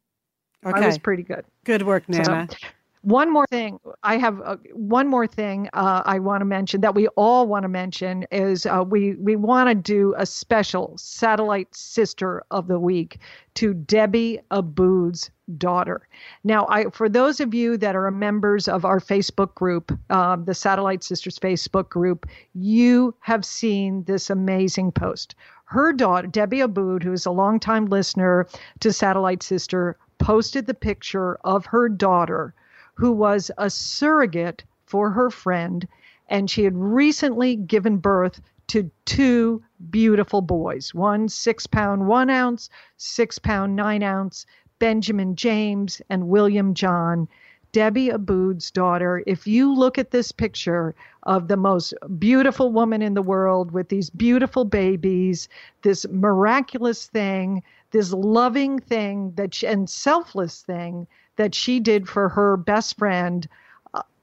okay. 0.67 0.83
I 0.83 0.87
was 0.87 0.99
pretty 0.99 1.23
good. 1.23 1.47
Good 1.65 1.83
work, 1.83 2.07
Nana. 2.09 2.47
So, 2.51 2.57
one 3.03 3.33
more 3.33 3.47
thing, 3.51 3.81
I 4.05 4.17
have 4.17 4.41
uh, 4.41 4.57
one 4.73 5.09
more 5.09 5.27
thing 5.27 5.69
uh, 5.73 6.03
I 6.07 6.21
want 6.21 6.41
to 6.41 6.45
mention 6.45 6.83
that 6.83 6.95
we 6.95 7.09
all 7.09 7.49
want 7.49 7.65
to 7.65 7.69
mention 7.69 8.25
is 8.31 8.65
uh, 8.65 8.85
we 8.89 9.17
we 9.17 9.35
want 9.35 9.69
to 9.69 9.75
do 9.75 10.15
a 10.17 10.25
special 10.25 10.97
satellite 10.97 11.75
sister 11.75 12.45
of 12.53 12.69
the 12.69 12.79
week 12.79 13.19
to 13.55 13.75
Debbie 13.75 14.39
Aboud's 14.53 15.33
daughter. 15.59 16.07
Now, 16.45 16.67
I 16.71 16.91
for 16.91 17.09
those 17.09 17.41
of 17.41 17.53
you 17.53 17.77
that 17.79 17.97
are 17.97 18.09
members 18.13 18.69
of 18.69 18.85
our 18.85 19.01
Facebook 19.01 19.55
group, 19.57 19.91
um, 20.11 20.45
the 20.45 20.55
Satellite 20.55 21.03
Sisters 21.03 21.41
Facebook 21.41 21.89
group, 21.89 22.27
you 22.55 23.17
have 23.19 23.45
seen 23.45 24.05
this 24.05 24.31
amazing 24.31 24.93
post. 24.93 25.35
Her 25.65 25.93
daughter, 25.93 26.29
Debbie 26.29 26.61
Aboud, 26.61 27.03
who 27.03 27.13
is 27.13 27.27
a 27.27 27.33
longtime 27.33 27.87
listener 27.87 28.47
to 28.79 28.93
Satellite 28.93 29.43
Sister, 29.43 29.97
posted 30.19 30.67
the 30.67 30.75
picture 30.75 31.37
of 31.45 31.67
her 31.67 31.89
daughter 31.89 32.55
who 33.03 33.11
was 33.11 33.51
a 33.59 33.69
surrogate 33.69 34.63
for 34.87 35.11
her 35.11 35.29
friend, 35.29 35.89
and 36.29 36.49
she 36.49 36.63
had 36.63 36.77
recently 36.77 37.57
given 37.57 37.97
birth 37.97 38.41
to 38.69 38.89
two 39.07 39.61
beautiful 39.91 40.41
boys 40.41 40.95
one 40.95 41.29
six 41.29 41.67
pound 41.67 42.07
one 42.07 42.31
ounce, 42.31 42.71
six 42.99 43.41
pound 43.41 43.75
nine 43.75 44.05
ounce, 44.05 44.47
Benjamin 44.79 45.35
James 45.35 46.01
and 46.11 46.29
William 46.29 46.75
John. 46.75 47.27
Debbie 47.73 48.09
Aboud's 48.09 48.71
daughter, 48.71 49.25
if 49.27 49.49
you 49.49 49.75
look 49.75 49.99
at 49.99 50.13
this 50.13 50.31
picture 50.31 50.95
of 51.25 51.49
the 51.49 51.57
most 51.57 51.95
beautiful 52.21 52.71
woman 52.71 53.03
in 53.03 53.15
the 53.15 53.23
world 53.23 53.73
with 53.73 53.89
these 53.89 54.11
beautiful 54.11 54.65
babies, 54.65 55.49
this 55.83 56.07
miraculous 56.09 57.07
thing, 57.07 57.65
this 57.91 58.13
loving 58.13 58.79
thing 58.79 59.33
that 59.35 59.55
she, 59.55 59.67
and 59.67 59.91
selfless 59.91 60.63
thing 60.63 61.09
that 61.37 61.55
she 61.55 61.81
did 61.81 62.09
for 62.09 62.29
her 62.31 62.57
best 62.57 62.99
friend. 62.99 63.49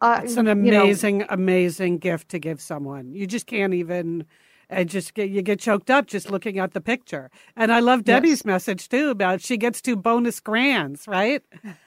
Uh, 0.02 0.22
it's 0.24 0.38
an 0.38 0.48
amazing, 0.48 1.20
you 1.20 1.26
know, 1.26 1.34
amazing 1.34 1.98
gift 1.98 2.30
to 2.30 2.40
give 2.40 2.62
someone. 2.62 3.14
You 3.14 3.28
just 3.28 3.48
can't 3.48 3.74
even. 3.74 4.26
And 4.72 4.88
just 4.88 5.16
get, 5.16 5.30
you 5.30 5.42
get 5.42 5.60
choked 5.60 5.90
up 5.90 6.06
just 6.06 6.30
looking 6.30 6.60
at 6.60 6.74
the 6.74 6.82
picture. 6.82 7.32
And 7.56 7.72
I 7.72 7.80
love 7.80 8.04
Debbie's 8.04 8.40
yes. 8.40 8.46
message 8.46 8.88
too 8.88 9.10
about 9.10 9.42
she 9.42 9.58
gets 9.58 9.82
two 9.82 9.96
bonus 9.96 10.40
grands, 10.40 11.08
right? 11.08 11.42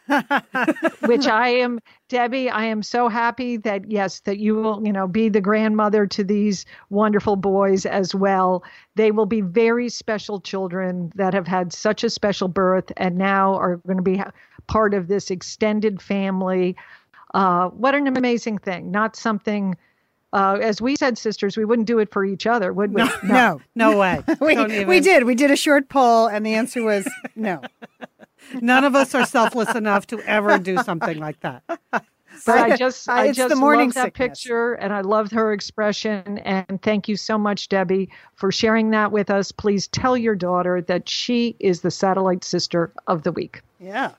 Which 1.07 1.29
I 1.29 1.49
am, 1.49 1.79
Debbie. 2.09 2.51
I 2.51 2.65
am 2.65 2.83
so 2.83 3.09
happy 3.09 3.57
that 3.59 3.89
yes, 3.89 4.21
that 4.21 4.39
you 4.39 4.57
will, 4.57 4.85
you 4.85 4.93
know, 4.93 5.07
be 5.07 5.29
the 5.29 5.41
grandmother 5.41 6.07
to 6.09 6.25
these 6.25 6.67
wonderful 6.91 7.37
boys 7.37 7.87
as 7.87 8.17
well. 8.17 8.65
They 8.97 9.13
will 9.13 9.27
be 9.27 9.43
very 9.43 9.89
special 9.89 10.41
children 10.41 11.13
that 11.15 11.35
have 11.35 11.47
had 11.47 11.73
such 11.73 12.03
a 12.03 12.11
special 12.11 12.49
birth 12.49 12.91
and 12.97 13.17
now 13.17 13.55
are 13.55 13.77
going 13.77 13.97
to 13.97 14.03
be 14.03 14.21
part 14.67 14.93
of 14.93 15.07
this 15.07 15.31
extended 15.31 16.03
family. 16.03 16.77
Uh, 17.35 17.69
what 17.69 17.95
an 17.95 18.07
amazing 18.09 18.59
thing! 18.59 18.91
Not 18.91 19.17
something. 19.17 19.77
Uh, 20.33 20.59
as 20.63 20.81
we 20.81 20.97
said, 20.97 21.19
sisters, 21.19 21.57
we 21.57 21.65
wouldn't 21.65 21.87
do 21.87 21.99
it 21.99 22.11
for 22.11 22.25
each 22.25 22.47
other, 22.47 22.73
would 22.73 22.95
we? 22.95 23.03
No, 23.03 23.11
no, 23.23 23.61
no 23.75 23.99
way. 23.99 24.23
we, 24.41 24.85
we 24.85 25.01
did. 25.01 25.25
We 25.25 25.35
did 25.35 25.51
a 25.51 25.57
short 25.57 25.89
poll, 25.89 26.27
and 26.27 26.45
the 26.45 26.55
answer 26.55 26.83
was 26.83 27.07
no. 27.37 27.61
None 28.61 28.85
of 28.85 28.95
us 28.95 29.15
are 29.15 29.27
selfless 29.27 29.75
enough 29.75 30.07
to 30.09 30.21
ever 30.21 30.59
do 30.59 30.79
something 30.79 31.19
like 31.19 31.41
that. 31.41 31.63
But 32.47 32.59
I 32.59 32.77
just, 32.77 33.09
I 33.09 33.31
just 33.33 33.51
the 33.51 33.57
morning 33.57 33.89
love 33.89 33.95
that 33.95 34.05
sickness. 34.07 34.41
picture, 34.41 34.73
and 34.75 34.93
I 34.93 35.03
loved 35.03 35.33
her 35.33 35.53
expression. 35.53 36.39
And 36.39 36.81
thank 36.83 37.09
you 37.09 37.17
so 37.17 37.39
much, 37.39 37.69
Debbie, 37.69 38.11
for 38.35 38.51
sharing 38.51 38.91
that 38.91 39.13
with 39.13 39.31
us. 39.31 39.53
Please 39.53 39.87
tell 39.89 40.17
your 40.17 40.35
daughter 40.35 40.81
that 40.83 41.09
she 41.09 41.57
is 41.61 41.83
the 41.83 41.91
satellite 41.91 42.43
sister 42.43 42.91
of 43.07 43.23
the 43.23 43.33
week. 43.33 43.63
Yeah, 43.79 44.13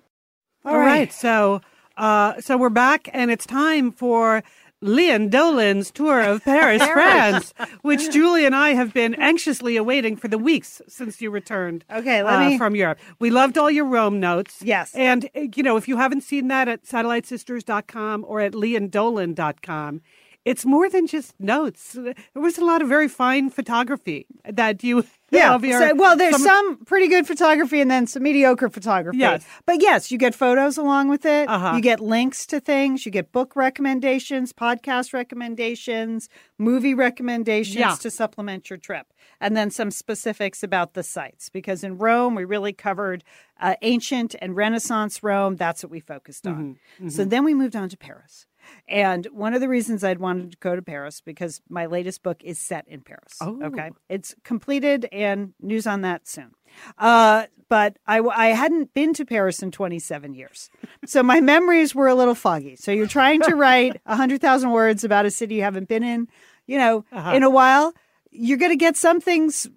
all 0.64 0.78
right. 0.78 0.86
right. 0.86 1.14
So, 1.14 1.62
uh, 1.98 2.40
so 2.40 2.58
we're 2.58 2.70
back, 2.70 3.10
and 3.14 3.32
it's 3.32 3.46
time 3.46 3.92
for 3.92 4.44
Lian 4.84 5.30
Dolan's 5.30 5.92
tour 5.92 6.22
of 6.22 6.44
Paris, 6.46 6.84
France, 6.84 7.54
which 7.82 8.12
Julie 8.12 8.46
and 8.46 8.56
I 8.56 8.72
have 8.72 8.94
been 8.94 9.16
anxiously 9.16 9.78
awaiting 9.78 10.18
for 10.18 10.28
the 10.28 10.38
weeks 10.38 10.82
since 10.88 11.22
you 11.22 11.32
returned. 11.32 11.86
Okay, 11.92 12.22
let 12.22 12.34
uh, 12.36 12.50
me... 12.50 12.58
from 12.58 12.76
Europe. 12.76 13.00
We 13.20 13.30
loved 13.30 13.58
all 13.58 13.72
your 13.72 13.86
Rome 13.86 14.20
notes. 14.20 14.62
Yes, 14.62 14.94
and 14.94 15.30
you 15.34 15.64
know 15.64 15.78
if 15.78 15.88
you 15.88 15.98
haven't 15.98 16.22
seen 16.22 16.50
that 16.50 16.68
at 16.68 16.84
satellitesisters.com 16.84 18.26
or 18.28 18.42
at 18.42 18.52
liandolan.com, 18.52 20.02
it's 20.46 20.66
more 20.66 20.90
than 20.90 21.08
just 21.08 21.40
notes. 21.40 21.94
There 21.94 22.16
was 22.36 22.58
a 22.58 22.66
lot 22.66 22.82
of 22.82 22.90
very 22.90 23.08
fine 23.08 23.50
photography 23.50 24.26
that 24.46 24.84
you. 24.84 25.06
Yeah. 25.32 25.58
So, 25.64 25.96
well, 25.96 26.16
there's 26.16 26.34
some, 26.36 26.44
some, 26.44 26.78
pretty 26.86 27.08
good 27.08 27.26
photography 27.26 27.82
and 27.82 27.90
then 27.90 28.06
some 28.06 28.22
mediocre 28.22 28.70
photography. 28.70 29.18
Yes. 29.18 29.44
But 29.66 29.82
yes, 29.82 30.12
you 30.12 30.20
get 30.20 30.36
photos 30.36 30.78
along 30.78 31.10
with 31.10 31.26
it. 31.26 31.50
Uh-huh. 31.50 31.74
You 31.76 31.82
get 31.82 32.00
links 32.00 32.46
to 32.48 32.60
things. 32.60 33.04
You 33.04 33.12
get 33.12 33.32
book 33.32 33.56
recommendations, 33.56 34.54
podcast 34.54 35.12
recommendations, 35.12 36.30
movie 36.60 36.94
recommendations 36.94 37.78
yeah. 37.78 37.96
to 37.96 38.12
supplement 38.12 38.70
your 38.70 38.78
trip. 38.78 39.08
And 39.42 39.58
then 39.58 39.72
some 39.72 39.90
specifics 39.90 40.62
about 40.62 40.94
the 40.94 41.02
sites. 41.02 41.50
Because 41.50 41.84
in 41.84 41.98
Rome, 41.98 42.36
we 42.36 42.46
really 42.46 42.74
covered 42.74 43.24
uh, 43.60 43.76
ancient 43.82 44.36
and 44.40 44.56
Renaissance 44.56 45.24
Rome. 45.24 45.56
That's 45.56 45.82
what 45.82 45.92
we 45.92 46.00
focused 46.00 46.46
on. 46.46 46.54
Mm-hmm. 46.54 46.72
Mm-hmm. 46.72 47.10
So 47.10 47.26
then 47.26 47.44
we 47.44 47.56
moved 47.56 47.76
on 47.76 47.90
to 47.90 47.98
Paris. 47.98 48.46
And 48.88 49.26
one 49.32 49.54
of 49.54 49.62
the 49.62 49.70
reasons 49.70 50.04
I'd 50.04 50.20
wanted 50.20 50.52
to 50.52 50.58
go 50.58 50.76
to 50.76 50.82
Paris 50.82 51.22
because 51.22 51.62
my 51.70 51.86
latest 51.86 52.24
book 52.24 52.44
is 52.44 52.60
set 52.60 52.88
in 52.88 53.02
Paris. 53.02 53.38
Oh. 53.42 53.60
Okay. 53.64 53.92
It's 54.10 54.36
completed 54.44 55.08
and 55.12 55.54
news 55.62 55.88
on 55.88 56.02
that 56.02 56.28
soon. 56.28 56.52
Uh, 56.98 57.46
but 57.70 57.98
I, 58.06 58.20
I 58.20 58.48
hadn't 58.48 58.94
been 58.94 59.14
to 59.16 59.26
Paris 59.26 59.64
in 59.64 59.72
27 59.72 60.34
years. 60.34 60.70
So 61.06 61.24
my 61.24 61.42
memories 61.42 61.96
were 61.96 62.08
a 62.08 62.16
little 62.16 62.36
foggy. 62.36 62.76
So 62.76 62.92
you're 62.92 63.08
trying 63.08 63.42
to 63.42 63.56
write 63.56 64.00
100,000 64.06 64.72
words 64.72 65.04
about 65.04 65.26
a 65.26 65.32
city 65.32 65.56
you 65.56 65.64
haven't 65.64 65.88
been 65.88 66.04
in, 66.04 66.28
you 66.68 66.78
know, 66.78 67.06
uh-huh. 67.12 67.32
in 67.32 67.44
a 67.44 67.50
while. 67.50 67.94
You're 68.32 68.58
going 68.58 68.72
to 68.72 68.78
get 68.78 68.96
some 68.98 69.22
things 69.22 69.68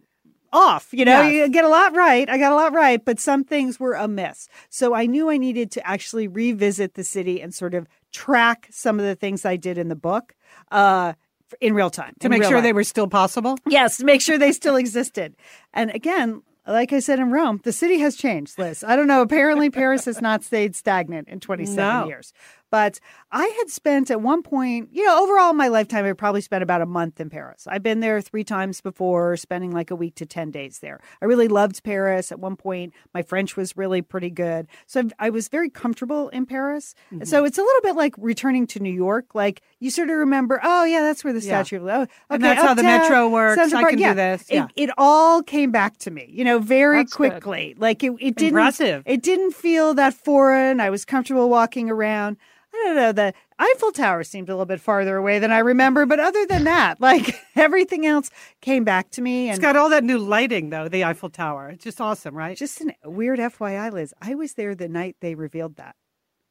off. 0.57 0.89
You 0.93 1.05
know, 1.05 1.23
yes. 1.23 1.33
you 1.33 1.49
get 1.49 1.65
a 1.65 1.69
lot 1.69 1.95
right. 1.95 2.29
I 2.29 2.39
got 2.39 2.51
a 2.51 2.55
lot 2.55 2.73
right, 2.73 3.05
but 3.05 3.21
some 3.21 3.45
things 3.45 3.79
were 3.79 3.95
amiss. 3.95 4.49
So 4.71 4.95
I 4.95 5.07
knew 5.07 5.31
I 5.31 5.37
needed 5.37 5.71
to 5.73 5.87
actually 5.87 6.27
revisit 6.27 6.95
the 6.95 7.05
city 7.05 7.41
and 7.41 7.55
sort 7.55 7.75
of 7.75 7.87
track 8.11 8.69
some 8.71 8.99
of 8.99 9.05
the 9.05 9.15
things 9.15 9.45
I 9.45 9.57
did 9.57 9.77
in 9.77 9.89
the 9.89 9.97
book 9.97 10.35
uh, 10.71 11.13
in 11.61 11.75
real 11.75 11.91
time 11.91 12.15
to 12.21 12.29
make 12.29 12.43
sure 12.43 12.55
life. 12.55 12.63
they 12.63 12.73
were 12.73 12.85
still 12.85 13.07
possible. 13.07 13.59
Yes, 13.69 13.99
to 13.99 14.05
make 14.05 14.21
sure 14.21 14.39
they 14.39 14.53
still 14.53 14.77
existed. 14.77 15.37
And 15.75 15.91
again, 15.95 16.43
like 16.67 16.93
I 16.93 16.99
said 16.99 17.19
in 17.19 17.31
Rome, 17.31 17.61
the 17.63 17.73
city 17.73 17.99
has 17.99 18.17
changed, 18.17 18.59
Liz. 18.59 18.83
I 18.83 18.97
don't 18.97 19.07
know. 19.07 19.23
Apparently, 19.23 19.71
Paris 19.71 20.05
has 20.07 20.21
not 20.21 20.43
stayed 20.43 20.75
stagnant 20.75 21.29
in 21.29 21.39
27 21.39 21.77
no. 21.77 22.09
years. 22.09 22.33
But 22.71 22.99
I 23.31 23.47
had 23.59 23.71
spent 23.71 24.11
at 24.11 24.21
one 24.21 24.43
point, 24.43 24.91
you 24.93 25.05
know, 25.05 25.23
overall 25.23 25.51
in 25.51 25.57
my 25.57 25.69
lifetime, 25.69 26.05
I 26.05 26.13
probably 26.13 26.41
spent 26.41 26.63
about 26.63 26.83
a 26.83 26.87
month 26.87 27.21
in 27.21 27.31
Paris. 27.31 27.67
I've 27.69 27.83
been 27.83 28.01
there 28.01 28.21
three 28.21 28.45
times 28.45 28.81
before, 28.81 29.37
spending 29.37 29.71
like 29.71 29.91
a 29.91 29.97
week 29.97 30.15
to 30.17 30.27
10 30.27 30.51
days 30.51 30.81
there. 30.81 31.01
I 31.23 31.27
really 31.27 31.49
loved 31.49 31.83
Paris. 31.85 32.33
At 32.33 32.41
one 32.41 32.57
point, 32.57 32.93
my 33.15 33.23
French 33.23 33.57
was 33.57 33.77
really 33.77 34.03
pretty 34.03 34.31
good. 34.31 34.67
So 34.87 35.09
I 35.19 35.31
was 35.31 35.49
very 35.49 35.71
comfortable 35.71 36.29
in 36.31 36.47
Paris. 36.47 36.95
Mm-hmm. 37.13 37.25
So 37.25 37.45
it's 37.45 37.59
a 37.59 37.63
little 37.63 37.83
bit 37.83 37.97
like 37.97 38.15
returning 38.19 38.67
to 38.69 38.81
New 38.81 38.93
York. 38.93 39.35
Like 39.35 39.63
you 39.79 39.91
sort 39.91 40.11
of 40.11 40.17
remember, 40.17 40.61
oh, 40.63 40.85
yeah, 40.85 41.03
that's 41.03 41.23
where 41.23 41.33
the 41.33 41.41
Statue 41.41 41.77
yeah. 41.77 41.83
of, 41.83 41.89
oh, 41.89 42.03
okay, 42.03 42.11
and 42.31 42.45
that's 42.45 42.63
how 42.63 42.75
the 42.75 42.83
metro 42.83 43.29
works. 43.29 43.73
I 43.73 43.91
can 43.91 43.99
yeah. 43.99 44.11
do 44.11 44.17
this. 44.17 44.47
Yeah. 44.51 44.65
It, 44.77 44.89
it, 44.89 44.91
all 44.99 45.43
came 45.43 45.71
back 45.71 45.99
to 45.99 46.11
me, 46.11 46.27
you 46.29 46.45
know, 46.45 46.59
very 46.59 46.99
that's 46.99 47.13
quickly. 47.13 47.75
Good. 47.75 47.81
Like 47.81 48.03
it, 48.03 48.13
it 48.19 48.37
didn't, 48.37 48.59
Impressive. 48.59 49.03
it 49.07 49.23
didn't 49.23 49.53
feel 49.53 49.95
that 49.95 50.15
foreign. 50.15 50.81
I 50.81 50.91
was 50.91 51.05
comfortable 51.05 51.49
walking 51.49 51.91
around. 51.91 52.39
I 52.77 52.85
don't 52.87 52.97
know. 52.97 53.13
The 53.13 53.35
Eiffel 53.59 53.93
Tower 53.93 54.23
seemed 54.23 54.49
a 54.49 54.53
little 54.53 54.67
bit 54.67 54.81
farther 54.81 55.17
away 55.17 55.39
than 55.39 55.51
I 55.51 55.59
remember, 55.59 56.07
but 56.07 56.21
other 56.21 56.47
than 56.47 56.65
that, 56.65 57.01
like 57.01 57.35
everything 57.55 58.07
else 58.07 58.31
came 58.61 58.85
back 58.85 59.11
to 59.13 59.23
me. 59.23 59.49
And 59.49 59.57
it's 59.57 59.63
got 59.63 59.77
all 59.77 59.89
that 59.91 60.05
new 60.05 60.19
lighting, 60.19 60.71
though. 60.71 60.89
The 60.89 61.05
Eiffel 61.05 61.31
Tower. 61.31 61.71
It's 61.71 61.85
just 61.85 62.01
awesome, 62.01 62.35
right? 62.35 62.57
Just 62.57 62.83
a 63.03 63.11
weird 63.11 63.39
FYI, 63.39 63.93
Liz. 63.93 64.15
I 64.21 64.35
was 64.35 64.55
there 64.55 64.75
the 64.75 64.89
night 64.89 65.17
they 65.21 65.35
revealed 65.35 65.77
that. 65.77 65.97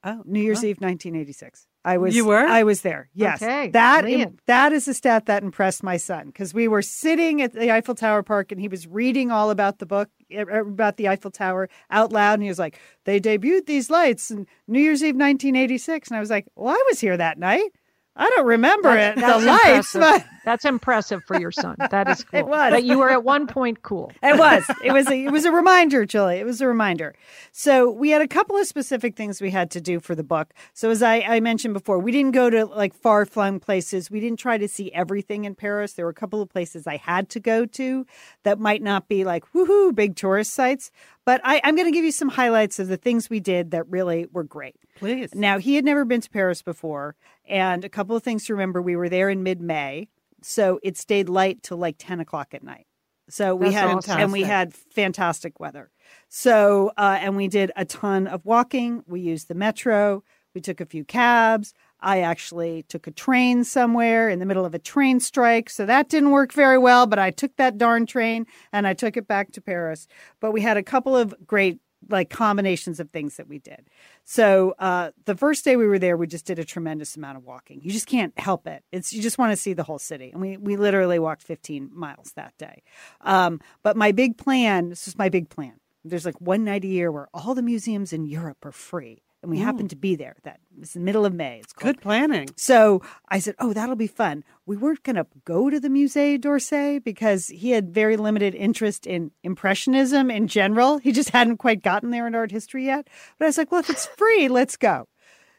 Oh, 0.04 0.22
New 0.26 0.40
Year's 0.40 0.64
oh. 0.64 0.68
Eve, 0.68 0.78
1986. 0.78 1.68
I 1.86 2.00
was. 2.00 2.16
You 2.16 2.26
were. 2.26 2.46
I 2.46 2.64
was 2.64 2.82
there. 2.82 3.10
Yes. 3.14 3.42
Okay. 3.42 3.70
That 3.70 4.06
that 4.48 4.74
is 4.74 4.88
a 4.88 4.94
stat 4.94 5.28
that 5.28 5.44
impressed 5.44 5.84
my 5.84 5.98
son 5.98 6.28
because 6.28 6.52
we 6.52 6.68
were 6.68 6.82
sitting 6.82 7.44
at 7.44 7.54
the 7.54 7.72
Eiffel 7.72 7.94
Tower 7.94 8.24
Park 8.24 8.52
and 8.52 8.60
he 8.60 8.68
was 8.68 8.88
reading 8.88 9.30
all 9.30 9.52
about 9.52 9.78
the 9.78 9.86
book 9.86 10.10
er, 10.36 10.62
about 10.62 10.98
the 10.98 11.08
Eiffel 11.08 11.30
Tower 11.30 11.70
out 11.92 12.12
loud 12.12 12.34
and 12.34 12.44
he 12.44 12.50
was 12.50 12.58
like, 12.58 12.80
"They 13.04 13.22
debuted 13.22 13.68
these 13.68 13.92
lights 13.92 14.32
in 14.32 14.48
New 14.68 14.80
Year's 14.80 15.04
Eve, 15.04 15.16
1986," 15.16 16.10
and 16.10 16.18
I 16.18 16.20
was 16.20 16.32
like, 16.32 16.48
"Well, 16.56 16.74
I 16.74 16.84
was 16.90 17.00
here 17.00 17.18
that 17.18 17.38
night." 17.38 17.70
I 18.18 18.30
don't 18.30 18.45
remember 18.45 18.95
that's, 18.95 19.18
it. 19.18 19.22
That's 19.22 19.43
the 19.43 19.45
lights, 19.45 19.93
but 19.93 20.26
that's 20.45 20.63
impressive 20.63 21.24
for 21.26 21.38
your 21.38 21.51
son. 21.51 21.76
That 21.78 22.07
is 22.07 22.24
cool. 22.32 22.39
it 22.39 22.47
was. 22.47 22.72
But 22.72 22.86
you 22.86 22.97
were 22.97 23.09
at 23.09 23.26
one 23.26 23.45
point 23.45 23.82
cool. 23.82 24.11
It 24.24 24.38
was. 24.38 24.63
It 24.82 24.93
was. 24.93 25.07
A, 25.07 25.26
it 25.26 25.32
was 25.32 25.43
a 25.43 25.51
reminder, 25.53 26.05
Julie. 26.05 26.38
It 26.38 26.45
was 26.45 26.61
a 26.61 26.68
reminder. 26.68 27.13
So 27.51 27.91
we 27.91 28.11
had 28.11 28.22
a 28.22 28.28
couple 28.28 28.55
of 28.55 28.68
specific 28.68 29.18
things 29.18 29.41
we 29.41 29.51
had 29.51 29.70
to 29.72 29.82
do 29.82 29.99
for 29.99 30.16
the 30.16 30.24
book. 30.24 30.53
So 30.74 30.89
as 30.89 31.03
I, 31.03 31.22
I 31.22 31.39
mentioned 31.41 31.74
before, 31.74 31.99
we 31.99 32.13
didn't 32.13 32.32
go 32.32 32.49
to 32.49 32.66
like 32.66 32.93
far 32.93 33.26
flung 33.26 33.59
places. 33.59 34.09
We 34.09 34.22
didn't 34.22 34.39
try 34.39 34.57
to 34.57 34.68
see 34.68 34.93
everything 34.93 35.43
in 35.43 35.53
Paris. 35.55 35.93
There 35.93 36.05
were 36.05 36.11
a 36.11 36.13
couple 36.13 36.41
of 36.41 36.49
places 36.49 36.88
I 36.88 36.97
had 36.97 37.28
to 37.30 37.41
go 37.41 37.66
to 37.66 38.05
that 38.43 38.59
might 38.59 38.82
not 38.82 39.09
be 39.09 39.26
like 39.26 39.43
woohoo 39.53 39.93
big 39.93 40.16
tourist 40.16 40.53
sites. 40.53 40.89
But 41.26 41.41
I, 41.43 41.59
I'm 41.63 41.76
going 41.76 41.88
to 41.88 41.91
give 41.91 42.05
you 42.05 42.11
some 42.11 42.30
highlights 42.30 42.80
of 42.80 42.88
the 42.88 42.97
things 42.97 43.30
we 43.30 43.39
did 43.39 43.72
that 43.72 43.89
really 43.89 44.28
were 44.32 44.43
great. 44.43 44.76
Please. 44.96 45.36
Now, 45.36 45.60
he 45.60 45.76
had 45.76 45.86
never 45.86 46.06
been 46.06 46.22
to 46.22 46.30
Paris 46.30 46.62
before. 46.62 47.16
And 47.48 47.84
a 47.86 47.89
couple 47.89 48.16
of 48.16 48.24
things 48.24 48.46
to 48.46 48.54
remember 48.54 48.82
we 48.82 48.96
were 48.96 49.10
there 49.10 49.30
in 49.30 49.43
mid 49.43 49.62
May. 49.62 50.08
So 50.41 50.80
it 50.84 50.98
stayed 50.98 51.30
light 51.30 51.64
till 51.64 51.78
like 51.78 51.96
10 51.98 52.20
o'clock 52.20 52.54
at 52.54 52.64
night. 52.64 52.88
So 53.30 53.56
we 53.56 53.66
That's 53.66 53.76
had 53.76 53.88
fantastic. 53.88 54.20
and 54.20 54.32
we 54.32 54.41
had 54.43 54.74
fantastic 54.74 55.60
weather. 55.60 55.89
So 56.30 56.91
uh, 56.98 57.18
and 57.20 57.36
we 57.36 57.48
did 57.48 57.72
a 57.76 57.86
ton 57.86 58.28
of 58.28 58.46
walking. 58.46 59.04
We 59.08 59.20
used 59.22 59.48
the 59.48 59.56
metro. 59.56 60.24
We 60.54 60.62
took 60.62 60.80
a 60.80 60.86
few 60.86 61.04
cabs. 61.04 61.74
I 62.00 62.22
actually 62.22 62.84
took 62.84 63.08
a 63.08 63.12
train 63.12 63.64
somewhere 63.64 64.30
in 64.30 64.38
the 64.38 64.46
middle 64.46 64.64
of 64.66 64.76
a 64.76 64.80
train 64.80 65.20
strike, 65.20 65.70
so 65.72 65.88
that 65.88 66.08
didn't 66.08 66.30
work 66.30 66.54
very 66.54 66.78
well. 66.78 67.08
But 67.08 67.18
I 67.18 67.32
took 67.32 67.56
that 67.56 67.80
darn 67.80 68.06
train 68.06 68.46
and 68.72 68.86
I 68.86 68.93
took 68.93 69.18
it 69.18 69.28
back 69.28 69.52
to 69.54 69.62
Paris. 69.62 70.08
But 70.39 70.52
we 70.52 70.62
had 70.62 70.78
a 70.78 70.84
couple 70.84 71.18
of 71.18 71.34
great 71.48 71.80
like 72.10 72.30
combinations 72.30 72.99
of 72.99 73.10
things 73.10 73.38
that 73.38 73.47
we 73.47 73.60
did. 73.60 73.89
So 74.24 74.76
uh, 74.80 75.12
the 75.26 75.36
first 75.36 75.66
day 75.66 75.76
we 75.76 75.88
were 75.88 75.99
there, 75.99 76.18
we 76.18 76.28
just 76.28 76.45
did 76.45 76.60
a 76.60 76.66
tremendous 76.66 77.16
amount 77.16 77.38
of 77.38 77.43
walking. 77.43 77.82
You 77.82 77.91
just 77.91 78.08
can't 78.08 78.38
help 78.39 78.68
it. 78.68 78.84
It's 78.91 79.14
you 79.14 79.22
just 79.22 79.38
want 79.38 79.51
to 79.51 79.58
see 79.58 79.74
the 79.74 79.84
whole 79.84 79.99
city, 79.99 80.32
and 80.32 80.41
we 80.41 80.58
we 80.58 80.78
literally 80.78 81.20
walked 81.20 81.43
15 81.43 81.89
miles 81.93 82.34
that 82.36 82.53
day. 82.58 82.84
Um, 83.22 83.60
but 83.84 83.97
my 83.97 84.12
big 84.12 84.38
plan, 84.38 84.89
this 84.89 85.08
is 85.08 85.18
my 85.18 85.30
big 85.30 85.49
plan. 85.49 85.74
There's 86.03 86.26
like 86.26 86.39
one 86.39 86.64
night 86.64 86.84
a 86.84 86.88
year 86.88 87.12
where 87.12 87.28
all 87.34 87.56
the 87.56 87.64
museums 87.64 88.14
in 88.14 88.26
Europe 88.26 88.64
are 88.64 88.72
free 88.72 89.24
and 89.46 89.52
we 89.52 89.62
Ooh. 89.62 89.64
happened 89.64 89.88
mm. 89.88 89.91
to 89.91 89.96
be 89.96 90.16
there. 90.16 90.36
That 90.43 90.60
was 90.78 90.93
the 90.93 91.00
middle 91.00 91.26
of 91.26 91.34
May. 91.34 91.60
It's 91.60 91.72
called. 91.72 91.96
good 91.96 92.02
planning. 92.02 92.50
So 92.58 93.02
I 93.30 93.39
said, 93.39 93.56
"Oh, 93.60 93.74
that'll 93.74 93.96
be 93.96 94.08
fun." 94.08 94.43
We 94.66 94.76
weren't 94.76 95.04
going 95.04 95.18
to 95.18 95.28
go 95.46 95.70
to 95.70 95.80
the 95.80 95.88
Musée 95.88 96.41
d'Orsay 96.41 97.04
because 97.04 97.48
he 97.48 97.70
had 97.72 97.93
very 97.93 98.18
limited 98.18 98.56
interest 98.56 99.06
in 99.06 99.32
impressionism 99.43 100.32
in 100.32 100.48
general. 100.48 100.98
He 100.98 101.12
just 101.12 101.30
hadn't 101.30 101.58
quite 101.58 101.84
gotten 101.84 102.10
there 102.10 102.26
in 102.26 102.34
art 102.34 102.52
history 102.52 102.86
yet. 102.86 103.08
But 103.38 103.46
I 103.46 103.50
was 103.50 103.58
like, 103.58 103.72
"Well, 103.72 103.82
if 103.82 103.89
it's 103.89 104.08
free, 104.08 104.48
let's 104.48 104.76
go." 104.76 105.08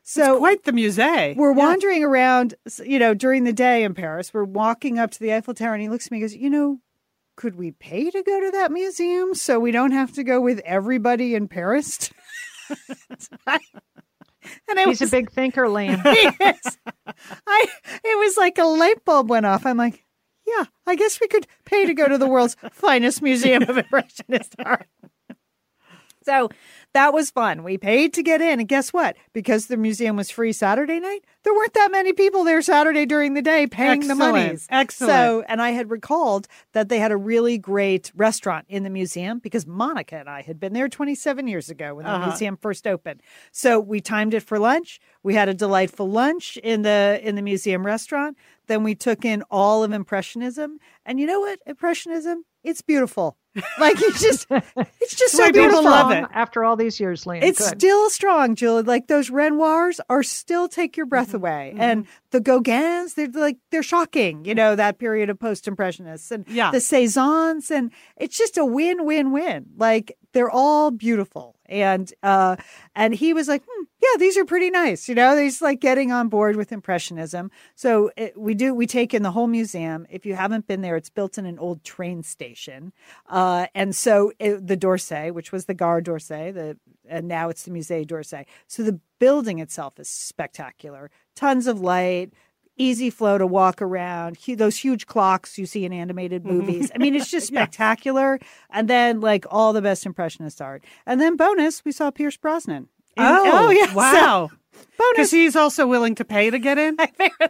So 0.03 0.32
it's 0.34 0.39
quite 0.39 0.64
the 0.64 0.72
musée. 0.72 1.37
We're 1.37 1.51
yeah. 1.51 1.57
wandering 1.57 2.05
around, 2.05 2.55
you 2.84 2.99
know, 2.99 3.14
during 3.14 3.45
the 3.45 3.53
day 3.53 3.84
in 3.84 3.95
Paris. 3.95 4.34
We're 4.34 4.45
walking 4.45 4.99
up 4.99 5.12
to 5.12 5.20
the 5.20 5.32
Eiffel 5.32 5.55
Tower, 5.55 5.74
and 5.74 5.82
he 5.82 5.89
looks 5.89 6.07
at 6.07 6.12
me 6.12 6.18
and 6.18 6.24
goes, 6.24 6.34
"You 6.34 6.51
know, 6.51 6.80
could 7.37 7.55
we 7.55 7.70
pay 7.70 8.11
to 8.11 8.22
go 8.22 8.41
to 8.41 8.51
that 8.51 8.72
museum 8.72 9.34
so 9.34 9.61
we 9.61 9.70
don't 9.70 9.93
have 9.93 10.12
to 10.14 10.24
go 10.24 10.41
with 10.41 10.61
everybody 10.64 11.34
in 11.37 11.47
Paris?" 11.49 12.11
and 13.47 14.79
he's 14.79 15.01
was, 15.01 15.03
a 15.03 15.07
big 15.09 15.31
thinker, 15.31 15.69
Lian. 15.69 16.01
I 16.05 17.67
it 18.05 18.19
was 18.19 18.37
like 18.37 18.59
a 18.59 18.64
light 18.64 19.05
bulb 19.05 19.31
went 19.31 19.47
off. 19.47 19.67
I'm 19.67 19.77
like, 19.77 20.05
yeah, 20.47 20.64
I 20.87 20.95
guess 20.95 21.21
we 21.21 21.29
could 21.29 21.47
pay 21.64 21.87
to 21.87 21.95
go 21.95 22.09
to 22.09 22.19
the 22.19 22.29
world's 22.29 22.57
finest 22.73 23.23
museum 23.23 23.62
of 23.62 23.77
impressionist 23.79 24.55
art. 24.64 24.89
So 26.27 26.51
that 26.93 27.14
was 27.14 27.31
fun. 27.31 27.62
We 27.62 27.79
paid 27.79 28.12
to 28.14 28.22
get 28.22 28.41
in. 28.41 28.59
And 28.59 28.68
guess 28.68 28.93
what? 28.93 29.16
Because 29.33 29.68
the 29.68 29.77
museum 29.77 30.16
was 30.16 30.29
free 30.29 30.53
Saturday 30.53 30.99
night, 30.99 31.20
there 31.45 31.55
weren't 31.55 31.74
that 31.74 31.93
many 31.93 32.12
people 32.12 32.43
there 32.43 32.61
Saturday 32.62 33.07
during 33.07 33.35
the 33.35 33.43
day 33.43 33.68
paying 33.68 34.03
Excellent. 34.03 34.18
the 34.18 34.33
monies. 34.33 34.66
Excellent. 34.68 35.12
So, 35.12 35.45
and 35.47 35.62
I 35.62 35.70
had 35.70 35.89
recalled 35.89 36.49
that 36.72 36.89
they 36.89 36.99
had 36.99 37.12
a 37.12 37.16
really 37.16 37.59
great 37.59 38.11
restaurant 38.16 38.66
in 38.68 38.83
the 38.83 38.91
museum 38.91 39.39
because 39.39 39.68
Monica 39.68 40.16
and 40.16 40.29
I 40.29 40.43
had 40.43 40.59
been 40.59 40.72
there 40.72 40.89
27 40.89 41.47
years 41.47 41.70
ago 41.70 41.95
when 41.95 42.05
the 42.05 42.11
uh-huh. 42.11 42.27
museum 42.27 42.57
first 42.57 42.89
opened. 42.89 43.22
So 43.53 43.79
we 43.79 44.01
timed 44.01 44.35
it 44.35 44.43
for 44.43 44.59
lunch. 44.59 44.99
We 45.22 45.35
had 45.35 45.49
a 45.49 45.55
delightful 45.55 46.11
lunch 46.11 46.57
in 46.57 46.83
the 46.83 47.20
in 47.22 47.37
the 47.37 47.43
museum 47.43 47.87
restaurant. 47.87 48.37
Then 48.66 48.83
we 48.83 48.97
took 48.97 49.24
in 49.24 49.45
all 49.49 49.85
of 49.85 49.93
impressionism. 49.93 50.81
And 51.05 51.20
you 51.20 51.27
know 51.27 51.41
what? 51.41 51.61
Impressionism, 51.66 52.45
it's 52.64 52.83
beautiful. 52.83 53.37
Like 53.78 54.00
it's 54.00 54.20
just, 54.20 54.46
it's 55.00 55.14
just 55.14 55.36
so 55.36 55.52
beautiful. 55.52 55.84
love 55.84 56.11
it 56.11 56.24
after 56.32 56.64
all 56.64 56.76
these 56.76 56.98
years, 56.98 57.26
Lian. 57.26 57.42
It's 57.42 57.59
Good. 57.59 57.78
still 57.78 58.11
strong, 58.11 58.54
Julie. 58.54 58.82
Like 58.82 59.07
those 59.07 59.30
Renoirs 59.30 60.00
are 60.09 60.22
still 60.22 60.68
take 60.68 60.96
your 60.96 61.07
breath 61.07 61.28
mm-hmm. 61.28 61.36
away, 61.36 61.70
mm-hmm. 61.72 61.82
and 61.82 62.07
the 62.30 62.40
Gauguins, 62.40 63.14
they're 63.14 63.28
like 63.28 63.59
they're 63.70 63.82
shocking. 63.82 64.44
You 64.44 64.54
know 64.54 64.76
that 64.76 64.98
period 64.98 65.30
of 65.30 65.38
post 65.38 65.68
impressionists 65.68 66.30
and 66.30 66.46
yeah. 66.48 66.70
the 66.70 66.78
Cezannes, 66.78 67.70
and 67.70 67.92
it's 68.16 68.36
just 68.36 68.59
a 68.59 68.64
win, 68.64 69.04
win, 69.04 69.32
win. 69.32 69.66
Like 69.76 70.16
they're 70.32 70.50
all 70.50 70.90
beautiful, 70.90 71.57
and 71.66 72.12
uh, 72.22 72.57
and 72.94 73.14
he 73.14 73.32
was 73.32 73.48
like, 73.48 73.62
hmm, 73.68 73.84
yeah, 74.12 74.18
these 74.18 74.36
are 74.36 74.44
pretty 74.44 74.70
nice. 74.70 75.09
You 75.09 75.14
know, 75.14 75.36
he's 75.36 75.62
like 75.62 75.80
getting 75.80 76.12
on 76.12 76.28
board 76.28 76.57
with 76.57 76.72
impressionism. 76.72 77.50
So 77.74 78.11
it, 78.16 78.38
we 78.38 78.54
do 78.54 78.74
we 78.74 78.86
take 78.86 79.14
in 79.14 79.22
the 79.22 79.30
whole 79.30 79.46
museum. 79.46 80.07
If 80.11 80.26
you 80.26 80.34
haven't 80.34 80.66
been 80.66 80.82
there, 80.82 80.96
it's 80.96 81.11
built 81.11 81.38
in 81.38 81.46
an 81.46 81.59
old 81.59 81.82
train 81.84 82.22
station. 82.22 82.92
Uh, 83.28 83.66
and 83.74 83.94
so 83.94 84.32
it, 84.38 84.66
the 84.66 84.76
d'Orsay, 84.76 85.32
which 85.32 85.52
was 85.52 85.66
the 85.66 85.74
Gare 85.74 86.00
d'Orsay, 86.00 86.52
the 86.52 86.76
and 87.09 87.28
now 87.28 87.48
it's 87.48 87.62
the 87.62 87.70
Musée 87.70 88.07
d'Orsay. 88.07 88.46
So 88.66 88.82
the 88.82 89.00
building 89.18 89.59
itself 89.59 89.98
is 89.98 90.09
spectacular. 90.09 91.11
Tons 91.34 91.66
of 91.66 91.80
light, 91.80 92.32
easy 92.76 93.11
flow 93.11 93.38
to 93.38 93.46
walk 93.46 93.80
around. 93.80 94.38
Those 94.46 94.78
huge 94.78 95.07
clocks 95.07 95.59
you 95.59 95.66
see 95.66 95.84
in 95.84 95.92
animated 95.92 96.44
mm-hmm. 96.44 96.59
movies. 96.59 96.90
I 96.94 96.98
mean, 96.98 97.14
it's 97.14 97.30
just 97.30 97.46
spectacular. 97.54 98.38
yeah. 98.40 98.48
And 98.70 98.88
then 98.88 99.20
like 99.20 99.46
all 99.50 99.72
the 99.72 99.82
best 99.82 100.07
impressionist 100.07 100.61
art. 100.61 100.84
And 101.07 101.20
then 101.20 101.36
bonus, 101.36 101.84
we 101.84 101.92
saw 101.92 102.11
Pierce 102.11 102.36
Brosnan. 102.36 102.88
Oh, 103.17 103.69
oh 103.69 103.71
yeah! 103.71 103.93
Wow. 103.95 104.51
So, 104.51 104.51
Because 105.12 105.31
he's 105.31 105.57
also 105.57 105.87
willing 105.87 106.14
to 106.17 106.25
pay 106.25 106.51
to 106.51 106.59
get 106.59 106.79
in. 106.79 106.97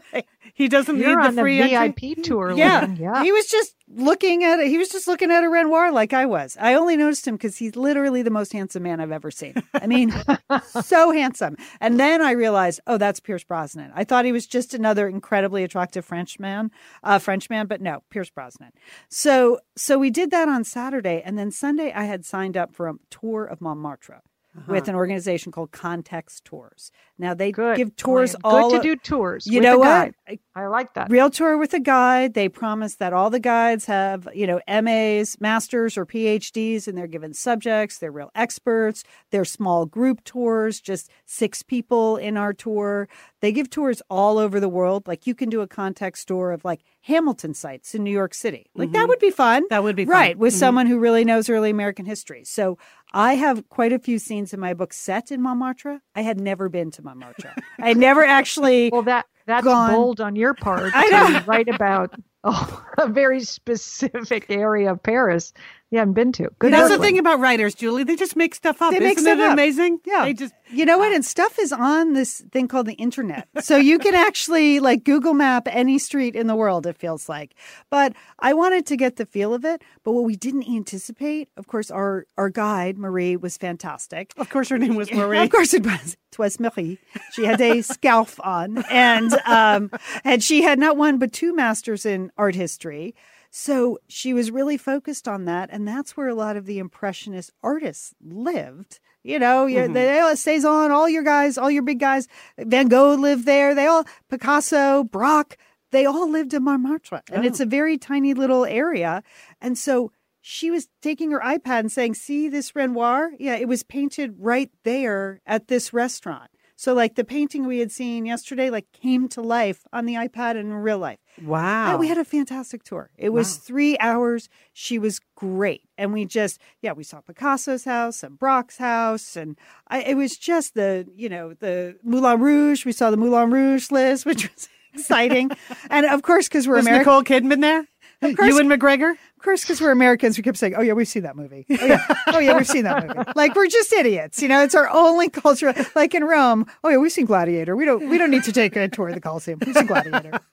he 0.54 0.68
doesn't 0.68 0.98
You're 0.98 1.20
need 1.20 1.36
the 1.36 1.40
free 1.40 1.58
the 1.58 1.74
entry. 1.74 2.14
VIP 2.14 2.24
tour. 2.24 2.52
Yeah. 2.52 2.86
yeah, 2.86 3.22
he 3.22 3.30
was 3.30 3.46
just 3.46 3.74
looking 3.88 4.42
at 4.42 4.58
it. 4.58 4.68
He 4.68 4.78
was 4.78 4.88
just 4.88 5.06
looking 5.06 5.30
at 5.30 5.44
a 5.44 5.48
Renoir 5.48 5.92
like 5.92 6.12
I 6.12 6.26
was. 6.26 6.56
I 6.60 6.74
only 6.74 6.96
noticed 6.96 7.26
him 7.26 7.36
because 7.36 7.56
he's 7.58 7.76
literally 7.76 8.22
the 8.22 8.30
most 8.30 8.52
handsome 8.52 8.82
man 8.82 9.00
I've 9.00 9.12
ever 9.12 9.30
seen. 9.30 9.54
I 9.74 9.86
mean, 9.86 10.12
so 10.82 11.12
handsome. 11.12 11.56
And 11.80 12.00
then 12.00 12.20
I 12.20 12.32
realized, 12.32 12.80
oh, 12.86 12.98
that's 12.98 13.20
Pierce 13.20 13.44
Brosnan. 13.44 13.92
I 13.94 14.04
thought 14.04 14.24
he 14.24 14.32
was 14.32 14.46
just 14.46 14.74
another 14.74 15.08
incredibly 15.08 15.62
attractive 15.62 16.04
Frenchman, 16.04 16.70
uh, 17.02 17.18
Frenchman, 17.18 17.66
but 17.66 17.80
no, 17.80 18.02
Pierce 18.10 18.30
Brosnan. 18.30 18.72
So, 19.08 19.60
so 19.76 19.98
we 19.98 20.10
did 20.10 20.30
that 20.30 20.48
on 20.48 20.64
Saturday, 20.64 21.22
and 21.24 21.38
then 21.38 21.50
Sunday 21.50 21.92
I 21.92 22.04
had 22.04 22.24
signed 22.24 22.56
up 22.56 22.74
for 22.74 22.88
a 22.88 22.94
tour 23.10 23.44
of 23.44 23.60
Montmartre 23.60 24.22
with 24.66 24.84
uh-huh. 24.84 24.92
an 24.92 24.94
organization 24.96 25.52
called 25.52 25.70
Context 25.70 26.44
Tours. 26.44 26.90
Now 27.18 27.34
they 27.34 27.52
Good. 27.52 27.76
give 27.76 27.96
tours 27.96 28.32
Good 28.32 28.40
all 28.44 28.70
Good 28.70 28.82
to 28.82 28.82
do 28.82 28.96
tours. 28.96 29.46
You 29.46 29.60
with 29.60 29.64
know 29.64 29.78
what? 29.78 30.14
I 30.54 30.66
like 30.66 30.94
that. 30.94 31.10
Real 31.10 31.30
tour 31.30 31.58
with 31.58 31.74
a 31.74 31.80
guide. 31.80 32.34
They 32.34 32.48
promise 32.48 32.96
that 32.96 33.12
all 33.12 33.30
the 33.30 33.40
guides 33.40 33.86
have, 33.86 34.28
you 34.34 34.46
know, 34.46 34.60
MAs, 34.68 35.36
masters, 35.40 35.98
or 35.98 36.06
PhDs, 36.06 36.88
and 36.88 36.96
they're 36.96 37.06
given 37.06 37.34
subjects. 37.34 37.98
They're 37.98 38.12
real 38.12 38.30
experts. 38.34 39.04
They're 39.30 39.44
small 39.44 39.86
group 39.86 40.24
tours, 40.24 40.80
just 40.80 41.10
six 41.26 41.62
people 41.62 42.16
in 42.16 42.36
our 42.36 42.52
tour. 42.52 43.08
They 43.46 43.52
give 43.52 43.70
tours 43.70 44.02
all 44.10 44.38
over 44.38 44.58
the 44.58 44.68
world. 44.68 45.06
Like 45.06 45.24
you 45.24 45.32
can 45.36 45.48
do 45.48 45.60
a 45.60 45.68
context 45.68 46.26
tour 46.26 46.50
of 46.50 46.64
like 46.64 46.80
Hamilton 47.02 47.54
sites 47.54 47.94
in 47.94 48.02
New 48.02 48.10
York 48.10 48.34
City. 48.34 48.66
Like 48.74 48.90
that 48.90 49.06
would 49.06 49.20
be 49.20 49.30
fun. 49.30 49.62
That 49.70 49.84
would 49.84 49.94
be 49.94 50.04
fun. 50.04 50.12
right 50.12 50.36
with 50.36 50.52
Mhm. 50.52 50.58
someone 50.58 50.86
who 50.88 50.98
really 50.98 51.24
knows 51.24 51.48
early 51.48 51.70
American 51.70 52.06
history. 52.06 52.42
So 52.42 52.76
I 53.12 53.34
have 53.34 53.68
quite 53.68 53.92
a 53.92 54.00
few 54.00 54.18
scenes 54.18 54.52
in 54.52 54.58
my 54.58 54.74
book 54.74 54.92
set 54.92 55.30
in 55.30 55.40
Montmartre. 55.42 56.00
I 56.16 56.22
had 56.22 56.40
never 56.40 56.68
been 56.68 56.90
to 56.90 57.02
Montmartre. 57.04 57.54
I 57.80 57.86
had 57.86 57.96
never 57.98 58.24
actually. 58.24 58.90
Well, 58.92 59.02
that 59.02 59.26
that's 59.46 59.62
gone. 59.62 59.92
bold 59.92 60.20
on 60.20 60.34
your 60.34 60.52
part 60.54 60.92
to 60.92 61.44
write 61.46 61.68
about 61.68 62.14
oh, 62.42 62.84
a 62.98 63.06
very 63.06 63.42
specific 63.44 64.46
area 64.50 64.90
of 64.90 65.04
Paris 65.04 65.52
you 65.90 65.98
haven't 65.98 66.14
been 66.14 66.32
to. 66.32 66.48
Good 66.58 66.72
That's 66.72 66.88
the 66.88 66.98
thing 66.98 67.16
about 67.18 67.38
writers, 67.38 67.74
Julie. 67.74 68.02
They 68.02 68.16
just 68.16 68.34
make 68.34 68.54
stuff 68.56 68.82
up. 68.82 68.90
They 68.90 68.96
Isn't 68.96 69.08
make 69.08 69.18
it 69.18 69.20
stuff 69.20 69.38
up. 69.38 69.52
amazing? 69.52 70.00
Yeah. 70.04 70.24
They 70.24 70.32
just 70.34 70.52
You 70.70 70.84
know 70.84 70.98
what? 70.98 71.12
And 71.12 71.24
stuff 71.24 71.58
is 71.60 71.72
on 71.72 72.12
this 72.14 72.40
thing 72.50 72.66
called 72.66 72.86
the 72.86 72.94
internet. 72.94 73.46
So 73.60 73.76
you 73.76 74.00
can 74.00 74.14
actually 74.14 74.80
like 74.80 75.04
Google 75.04 75.32
map 75.32 75.68
any 75.70 75.98
street 75.98 76.34
in 76.34 76.48
the 76.48 76.56
world, 76.56 76.86
it 76.86 76.98
feels 76.98 77.28
like. 77.28 77.54
But 77.88 78.14
I 78.40 78.52
wanted 78.52 78.84
to 78.86 78.96
get 78.96 79.14
the 79.14 79.26
feel 79.26 79.54
of 79.54 79.64
it. 79.64 79.82
But 80.02 80.12
what 80.12 80.24
we 80.24 80.34
didn't 80.34 80.68
anticipate, 80.68 81.50
of 81.56 81.68
course, 81.68 81.90
our, 81.90 82.26
our 82.36 82.50
guide, 82.50 82.98
Marie, 82.98 83.36
was 83.36 83.56
fantastic. 83.56 84.32
Of 84.36 84.50
course, 84.50 84.68
her 84.70 84.78
name 84.78 84.96
was 84.96 85.12
Marie. 85.12 85.38
Of 85.38 85.50
course 85.50 85.72
it 85.72 85.84
was. 85.84 86.16
It 86.32 86.38
was 86.38 86.58
Marie. 86.58 86.98
She 87.32 87.44
had 87.44 87.60
a 87.60 87.80
scarf 87.82 88.38
on 88.42 88.78
and 88.90 89.32
um 89.46 89.90
and 90.24 90.42
she 90.42 90.62
had 90.62 90.78
not 90.78 90.96
one 90.96 91.18
but 91.18 91.32
two 91.32 91.54
masters 91.54 92.04
in 92.04 92.30
art 92.36 92.54
history. 92.56 93.14
So 93.58 93.98
she 94.06 94.34
was 94.34 94.50
really 94.50 94.76
focused 94.76 95.26
on 95.26 95.46
that, 95.46 95.70
and 95.72 95.88
that's 95.88 96.14
where 96.14 96.28
a 96.28 96.34
lot 96.34 96.58
of 96.58 96.66
the 96.66 96.78
impressionist 96.78 97.52
artists 97.62 98.14
lived. 98.22 99.00
You 99.22 99.38
know, 99.38 99.64
you 99.64 99.78
mm-hmm. 99.78 99.94
they 99.94 100.20
all 100.20 100.36
Cezanne, 100.36 100.90
all 100.90 101.08
your 101.08 101.22
guys, 101.22 101.56
all 101.56 101.70
your 101.70 101.82
big 101.82 101.98
guys, 101.98 102.28
Van 102.58 102.88
Gogh 102.88 103.14
lived 103.14 103.46
there. 103.46 103.74
They 103.74 103.86
all 103.86 104.04
Picasso, 104.28 105.04
Braque, 105.04 105.56
they 105.90 106.04
all 106.04 106.28
lived 106.28 106.52
in 106.52 106.64
Montmartre, 106.64 107.22
and 107.32 107.46
it's 107.46 107.58
oh. 107.58 107.64
a 107.64 107.66
very 107.66 107.96
tiny 107.96 108.34
little 108.34 108.66
area. 108.66 109.22
And 109.58 109.78
so 109.78 110.12
she 110.42 110.70
was 110.70 110.88
taking 111.00 111.30
her 111.30 111.40
iPad 111.40 111.80
and 111.80 111.90
saying, 111.90 112.12
"See 112.12 112.50
this 112.50 112.76
Renoir? 112.76 113.30
Yeah, 113.38 113.56
it 113.56 113.68
was 113.68 113.82
painted 113.82 114.34
right 114.38 114.70
there 114.84 115.40
at 115.46 115.68
this 115.68 115.94
restaurant." 115.94 116.50
So, 116.78 116.92
like 116.92 117.14
the 117.14 117.24
painting 117.24 117.66
we 117.66 117.78
had 117.78 117.90
seen 117.90 118.26
yesterday, 118.26 118.68
like 118.68 118.92
came 118.92 119.28
to 119.30 119.40
life 119.40 119.86
on 119.94 120.04
the 120.04 120.14
iPad 120.14 120.52
and 120.52 120.70
in 120.70 120.74
real 120.74 120.98
life. 120.98 121.18
Wow. 121.42 121.94
Uh, 121.94 121.98
we 121.98 122.08
had 122.08 122.18
a 122.18 122.24
fantastic 122.24 122.82
tour. 122.82 123.10
It 123.16 123.30
was 123.30 123.56
three 123.56 123.96
hours. 123.98 124.50
She 124.74 124.98
was 124.98 125.18
great, 125.34 125.84
and 125.96 126.12
we 126.12 126.26
just 126.26 126.60
yeah, 126.82 126.92
we 126.92 127.02
saw 127.02 127.22
Picasso's 127.22 127.84
house 127.84 128.22
and 128.22 128.38
Braque's 128.38 128.76
house, 128.76 129.36
and 129.36 129.58
I, 129.88 130.02
it 130.02 130.16
was 130.16 130.36
just 130.36 130.74
the 130.74 131.08
you 131.16 131.30
know 131.30 131.54
the 131.54 131.96
Moulin 132.02 132.40
Rouge. 132.40 132.84
We 132.84 132.92
saw 132.92 133.10
the 133.10 133.16
Moulin 133.16 133.50
Rouge 133.50 133.90
list, 133.90 134.26
which 134.26 134.52
was 134.52 134.68
exciting, 134.92 135.50
and 135.88 136.04
of 136.04 136.20
course 136.22 136.46
because 136.46 136.68
we're 136.68 136.76
was 136.76 136.86
American. 136.86 137.10
Nicole 137.10 137.22
Kidman 137.22 137.62
there? 137.62 137.86
Course. 138.20 138.48
Ewan 138.48 138.68
McGregor? 138.68 139.12
Of 139.12 139.42
course, 139.42 139.62
because 139.62 139.80
we're 139.80 139.90
Americans, 139.90 140.36
we 140.36 140.42
kept 140.42 140.56
saying, 140.58 140.74
"Oh 140.76 140.80
yeah, 140.82 140.94
we've 140.94 141.06
seen 141.08 141.22
that 141.22 141.36
movie. 141.36 141.66
Oh 141.70 141.84
yeah, 141.86 142.06
oh 142.28 142.38
yeah, 142.38 142.56
we've 142.56 142.66
seen 142.66 142.84
that 142.84 143.06
movie." 143.06 143.30
Like 143.36 143.54
we're 143.54 143.68
just 143.68 143.92
idiots, 143.92 144.42
you 144.42 144.48
know. 144.48 144.62
It's 144.62 144.74
our 144.74 144.88
only 144.90 145.28
culture. 145.28 145.74
Like 145.94 146.14
in 146.14 146.24
Rome, 146.24 146.66
oh 146.82 146.88
yeah, 146.88 146.96
we've 146.96 147.12
seen 147.12 147.26
Gladiator. 147.26 147.76
We 147.76 147.84
don't, 147.84 148.08
we 148.08 148.18
don't 148.18 148.30
need 148.30 148.44
to 148.44 148.52
take 148.52 148.74
a 148.76 148.88
tour 148.88 149.08
of 149.08 149.14
the 149.14 149.20
Colosseum. 149.20 149.58
We've 149.64 149.74
seen 149.74 149.86
Gladiator. 149.86 150.40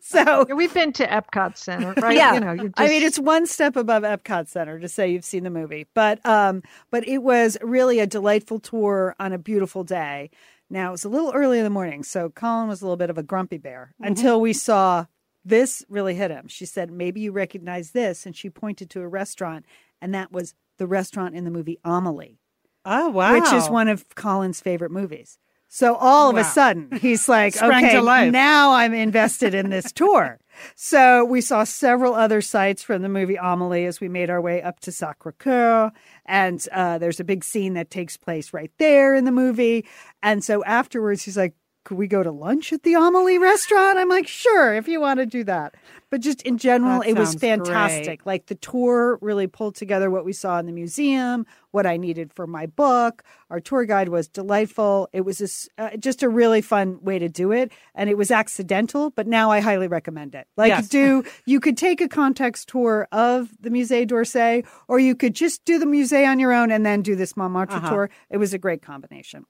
So 0.00 0.46
Yeah, 0.48 0.54
We've 0.54 0.72
been 0.72 0.92
to 0.92 1.06
Epcot 1.06 1.56
Center, 1.56 1.92
right? 2.00 2.14
yeah, 2.16 2.34
You 2.34 2.40
know, 2.40 2.52
you 2.52 2.72
I 2.76 2.88
mean, 2.88 3.02
it's 3.02 3.18
one 3.18 3.46
step 3.46 3.74
above 3.74 4.04
Epcot 4.04 4.46
Center 4.48 4.78
to 4.78 4.88
say 4.88 5.10
you've 5.10 5.24
seen 5.24 5.42
the 5.44 5.50
movie, 5.50 5.86
but 5.94 6.24
um, 6.24 6.62
but 6.90 7.06
it 7.08 7.18
was 7.18 7.56
really 7.62 7.98
a 7.98 8.06
delightful 8.06 8.60
tour 8.60 9.16
on 9.18 9.32
a 9.32 9.38
beautiful 9.38 9.82
day. 9.84 10.30
Now 10.70 10.90
it 10.90 10.92
was 10.92 11.04
a 11.04 11.08
little 11.08 11.32
early 11.34 11.58
in 11.58 11.64
the 11.64 11.70
morning, 11.70 12.02
so 12.04 12.28
Colin 12.30 12.68
was 12.68 12.80
a 12.80 12.84
little 12.84 12.96
bit 12.96 13.10
of 13.10 13.18
a 13.18 13.22
grumpy 13.22 13.56
bear 13.58 13.94
until 14.00 14.40
we 14.40 14.52
saw 14.52 15.06
this 15.48 15.84
really 15.88 16.14
hit 16.14 16.30
him. 16.30 16.48
She 16.48 16.66
said, 16.66 16.90
"Maybe 16.90 17.20
you 17.20 17.32
recognize 17.32 17.90
this," 17.92 18.26
and 18.26 18.36
she 18.36 18.50
pointed 18.50 18.90
to 18.90 19.00
a 19.00 19.08
restaurant, 19.08 19.64
and 20.00 20.14
that 20.14 20.30
was 20.32 20.54
the 20.78 20.86
restaurant 20.86 21.34
in 21.34 21.44
the 21.44 21.50
movie 21.50 21.78
Amelie 21.84 22.38
Oh, 22.84 23.08
wow. 23.10 23.34
which 23.34 23.52
is 23.52 23.68
one 23.68 23.88
of 23.88 24.06
Colin's 24.14 24.60
favorite 24.60 24.90
movies. 24.92 25.38
So 25.70 25.96
all 25.96 26.30
of 26.30 26.36
Wow. 26.36 26.40
a 26.40 26.44
sudden, 26.44 26.88
he's 27.00 27.28
like, 27.38 27.54
okay, 27.60 28.30
now 28.30 28.72
I'm 28.72 28.94
invested 28.94 29.54
in 29.54 29.70
this 29.70 29.92
tour. 29.92 30.38
So 30.74 31.24
we 31.24 31.40
saw 31.40 31.62
several 31.62 32.14
other 32.14 32.40
sites 32.40 32.82
from 32.82 33.02
the 33.02 33.08
movie 33.08 33.36
Amelie 33.40 33.84
as 33.84 34.00
we 34.00 34.08
made 34.08 34.28
our 34.28 34.40
way 34.40 34.60
up 34.60 34.80
to 34.80 34.90
Sacre 34.90 35.30
Coeur. 35.38 35.92
And 36.26 36.66
uh, 36.72 36.98
there's 36.98 37.20
a 37.20 37.24
big 37.24 37.44
scene 37.44 37.74
that 37.74 37.90
takes 37.92 38.16
place 38.16 38.52
right 38.52 38.72
there 38.78 39.14
in 39.14 39.24
the 39.24 39.30
movie. 39.30 39.86
And 40.20 40.42
so 40.42 40.64
afterwards, 40.64 41.22
he's 41.22 41.36
like, 41.36 41.54
could 41.88 41.96
we 41.96 42.06
go 42.06 42.22
to 42.22 42.30
lunch 42.30 42.70
at 42.74 42.82
the 42.82 42.92
Amelie 42.92 43.38
restaurant? 43.38 43.96
I'm 43.96 44.10
like, 44.10 44.28
sure, 44.28 44.74
if 44.74 44.86
you 44.88 45.00
want 45.00 45.20
to 45.20 45.24
do 45.24 45.42
that. 45.44 45.74
But 46.10 46.20
just 46.20 46.42
in 46.42 46.58
general, 46.58 47.00
That 47.00 47.08
it 47.08 47.16
was 47.16 47.34
fantastic. 47.34 48.22
great. 48.22 48.26
Like 48.26 48.46
the 48.46 48.56
tour 48.56 49.18
really 49.22 49.46
pulled 49.46 49.74
together 49.74 50.10
what 50.10 50.26
we 50.26 50.34
saw 50.34 50.58
in 50.58 50.66
the 50.66 50.72
museum, 50.72 51.46
what 51.70 51.86
I 51.86 51.96
needed 51.96 52.30
for 52.34 52.46
my 52.46 52.66
book. 52.66 53.22
Our 53.48 53.58
tour 53.60 53.86
guide 53.86 54.10
was 54.10 54.28
delightful. 54.28 55.08
It 55.14 55.22
was 55.22 55.38
just, 55.38 55.70
uh, 55.78 55.96
just 55.96 56.22
a 56.22 56.28
really 56.28 56.60
fun 56.60 56.98
way 57.02 57.18
to 57.18 57.28
do 57.30 57.52
it, 57.52 57.72
and 57.94 58.10
it 58.10 58.18
was 58.18 58.30
accidental. 58.30 59.08
But 59.08 59.26
now 59.26 59.50
I 59.50 59.60
highly 59.60 59.88
recommend 59.88 60.34
it. 60.34 60.46
Like, 60.58 60.68
Yes. 60.68 60.88
do 60.90 61.24
you 61.46 61.58
could 61.58 61.78
take 61.78 62.02
a 62.02 62.08
context 62.08 62.68
tour 62.68 63.08
of 63.12 63.48
the 63.60 63.70
Musée 63.70 64.06
d'Orsay, 64.06 64.62
or 64.88 64.98
you 64.98 65.14
could 65.14 65.34
just 65.34 65.64
do 65.64 65.78
the 65.78 65.86
musée 65.86 66.28
on 66.28 66.38
your 66.38 66.52
own 66.52 66.70
and 66.70 66.84
then 66.84 67.00
do 67.00 67.16
this 67.16 67.34
Montmartre 67.34 67.76
Uh-huh. 67.76 67.88
tour. 67.88 68.10
It 68.28 68.36
was 68.36 68.52
a 68.52 68.58
great 68.58 68.82
combination. 68.82 69.46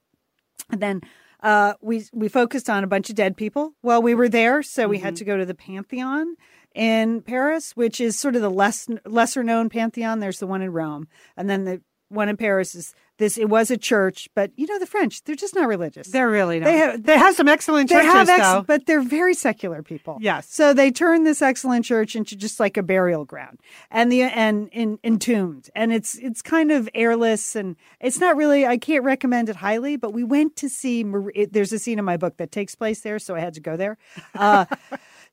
And 0.70 0.80
then 0.80 1.01
uh, 1.43 1.74
we 1.80 2.05
we 2.12 2.28
focused 2.28 2.68
on 2.68 2.84
a 2.84 2.89
bunch 2.89 3.11
of 3.11 3.16
dead 3.16 3.36
people 3.36 3.72
while 3.80 4.03
we 4.03 4.14
were 4.14 4.28
there, 4.28 4.62
so 4.62 4.89
we 4.89 4.97
Mm-hmm. 4.97 5.05
had 5.05 5.16
to 5.16 5.24
go 5.24 5.36
to 5.36 5.47
the 5.47 5.55
Pantheon 5.55 6.36
in 6.74 7.22
Paris, 7.22 7.72
which 7.76 8.01
is 8.01 8.18
sort 8.18 8.36
of 8.36 8.43
the 8.43 8.51
less 8.51 8.89
lesser 9.05 9.43
known 9.45 9.68
Pantheon. 9.68 10.20
There's 10.20 10.39
the 10.39 10.47
one 10.47 10.62
in 10.62 10.72
Rome, 10.72 11.09
and 11.36 11.49
then 11.49 11.64
the 11.64 11.80
one 12.09 12.29
in 12.29 12.37
Paris 12.37 12.75
is 12.75 12.95
this. 13.19 13.37
It 13.37 13.49
was 13.49 13.71
a 13.71 13.77
church, 13.77 14.29
but 14.35 14.53
you 14.57 14.67
know 14.67 14.79
the 14.79 14.87
French, 14.87 15.25
they're 15.25 15.35
just 15.35 15.55
not 15.55 15.67
religious. 15.69 16.09
They're 16.09 16.31
really 16.31 16.61
not. 16.61 16.67
They 16.67 16.77
have- 16.79 17.03
they 17.03 17.19
have 17.19 17.35
some 17.35 17.49
excellent 17.49 17.91
churches, 17.91 18.29
ex- 18.29 18.41
though. 18.41 18.65
but 18.67 18.87
they're 18.87 19.01
very 19.03 19.35
secular 19.35 19.83
people. 19.83 20.19
Yes. 20.21 20.47
So 20.53 20.73
they 20.73 20.91
turned 20.91 21.27
this 21.27 21.43
excellent 21.43 21.85
church 21.85 22.15
into 22.17 22.37
just 22.37 22.61
like 22.61 22.77
a 22.77 22.83
burial 22.83 23.25
ground, 23.25 23.59
and 23.91 24.11
the 24.13 24.23
and 24.23 24.69
in, 24.73 24.99
entombed, 25.05 25.69
and 25.75 25.93
it's 25.93 26.15
it's 26.17 26.43
kind 26.43 26.71
of 26.71 26.89
airless, 26.95 27.57
and 27.57 27.77
it's 28.01 28.19
not 28.21 28.37
really. 28.37 28.65
I 28.67 28.79
can't 28.79 29.05
recommend 29.05 29.49
it 29.49 29.57
highly, 29.57 29.97
but 29.97 30.13
we 30.13 30.23
went 30.25 30.55
to 30.57 30.69
see. 30.69 31.03
Marie, 31.05 31.47
there's 31.51 31.73
a 31.73 31.79
scene 31.79 31.99
in 31.99 32.05
my 32.05 32.17
book 32.17 32.37
that 32.39 32.53
takes 32.53 32.75
place 32.75 33.01
there, 33.01 33.19
so 33.19 33.35
I 33.35 33.41
had 33.41 33.55
to 33.55 33.61
go 33.61 33.77
there. 33.77 33.99
Uh, 34.35 34.65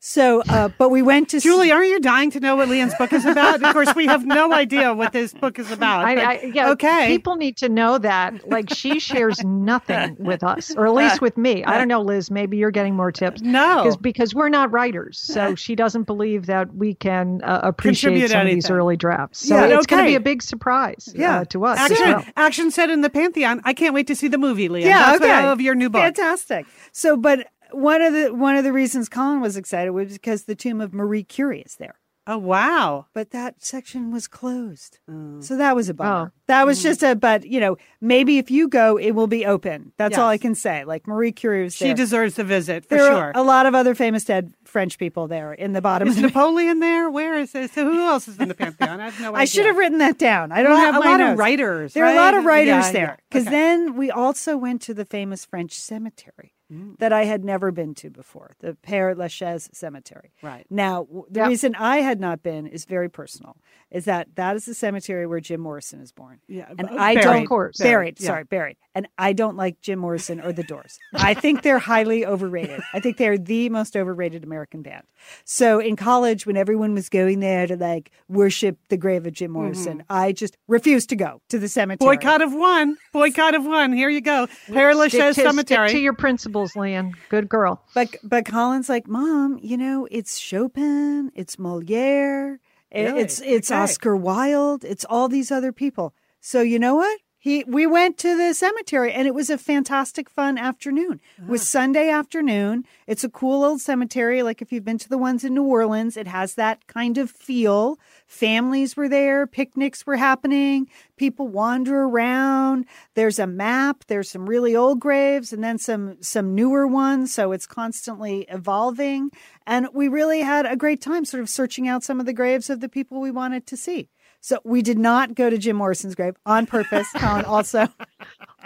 so, 0.08 0.43
uh, 0.49 0.70
but 0.78 0.89
we 0.89 1.01
went 1.01 1.30
to 1.30 1.39
Julie, 1.39 1.72
aren't 1.72 1.89
you 1.89 1.99
dying 1.99 2.30
to 2.30 2.39
know 2.39 2.56
what 2.56 2.70
Lian's 2.70 2.93
book 2.93 3.12
is 3.12 3.26
about? 3.26 3.64
of 3.64 3.74
course, 3.74 3.95
we 3.95 4.06
have 4.06 4.24
no 4.24 4.53
idea 4.53 4.93
what 4.93 5.14
this 5.14 5.34
book 5.34 5.58
is 5.58 5.72
about. 5.72 6.06
I, 6.06 6.16
but- 6.16 6.24
I, 6.24 6.41
yeah, 6.53 6.70
okay. 6.74 7.08
People 7.08 7.38
need 7.38 7.58
to 7.58 7.70
know 7.70 7.97
that. 7.97 8.47
Like 8.47 8.72
she 8.72 8.99
shares 8.99 9.43
nothing 9.43 10.16
with 10.20 10.43
us, 10.43 10.76
or 10.76 10.86
at 10.86 10.93
least 10.93 11.22
with 11.22 11.38
me. 11.38 11.64
I 11.64 11.80
don't 11.80 11.88
know, 11.88 12.01
Liz. 12.01 12.30
Maybe 12.30 12.58
you're 12.58 12.70
getting 12.70 12.95
more 12.95 13.12
tips. 13.12 13.41
No. 13.41 13.82
because 13.84 13.97
because 13.97 14.36
we're 14.36 14.49
not 14.49 14.72
writers, 14.72 15.18
so 15.18 15.56
she 15.56 15.76
doesn't 15.76 16.03
believe 16.03 16.45
that 16.45 16.74
we 16.76 16.93
can 16.93 17.41
uh, 17.43 17.62
appreciate 17.64 18.12
Contribute 18.12 18.30
some 18.30 18.41
of 18.41 18.53
these 18.53 18.70
early 18.70 18.97
drafts. 18.97 19.47
So 19.47 19.56
Yeah, 19.56 19.76
it's 19.76 19.88
going 19.88 20.03
to 20.03 20.08
be 20.10 20.16
a 20.16 20.20
big 20.20 20.43
surprise. 20.43 21.12
Yeah. 21.16 21.39
uh, 21.39 21.45
to 21.45 21.66
us. 21.66 21.80
Action, 21.80 22.06
well. 22.06 22.26
action 22.38 22.70
said 22.70 22.91
in 22.91 23.01
the 23.01 23.10
Pantheon. 23.10 23.60
I 23.64 23.74
can't 23.74 23.95
wait 23.95 24.06
to 24.08 24.16
see 24.16 24.28
the 24.28 24.38
movie, 24.38 24.70
Lian. 24.70 24.86
Yeah, 24.88 24.99
That's 24.99 25.22
okay. 25.24 25.30
what- 25.43 25.53
of 25.53 25.62
your 25.62 25.74
new 25.74 25.89
book. 25.89 26.01
Fantastic. 26.01 26.68
So, 26.91 27.18
but 27.18 27.47
one 27.72 28.01
of 28.01 28.13
the 28.13 28.34
one 28.34 28.55
of 28.55 28.63
the 28.63 28.74
reasons 28.74 29.09
Colin 29.09 29.41
was 29.41 29.57
excited 29.57 29.91
was 29.91 30.13
because 30.13 30.43
the 30.43 30.55
tomb 30.55 30.82
of 30.82 30.93
Marie 30.93 31.24
Curie 31.24 31.61
is 31.61 31.76
there. 31.76 31.95
Oh 32.28 32.39
wow! 32.39 33.05
but 33.13 33.30
that 33.32 33.63
section 33.63 34.11
was 34.11 34.28
closed. 34.28 34.97
Oh. 35.07 35.41
So 35.41 35.57
that 35.57 35.76
was 35.76 35.89
a 35.89 35.93
bummer. 35.93 36.32
Oh. 36.36 36.39
That 36.47 36.66
was 36.66 36.80
mm-hmm. 36.80 36.88
just 36.88 37.03
a, 37.03 37.16
but 37.16 37.45
you 37.45 37.59
know, 37.59 37.78
maybe 38.01 38.39
if 38.39 38.49
you 38.49 38.68
go, 38.68 38.97
it 38.97 39.11
will 39.11 39.28
be 39.28 39.45
open. 39.45 39.91
That's 39.97 40.18
all 40.18 40.28
I 40.28 40.39
can 40.39 40.55
say. 40.55 40.86
Like 40.86 41.05
Marie 41.05 41.32
Curie 41.32 41.63
was 41.63 41.76
She 41.76 41.93
deserves 41.93 42.39
a 42.39 42.43
visit 42.43 42.84
for 42.86 42.97
there 42.97 43.05
sure. 43.05 43.16
are 43.16 43.32
a 43.36 43.43
lot 43.43 43.68
of 43.68 43.76
other 43.76 43.93
famous 43.93 44.24
dead 44.24 44.55
French 44.63 44.97
people 44.97 45.28
there 45.28 45.53
in 45.53 45.74
the 45.74 45.82
bottom. 45.82 46.07
Is 46.07 46.16
of 46.16 46.24
the, 46.24 46.28
Napoleon 46.30 46.80
there? 46.80 47.11
Where 47.11 47.38
is 47.38 47.51
this? 47.51 47.76
Who 47.76 48.07
else 48.07 48.28
is 48.28 48.39
in 48.39 48.47
the 48.47 48.55
Pantheon? 48.55 48.99
I 48.99 49.05
have 49.05 49.20
no 49.20 49.28
idea. 49.30 49.41
I 49.41 49.45
should 49.45 49.68
have 49.68 49.78
written 49.78 49.99
that 49.99 50.18
down. 50.18 50.51
I 50.51 50.63
don't 50.63 50.72
a 50.72 50.76
lot, 50.76 50.82
have 50.82 50.95
a 50.95 50.99
my 50.99 51.05
lot 51.11 51.20
notes. 51.20 51.34
of 51.34 51.38
writers. 51.38 51.93
There 51.93 52.05
are 52.05 52.11
a 52.13 52.16
lot 52.16 52.34
of 52.34 52.43
writers 52.43 52.88
Yeah, 52.88 52.91
there 52.91 53.01
yeah. 53.01 53.16
because 53.30 53.47
Okay. 53.47 53.55
then 53.55 53.95
we 53.95 54.09
also 54.09 54.57
went 54.57 54.82
to 54.84 54.95
the 54.95 55.05
famous 55.05 55.45
French 55.45 55.74
cemetery. 55.74 56.55
That 56.70 57.13
I 57.13 57.26
had 57.26 57.43
never 57.45 57.72
been 57.72 57.93
to 57.95 58.09
before, 58.09 58.51
the 58.59 58.76
Père 58.86 59.16
Lachaise 59.16 59.70
Cemetery. 59.72 60.32
Right. 60.41 60.66
Now, 60.70 61.07
the 61.30 61.41
Yep. 61.41 61.47
reason 61.49 61.76
I 61.76 61.97
had 61.97 62.20
not 62.20 62.41
been 62.41 62.66
is 62.68 62.86
very 62.86 63.09
personal. 63.09 63.57
Is 63.91 64.05
that 64.05 64.36
that 64.36 64.55
is 64.55 64.66
the 64.66 64.74
cemetery 64.74 65.26
where 65.28 65.39
Jim 65.39 65.61
Morrison 65.61 66.01
is 66.01 66.11
born. 66.11 66.39
Yeah, 66.47 66.66
And 66.78 66.89
b- 66.89 66.95
I 66.97 67.13
buried. 67.13 67.24
don't 67.24 67.45
course. 67.45 67.78
buried, 67.78 68.20
yeah. 68.20 68.28
sorry, 68.28 68.43
buried. 68.43 68.78
And 68.95 69.07
I 69.18 69.32
don't 69.32 69.55
like 69.55 69.80
Jim 69.80 69.99
Morrison 69.99 70.41
or 70.41 70.51
the 70.51 70.63
Doors. 70.63 70.97
I 71.13 71.34
think 71.34 71.61
they're 71.61 71.80
highly 71.80 72.26
overrated. 72.26 72.82
I 72.93 72.99
think 72.99 73.18
they're 73.18 73.38
the 73.38 73.70
most 73.70 73.95
overrated 73.95 74.43
American 74.43 74.82
band. 74.82 75.03
So 75.45 75.80
in 75.80 75.95
college, 75.95 76.45
when 76.45 76.57
everyone 76.57 76.93
was 76.93 77.09
going 77.09 77.39
there 77.41 77.68
to 77.68 77.78
like 77.78 78.11
worship 78.28 78.78
the 78.89 78.97
grave 78.97 79.26
of 79.28 79.34
Jim 79.34 79.51
Morrison, 79.51 80.03
I 80.09 80.32
just 80.32 80.57
refused 80.68 81.09
to 81.09 81.16
go 81.16 81.41
to 81.49 81.59
the 81.59 81.68
cemetery. 81.70 82.18
Mm-hmm. 82.18 82.26
Boycott 82.28 82.41
of 82.41 82.53
one. 82.53 82.97
Boycott 83.13 83.53
of 83.55 83.66
one. 83.66 83.93
Here 83.93 84.09
you 84.09 84.22
go. 84.22 84.47
Père 84.68 84.95
Lachaise 84.95 85.36
Cemetery. 85.36 85.91
to 85.91 85.99
your 85.99 86.13
principles, 86.13 86.55
Lian. 86.76 87.14
Good 87.30 87.49
girl. 87.49 87.84
But 87.93 88.16
but 88.24 88.45
Colin's 88.45 88.89
like, 88.89 89.08
Mom, 89.08 89.60
you 89.62 89.78
know, 89.78 90.08
it's 90.12 90.38
Chopin, 90.38 91.32
it's 91.36 91.58
Moliere, 91.60 92.60
Really? 92.93 93.22
it's 93.22 93.41
it's 93.41 93.70
Okay. 93.72 93.80
Oscar 93.82 94.16
Wilde, 94.16 94.84
it's 94.86 95.06
all 95.06 95.28
these 95.28 95.51
other 95.51 95.72
people. 95.72 96.14
So 96.39 96.62
you 96.62 96.80
know 96.80 96.95
what? 96.95 97.20
He 97.46 97.64
we 97.68 97.86
went 97.86 98.18
to 98.18 98.36
the 98.36 98.56
cemetery 98.56 99.14
and 99.14 99.28
it 99.28 99.36
was 99.36 99.52
a 99.52 99.60
fantastic 99.60 100.32
fun 100.32 100.58
afternoon. 100.58 101.22
It 101.38 101.46
was 101.46 101.62
ah. 101.62 101.66
Sunday 101.78 102.10
afternoon. 102.10 102.86
It's 103.06 103.24
a 103.24 103.30
cool 103.30 103.64
old 103.64 103.82
cemetery. 103.82 104.41
Like 104.41 104.64
if 104.64 104.72
you've 104.72 104.84
been 104.84 104.98
to 104.98 105.08
the 105.08 105.20
ones 105.20 105.43
in 105.43 105.54
New 105.54 105.62
Orleans, 105.66 106.18
it 106.18 106.26
has 106.26 106.56
that 106.56 106.88
kind 106.88 107.20
of 107.20 107.30
feel. 107.30 108.00
Families 108.26 108.98
were 108.98 109.08
there, 109.08 109.46
picnics 109.46 110.08
were 110.08 110.16
happening, 110.16 110.89
people 111.18 111.48
wander 111.48 112.06
around. 112.06 112.86
There's 113.14 113.38
a 113.38 113.46
map, 113.46 114.06
there's 114.08 114.32
some 114.32 114.50
really 114.50 114.76
old 114.76 115.00
graves 115.00 115.54
and 115.54 115.64
then 115.64 115.78
some 115.78 116.18
some 116.24 116.56
newer 116.56 116.88
ones, 116.88 117.32
so 117.32 117.52
it's 117.52 117.68
constantly 117.68 118.48
evolving. 118.50 119.30
And 119.68 119.89
we 119.93 120.08
really 120.08 120.41
had 120.41 120.66
a 120.66 120.76
great 120.76 121.00
time 121.00 121.26
sort 121.26 121.41
of 121.41 121.50
searching 121.50 121.88
out 121.88 122.04
some 122.04 122.20
of 122.20 122.26
the 122.26 122.34
graves 122.34 122.72
of 122.72 122.80
the 122.80 122.89
people 122.89 123.22
we 123.22 123.30
wanted 123.30 123.68
to 123.68 123.78
see. 123.78 124.10
So 124.46 124.60
we 124.64 124.84
did 124.84 125.00
not 125.00 125.34
go 125.34 125.50
to 125.50 125.58
Jim 125.58 125.76
Morrison's 125.76 126.14
grave 126.14 126.36
on 126.46 126.68
purpose, 126.68 127.08
Colin 127.16 127.46
also. 127.48 127.88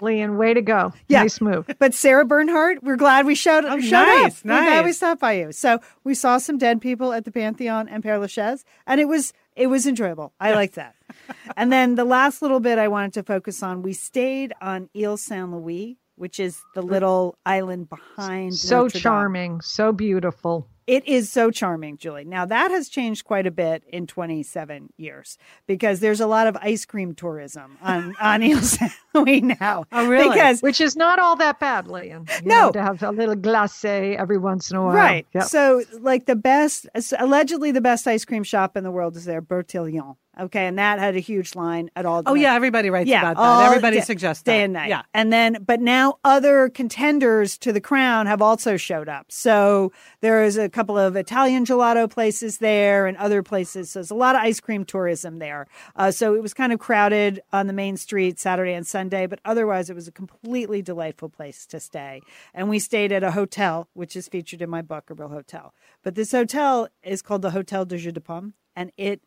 Lian, 0.02 0.36
way 0.36 0.54
to 0.54 0.62
go. 0.62 0.92
Yeah. 1.08 1.22
Nice 1.22 1.40
move. 1.40 1.70
But 1.80 1.94
Sarah 1.94 2.26
Bernhardt, 2.26 2.84
we're 2.84 2.98
glad 2.98 3.26
we 3.26 3.34
showed, 3.34 3.64
Oh, 3.64 3.80
showed 3.80 3.96
up. 4.02 4.24
nice, 4.24 4.44
We're 4.44 4.62
glad 4.62 4.84
we 4.84 4.92
stopped 4.92 5.22
by 5.22 5.32
you. 5.40 5.54
So 5.54 5.80
we 6.04 6.16
saw 6.16 6.38
some 6.38 6.58
dead 6.58 6.82
people 6.82 7.14
at 7.14 7.24
the 7.24 7.32
Pantheon 7.32 7.88
and 7.88 8.04
Père 8.04 8.20
Lachaise, 8.20 8.66
and 8.86 9.00
it 9.00 9.08
was 9.08 9.32
it 9.56 9.68
was 9.68 9.88
enjoyable. 9.88 10.34
I 10.38 10.54
liked 10.54 10.76
that. 10.76 10.96
and 11.56 11.72
then 11.72 11.96
the 11.96 12.04
last 12.04 12.42
little 12.42 12.60
bit 12.60 12.78
I 12.78 12.90
wanted 12.90 13.14
to 13.14 13.24
focus 13.24 13.64
on, 13.64 13.82
we 13.82 13.94
stayed 13.94 14.52
on 14.60 14.90
Ile 14.94 15.16
Saint 15.16 15.50
Louis, 15.54 15.98
which 16.18 16.42
is 16.42 16.62
the 16.76 16.82
mm. 16.82 16.90
little 16.90 17.38
island 17.46 17.88
behind. 17.88 18.56
So 18.56 18.82
Notre 18.82 18.90
Dame. 18.90 19.02
charming. 19.02 19.62
So 19.62 19.94
beautiful. 19.94 20.68
It 20.90 21.08
is 21.08 21.32
so 21.32 21.52
charming, 21.52 21.98
Julie. 21.98 22.26
Now 22.26 22.46
that 22.46 22.72
has 22.72 22.90
changed 22.90 23.24
quite 23.26 23.46
a 23.46 23.52
bit 23.52 23.84
in 23.88 24.08
27 24.08 24.92
years 24.98 25.38
because 25.68 26.00
there's 26.00 26.20
a 26.20 26.26
lot 26.26 26.48
of 26.48 26.58
ice 26.58 26.84
cream 26.86 27.14
tourism 27.14 27.78
on 27.82 28.16
on 28.22 28.42
Ile 28.42 28.58
Saint 28.62 28.92
Louis 29.14 29.42
now. 29.42 29.86
Oh, 29.92 30.08
really? 30.10 30.30
Because 30.30 30.62
Which 30.62 30.82
is 30.82 30.96
not 30.96 31.20
all 31.20 31.36
that 31.36 31.60
bad, 31.60 31.86
Lian. 31.88 32.28
You 32.42 32.48
No. 32.48 32.66
know, 32.66 32.72
to 32.72 32.82
have 32.82 33.04
a 33.04 33.12
little 33.12 33.36
glacé 33.36 34.16
every 34.18 34.40
once 34.40 34.72
in 34.72 34.78
a 34.78 34.84
while. 34.84 34.96
Right. 34.96 35.28
Yep. 35.34 35.44
So, 35.44 35.84
like 36.00 36.26
the 36.26 36.36
best, 36.36 36.88
allegedly 37.20 37.72
the 37.72 37.82
best 37.82 38.08
ice 38.08 38.26
cream 38.26 38.44
shop 38.44 38.76
in 38.76 38.84
the 38.84 38.92
world 38.92 39.16
is 39.16 39.26
there, 39.26 39.42
Berthillon. 39.42 40.16
Okay, 40.40 40.66
and 40.68 40.78
that 40.80 41.00
had 41.00 41.16
a 41.16 41.20
huge 41.20 41.56
line 41.56 41.92
at 41.96 42.06
all. 42.06 42.24
oh, 42.26 42.34
yeah. 42.34 42.54
Everybody 42.54 42.90
writes 42.90 43.10
Yeah, 43.10 43.32
about 43.32 43.38
that. 43.38 43.66
Everybody 43.68 43.98
day- 43.98 44.04
suggests 44.04 44.44
day 44.44 44.60
that. 44.60 44.64
and 44.64 44.74
night. 44.74 44.90
Yeah. 44.90 45.02
And 45.14 45.32
then, 45.34 45.58
but 45.66 45.82
now 45.82 46.18
other 46.24 46.70
contenders 46.70 47.58
to 47.60 47.74
the 47.74 47.82
crown 47.82 48.26
have 48.26 48.42
also 48.42 48.78
showed 48.78 49.10
up. 49.10 49.32
So 49.32 49.92
there 50.22 50.44
is 50.44 50.58
a 50.58 50.70
couple 50.70 50.98
of 50.98 51.16
Italian 51.16 51.66
gelato 51.66 52.10
places 52.10 52.58
there 52.60 53.06
and 53.08 53.18
other 53.18 53.44
places. 53.44 53.92
So 53.92 54.00
there's 54.00 54.12
a 54.12 54.16
lot 54.16 54.36
of 54.36 54.42
ice 54.42 54.60
cream 54.60 54.86
tourism 54.86 55.40
there. 55.40 55.68
Uh, 55.96 56.12
so 56.12 56.36
it 56.36 56.42
was 56.42 56.54
kind 56.54 56.72
of 56.74 56.80
crowded 56.80 57.42
on 57.52 57.68
the 57.68 57.74
main 57.74 57.98
street 57.98 58.40
Saturday 58.40 58.74
and 58.74 58.88
Sunday, 58.88 59.28
but 59.28 59.40
otherwise 59.46 59.90
it 59.90 59.96
was 59.96 60.08
a 60.08 60.12
completely 60.12 60.82
delightful 60.82 61.30
place 61.30 61.66
to 61.68 61.80
stay. 61.80 62.22
And 62.54 62.70
we 62.70 62.80
stayed 62.80 63.12
at 63.12 63.24
a 63.24 63.32
hotel, 63.32 63.88
which 63.94 64.16
is 64.16 64.28
featured 64.28 64.62
in 64.62 64.70
my 64.70 64.82
book, 64.82 65.10
A 65.10 65.14
Real 65.14 65.30
Hotel. 65.30 65.74
But 66.04 66.16
this 66.16 66.32
hotel 66.32 66.88
is 67.04 67.22
called 67.22 67.42
the 67.42 67.52
Hotel 67.52 67.86
du 67.86 67.98
Jeu 67.98 68.12
de 68.12 68.22
Paume, 68.22 68.54
and 68.76 68.92
it 68.98 69.22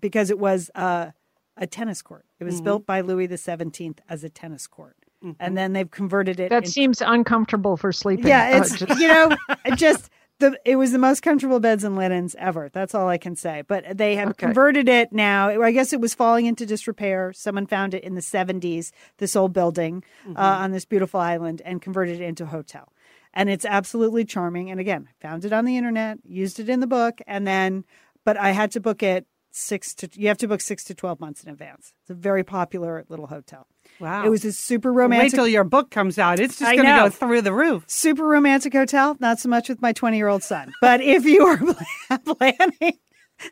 because 0.00 0.30
it 0.30 0.38
was 0.38 0.70
uh, 0.74 1.10
a 1.56 1.66
tennis 1.66 2.02
court. 2.02 2.24
It 2.38 2.44
was 2.44 2.60
built 2.60 2.86
by 2.86 3.00
Louis 3.02 3.26
the 3.26 3.36
Seventeenth 3.38 4.00
as 4.08 4.24
a 4.24 4.30
tennis 4.30 4.66
court, 4.66 4.96
and 5.38 5.56
then 5.56 5.72
they've 5.74 5.90
converted 5.90 6.40
it. 6.40 6.50
That 6.50 6.64
in- 6.64 6.70
seems 6.70 7.02
uncomfortable 7.02 7.76
for 7.76 7.92
sleeping. 7.92 8.26
yeah, 8.28 8.52
Uh, 8.54 8.58
it's 8.62 8.78
just- 8.78 9.00
you 9.00 9.08
know 9.08 9.36
it 9.64 9.76
just 9.76 10.10
the 10.38 10.58
it 10.64 10.76
was 10.76 10.92
the 10.92 10.98
most 10.98 11.20
comfortable 11.22 11.60
beds 11.60 11.84
and 11.84 11.96
linens 11.96 12.34
ever. 12.38 12.70
That's 12.72 12.94
all 12.94 13.08
I 13.08 13.18
can 13.18 13.36
say. 13.36 13.62
But 13.68 13.98
they 13.98 14.16
have 14.16 14.30
Okay. 14.30 14.46
converted 14.46 14.88
it 14.88 15.12
now. 15.12 15.50
I 15.62 15.70
guess 15.70 15.92
it 15.92 16.00
was 16.00 16.14
falling 16.14 16.46
into 16.46 16.64
disrepair. 16.64 17.34
Someone 17.34 17.66
found 17.66 17.92
it 17.92 18.02
in 18.04 18.14
the 18.14 18.22
seventies. 18.22 18.90
This 19.18 19.36
old 19.36 19.52
building 19.52 20.02
uh, 20.34 20.38
on 20.40 20.70
this 20.72 20.86
beautiful 20.86 21.20
island 21.20 21.60
and 21.66 21.82
converted 21.82 22.22
it 22.22 22.24
into 22.24 22.44
a 22.44 22.46
hotel. 22.46 22.90
And 23.34 23.50
it's 23.50 23.66
absolutely 23.66 24.24
charming. 24.24 24.70
And 24.70 24.80
again, 24.80 25.06
I 25.08 25.12
found 25.22 25.44
it 25.44 25.52
on 25.52 25.64
the 25.66 25.76
internet, 25.76 26.18
used 26.24 26.58
it 26.58 26.68
in 26.70 26.80
the 26.80 26.86
book, 26.86 27.20
and 27.26 27.46
then 27.46 27.84
but 28.24 28.38
I 28.38 28.52
had 28.52 28.70
to 28.72 28.80
book 28.80 29.02
it 29.02 29.26
six 29.50 29.94
to 29.94 30.08
you 30.14 30.28
have 30.28 30.38
to 30.38 30.48
book 30.48 30.60
six 30.60 30.84
to 30.84 30.94
twelve 30.94 31.20
months 31.20 31.42
in 31.42 31.50
advance. 31.50 31.92
It's 32.02 32.10
a 32.10 32.14
very 32.14 32.44
popular 32.44 33.04
little 33.08 33.26
hotel. 33.26 33.66
Wow. 33.98 34.24
It 34.24 34.28
was 34.28 34.44
a 34.44 34.52
super 34.52 34.92
Wait 34.92 35.02
romantic 35.02 35.32
till 35.34 35.48
your 35.48 35.64
book 35.64 35.90
comes 35.90 36.18
out. 36.18 36.38
It's 36.38 36.58
just 36.58 36.72
going 36.72 36.86
to 36.86 37.02
go 37.02 37.08
through 37.10 37.42
the 37.42 37.52
roof. 37.52 37.84
super 37.86 38.24
romantic 38.24 38.72
hotel. 38.72 39.16
Not 39.20 39.40
so 39.40 39.48
much 39.48 39.68
with 39.68 39.82
my 39.82 39.92
20 39.92 40.16
year 40.16 40.28
old 40.28 40.42
son, 40.42 40.72
but 40.80 41.00
if 41.00 41.24
you 41.24 41.44
are 41.44 42.18
planning, 42.24 42.98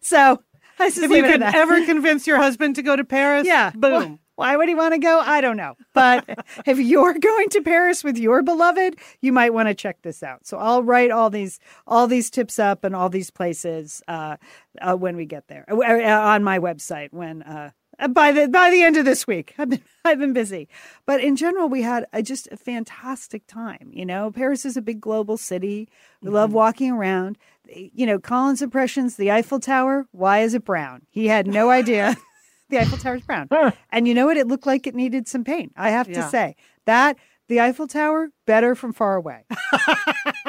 so 0.01 0.43
If 0.81 0.97
you 1.11 1.23
could 1.23 1.43
ever 1.43 1.85
convince 1.85 2.27
your 2.27 2.37
husband 2.37 2.77
to 2.77 2.83
go 2.83 2.95
to 2.97 3.05
Paris, 3.05 3.47
yeah, 3.47 3.71
boom. 3.75 4.21
Why 4.39 4.57
would 4.57 4.69
he 4.69 4.75
want 4.77 4.95
to 4.95 5.01
go? 5.01 5.19
I 5.19 5.41
don't 5.41 5.57
know. 5.57 5.75
But 5.95 6.25
if 6.65 6.79
you're 6.79 7.19
going 7.19 7.49
to 7.49 7.61
Paris 7.61 8.05
with 8.05 8.17
your 8.17 8.41
beloved, 8.41 8.95
you 9.21 9.33
might 9.33 9.53
want 9.53 9.67
to 9.67 9.75
check 9.75 10.03
this 10.03 10.23
out. 10.23 10.47
So 10.47 10.59
I'll 10.59 10.85
write 10.85 11.11
all 11.11 11.29
these 11.29 11.59
all 11.89 12.07
these 12.07 12.31
tips 12.31 12.57
up 12.57 12.85
and 12.85 12.95
all 12.95 13.09
these 13.09 13.33
places 13.33 14.01
uh, 14.07 14.37
uh, 14.81 14.95
when 14.95 15.17
we 15.17 15.27
get 15.27 15.49
there 15.49 15.65
uh, 15.69 15.75
uh, 15.77 16.21
on 16.21 16.45
my 16.45 16.61
website. 16.61 17.13
When 17.13 17.43
uh, 17.43 17.71
by 18.11 18.31
the 18.31 18.47
by 18.47 18.71
the 18.71 18.81
end 18.81 18.97
of 18.97 19.05
this 19.05 19.27
week, 19.27 19.57
I've 19.59 19.71
been 19.71 19.83
I've 20.05 20.21
been 20.21 20.35
busy. 20.35 20.69
But 21.05 21.21
in 21.21 21.35
general, 21.35 21.69
we 21.69 21.83
had 21.83 22.07
a, 22.13 22.23
just 22.23 22.47
a 22.53 22.57
fantastic 22.57 23.45
time. 23.49 23.91
You 23.93 24.07
know, 24.07 24.31
Paris 24.31 24.65
is 24.65 24.77
a 24.77 24.83
big 24.83 25.01
global 25.01 25.37
city. 25.37 25.89
We 26.23 26.31
love 26.31 26.53
walking 26.53 26.93
around. 26.93 27.39
You 27.67 28.07
know, 28.07 28.21
Colin's 28.21 28.63
impressions: 28.63 29.17
the 29.17 29.33
Eiffel 29.33 29.59
Tower. 29.59 30.07
Why 30.13 30.43
is 30.43 30.55
it 30.55 30.65
brown? 30.65 31.07
He 31.11 31.27
had 31.27 31.49
no 31.49 31.71
idea. 31.71 32.17
the 32.69 32.79
Eiffel 32.79 32.99
Tower's 32.99 33.23
brown. 33.23 33.49
And 33.91 34.07
you 34.07 34.15
know 34.15 34.27
what? 34.27 34.37
It 34.37 34.47
looked 34.47 34.67
like 34.67 34.87
it 34.87 34.95
needed 34.95 35.27
some 35.29 35.45
paint. 35.45 35.73
I 35.77 35.91
have 35.91 36.09
Yeah. 36.09 36.23
to 36.25 36.29
say 36.29 36.57
that 36.87 37.17
the 37.49 37.61
Eiffel 37.63 37.87
Tower 37.87 38.29
better 38.47 38.75
from 38.75 38.93
far 38.93 39.17
away. 39.17 39.45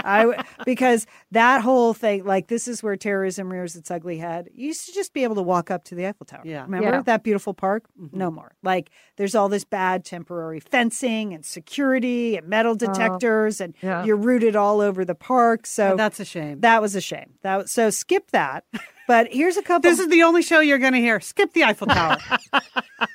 I 0.03 0.19
w- 0.23 0.39
because 0.65 1.05
that 1.31 1.61
whole 1.61 1.93
thing, 1.93 2.25
like 2.25 2.47
this 2.47 2.67
is 2.67 2.83
where 2.83 2.95
terrorism 2.97 3.49
rears 3.51 3.75
its 3.77 3.89
ugly 3.89 4.17
head. 4.17 4.49
You 4.53 4.67
used 4.67 4.85
to 4.87 4.93
just 4.93 5.13
be 5.13 5.23
able 5.23 5.35
to 5.35 5.41
walk 5.41 5.71
up 5.71 5.83
to 5.85 5.95
the 5.95 6.05
Eiffel 6.07 6.25
Tower. 6.25 6.41
Yeah. 6.43 6.63
remember 6.63 6.89
Yeah. 6.89 7.01
that 7.03 7.23
beautiful 7.23 7.53
park? 7.53 7.85
Mm-hmm. 7.99 8.17
No 8.17 8.29
more. 8.31 8.53
Like 8.63 8.89
there's 9.17 9.33
all 9.35 9.47
this 9.49 9.63
bad 9.63 10.03
temporary 10.03 10.59
fencing 10.59 11.33
and 11.33 11.45
security 11.45 12.35
and 12.37 12.47
metal 12.47 12.73
oh. 12.73 12.75
detectors, 12.75 13.61
and 13.61 13.75
yeah. 13.81 14.03
you're 14.03 14.17
rooted 14.17 14.55
all 14.57 14.81
over 14.81 15.05
the 15.05 15.15
park. 15.15 15.65
So 15.67 15.93
Oh, 15.93 15.95
that's 15.95 16.19
a 16.19 16.25
shame. 16.25 16.59
that 16.61 16.81
was 16.81 16.95
a 16.95 17.01
shame. 17.01 17.35
That 17.43 17.69
so 17.69 17.89
skip 17.89 18.31
that. 18.31 18.65
But 19.09 19.33
here's 19.33 19.57
a 19.57 19.63
couple. 19.63 19.89
This 19.89 19.97
is 19.97 20.07
the 20.09 20.21
only 20.21 20.43
show 20.43 20.59
you're 20.59 20.77
going 20.77 20.93
to 20.93 20.99
hear. 20.99 21.19
Skip 21.19 21.51
the 21.53 21.63
Eiffel 21.63 21.87
Tower. 21.87 22.17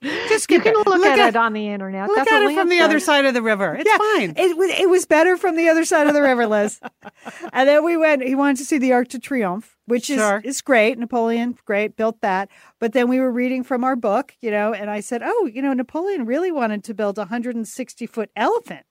Just 0.00 0.44
skip 0.44 0.64
you 0.64 0.72
can 0.72 0.80
it. 0.80 0.86
look, 0.86 1.04
at, 1.04 1.30
it 1.30 1.36
on 1.36 1.54
the 1.54 1.66
internet. 1.66 2.06
Look 2.06 2.18
That's 2.18 2.30
at 2.30 2.42
it 2.42 2.54
from 2.54 2.68
Lance 2.68 2.70
the 2.70 2.80
other 2.80 3.00
side 3.00 3.24
of 3.24 3.34
the 3.34 3.42
river. 3.42 3.74
It's 3.74 3.90
fine. 3.90 4.32
It 4.36 4.56
was 4.56 4.70
it 4.70 4.88
was 4.88 5.06
better 5.06 5.36
from 5.36 5.56
the 5.56 5.68
other 5.68 5.84
side 5.84 6.06
of 6.06 6.14
the 6.14 6.22
river, 6.22 6.46
Liz. 6.46 6.78
and 7.52 7.68
then 7.68 7.82
we 7.84 7.96
went. 7.96 8.22
He 8.22 8.36
wanted 8.36 8.58
to 8.58 8.64
see 8.64 8.78
the 8.78 8.92
Arc 8.92 9.08
de 9.08 9.18
Triomphe, 9.18 9.74
which 9.86 10.04
Sure. 10.04 10.40
is 10.44 10.58
is 10.58 10.60
great. 10.60 11.00
Napoleon, 11.00 11.58
great, 11.64 11.96
built 11.96 12.20
that. 12.20 12.48
But 12.78 12.92
then 12.92 13.08
we 13.08 13.18
were 13.18 13.32
reading 13.32 13.64
from 13.64 13.82
our 13.82 13.96
book, 13.96 14.36
you 14.40 14.52
know, 14.52 14.72
and 14.72 14.88
I 14.88 15.00
said, 15.00 15.20
oh, 15.24 15.50
you 15.52 15.62
know, 15.62 15.72
Napoleon 15.72 16.26
really 16.26 16.52
wanted 16.52 16.84
to 16.84 16.94
build 16.94 17.18
a 17.18 17.22
160 17.22 18.06
foot 18.06 18.30
elephant. 18.36 18.86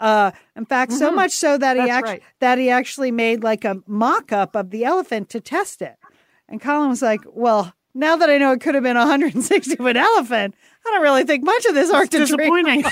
Uh, 0.00 0.32
in 0.56 0.64
fact, 0.64 0.92
so 0.92 1.10
much 1.12 1.30
so 1.32 1.56
that 1.58 1.76
he 1.76 1.82
Mm-hmm. 1.82 1.90
Act- 1.90 2.06
right. 2.06 2.22
that 2.40 2.58
he 2.58 2.70
actually 2.70 3.10
made 3.12 3.42
like 3.44 3.64
a 3.64 3.76
mock 3.86 4.32
up 4.32 4.56
of 4.56 4.70
the 4.70 4.84
elephant 4.84 5.28
to 5.30 5.40
test 5.40 5.82
it. 5.82 5.96
And 6.48 6.60
Colin 6.60 6.88
was 6.90 7.02
like, 7.02 7.20
well. 7.26 7.72
Now 7.92 8.14
that 8.14 8.30
I 8.30 8.38
know 8.38 8.52
it 8.52 8.60
could 8.60 8.76
have 8.76 8.84
been 8.84 8.96
a 8.96 9.00
160 9.00 9.74
foot 9.74 9.96
elephant, 9.96 10.54
I 10.86 10.90
don't 10.92 11.02
really 11.02 11.24
think 11.24 11.42
much 11.42 11.64
of 11.66 11.74
this 11.74 11.90
Arc 11.90 12.08
de 12.08 12.18
Triomphe. 12.18 12.28
Disappointing. 12.28 12.84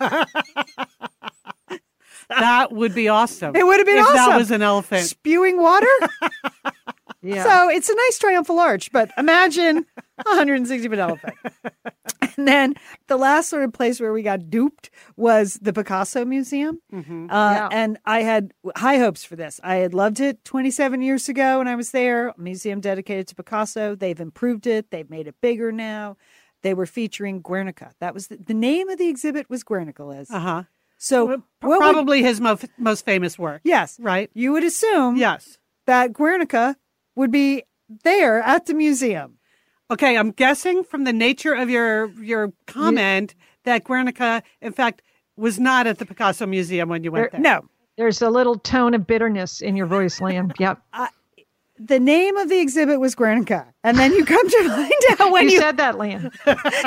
that 2.28 2.72
would 2.72 2.94
be 2.94 3.08
awesome. 3.08 3.54
It 3.54 3.66
would 3.66 3.76
have 3.78 3.86
been 3.86 3.98
if 3.98 4.04
awesome. 4.06 4.16
that 4.16 4.38
was 4.38 4.50
an 4.50 4.62
elephant. 4.62 5.04
spewing 5.06 5.60
water. 5.60 5.86
Yeah. 7.24 7.44
So 7.44 7.68
it's 7.70 7.88
a 7.88 7.94
nice 7.94 8.18
triumphal 8.18 8.58
arch, 8.58 8.90
but 8.90 9.12
imagine 9.16 9.86
a 10.18 10.22
160 10.30 10.88
foot 10.88 10.98
elephant. 10.98 11.34
And 12.38 12.48
then 12.48 12.74
the 13.08 13.16
last 13.16 13.48
sort 13.48 13.62
of 13.64 13.72
place 13.72 14.00
where 14.00 14.12
we 14.12 14.22
got 14.22 14.50
duped 14.50 14.90
was 15.16 15.54
the 15.62 15.72
Picasso 15.72 16.24
Museum. 16.24 16.80
Mm-hmm. 16.92 17.30
Uh, 17.30 17.52
Yeah. 17.52 17.68
And 17.70 17.98
I 18.04 18.22
had 18.22 18.52
high 18.76 18.98
hopes 18.98 19.24
for 19.24 19.36
this. 19.36 19.60
I 19.62 19.76
had 19.76 19.94
loved 19.94 20.20
it 20.20 20.44
27 20.44 21.02
years 21.02 21.28
ago 21.28 21.58
when 21.58 21.68
I 21.68 21.74
was 21.76 21.90
there. 21.90 22.28
A 22.28 22.34
museum 22.38 22.80
dedicated 22.80 23.28
to 23.28 23.34
Picasso. 23.34 23.94
They've 23.94 24.20
improved 24.20 24.66
it. 24.66 24.90
They've 24.90 25.08
made 25.10 25.26
it 25.26 25.34
bigger 25.40 25.72
now. 25.72 26.16
They 26.62 26.74
were 26.74 26.86
featuring 26.86 27.40
Guernica. 27.42 27.92
That 28.00 28.14
was 28.14 28.28
the, 28.28 28.36
the 28.36 28.54
name 28.54 28.88
of 28.88 28.98
the 28.98 29.08
exhibit 29.08 29.50
was 29.50 29.64
Guernica, 29.64 30.04
Liz. 30.04 30.30
Uh 30.30 30.38
huh. 30.40 30.62
So 30.96 31.24
what 31.26 31.40
would- 31.62 31.78
Probably 31.78 32.22
his 32.22 32.40
mo- 32.40 32.58
most 32.78 33.04
famous 33.04 33.36
work. 33.38 33.60
yes, 33.64 33.98
Right. 34.00 34.30
you 34.34 34.52
would 34.52 34.62
assume 34.62 35.16
Yes. 35.16 35.58
that 35.86 36.12
Guernica 36.12 36.76
would 37.16 37.32
be 37.32 37.64
there 38.04 38.38
at 38.40 38.66
the 38.66 38.74
museum. 38.74 39.38
Okay, 39.92 40.16
I'm 40.16 40.30
guessing 40.30 40.84
from 40.84 41.04
the 41.04 41.12
nature 41.12 41.52
of 41.52 41.68
your 41.68 42.10
your 42.22 42.50
comment 42.66 43.34
that 43.64 43.84
Guernica, 43.84 44.42
in 44.62 44.72
fact, 44.72 45.02
was 45.36 45.60
not 45.60 45.86
at 45.86 45.98
the 45.98 46.06
Picasso 46.06 46.46
Museum 46.46 46.88
when 46.88 47.04
you 47.04 47.12
went 47.12 47.32
there. 47.32 47.40
No, 47.42 47.68
There's 47.98 48.22
a 48.22 48.30
little 48.30 48.58
tone 48.58 48.94
of 48.94 49.06
bitterness 49.06 49.60
in 49.60 49.76
your 49.76 49.84
voice, 49.86 50.18
Lian. 50.18 50.50
Yep. 50.58 50.78
Uh, 50.94 51.08
the 51.78 52.00
name 52.00 52.38
of 52.38 52.48
the 52.48 52.58
exhibit 52.58 53.00
was 53.00 53.14
Guernica, 53.14 53.66
and 53.84 53.98
then 53.98 54.14
you 54.14 54.24
come 54.24 54.48
to 54.48 54.68
find 54.68 55.20
out 55.20 55.30
when 55.30 55.44
you 55.48 55.52
you, 55.52 55.60
said 55.60 55.76
that, 55.76 55.96
Lian. 55.96 56.32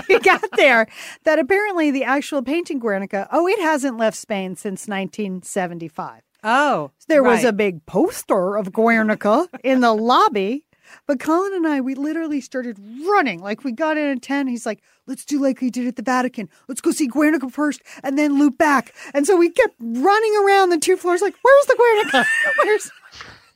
you 0.10 0.20
got 0.22 0.44
there 0.56 0.88
that 1.26 1.38
apparently 1.38 1.92
the 1.92 2.06
actual 2.06 2.42
painting 2.42 2.80
Guernica, 2.80 3.28
oh, 3.32 3.48
it 3.48 3.60
hasn't 3.60 3.98
left 3.98 4.18
Spain 4.18 4.56
since 4.56 4.88
1975. 4.88 6.24
Oh, 6.48 6.92
There 7.08 7.24
was 7.24 7.44
a 7.44 7.52
big 7.52 7.86
poster 7.88 8.56
of 8.56 8.72
Guernica 8.72 9.48
in 9.64 9.82
the 9.82 9.94
lobby. 9.94 10.65
But 11.08 11.20
Colin 11.20 11.54
and 11.54 11.68
I, 11.68 11.82
we 11.82 11.96
literally 11.96 12.42
started 12.42 12.78
running. 13.08 13.40
Like 13.42 13.64
we 13.64 13.72
got 13.72 13.98
in 13.98 14.18
at 14.18 14.22
10. 14.22 14.48
He's 14.48 14.66
like, 14.66 14.82
let's 15.08 15.26
do 15.26 15.42
like 15.42 15.62
we 15.62 15.70
did 15.70 15.88
at 15.88 15.96
the 15.96 16.02
Vatican. 16.04 16.50
Let's 16.68 16.82
go 16.82 16.92
see 16.92 17.08
Guernica 17.08 17.50
first 17.50 17.82
and 18.04 18.18
then 18.18 18.38
loop 18.40 18.58
back. 18.58 18.94
And 19.14 19.26
so 19.26 19.36
we 19.38 19.50
kept 19.50 19.76
running 19.80 20.36
around 20.46 20.70
the 20.70 20.78
two 20.78 20.98
floors 20.98 21.22
like, 21.22 21.36
where's 21.42 21.66
the 21.68 21.76
Guernica? 21.78 22.26
Where's 22.64 22.92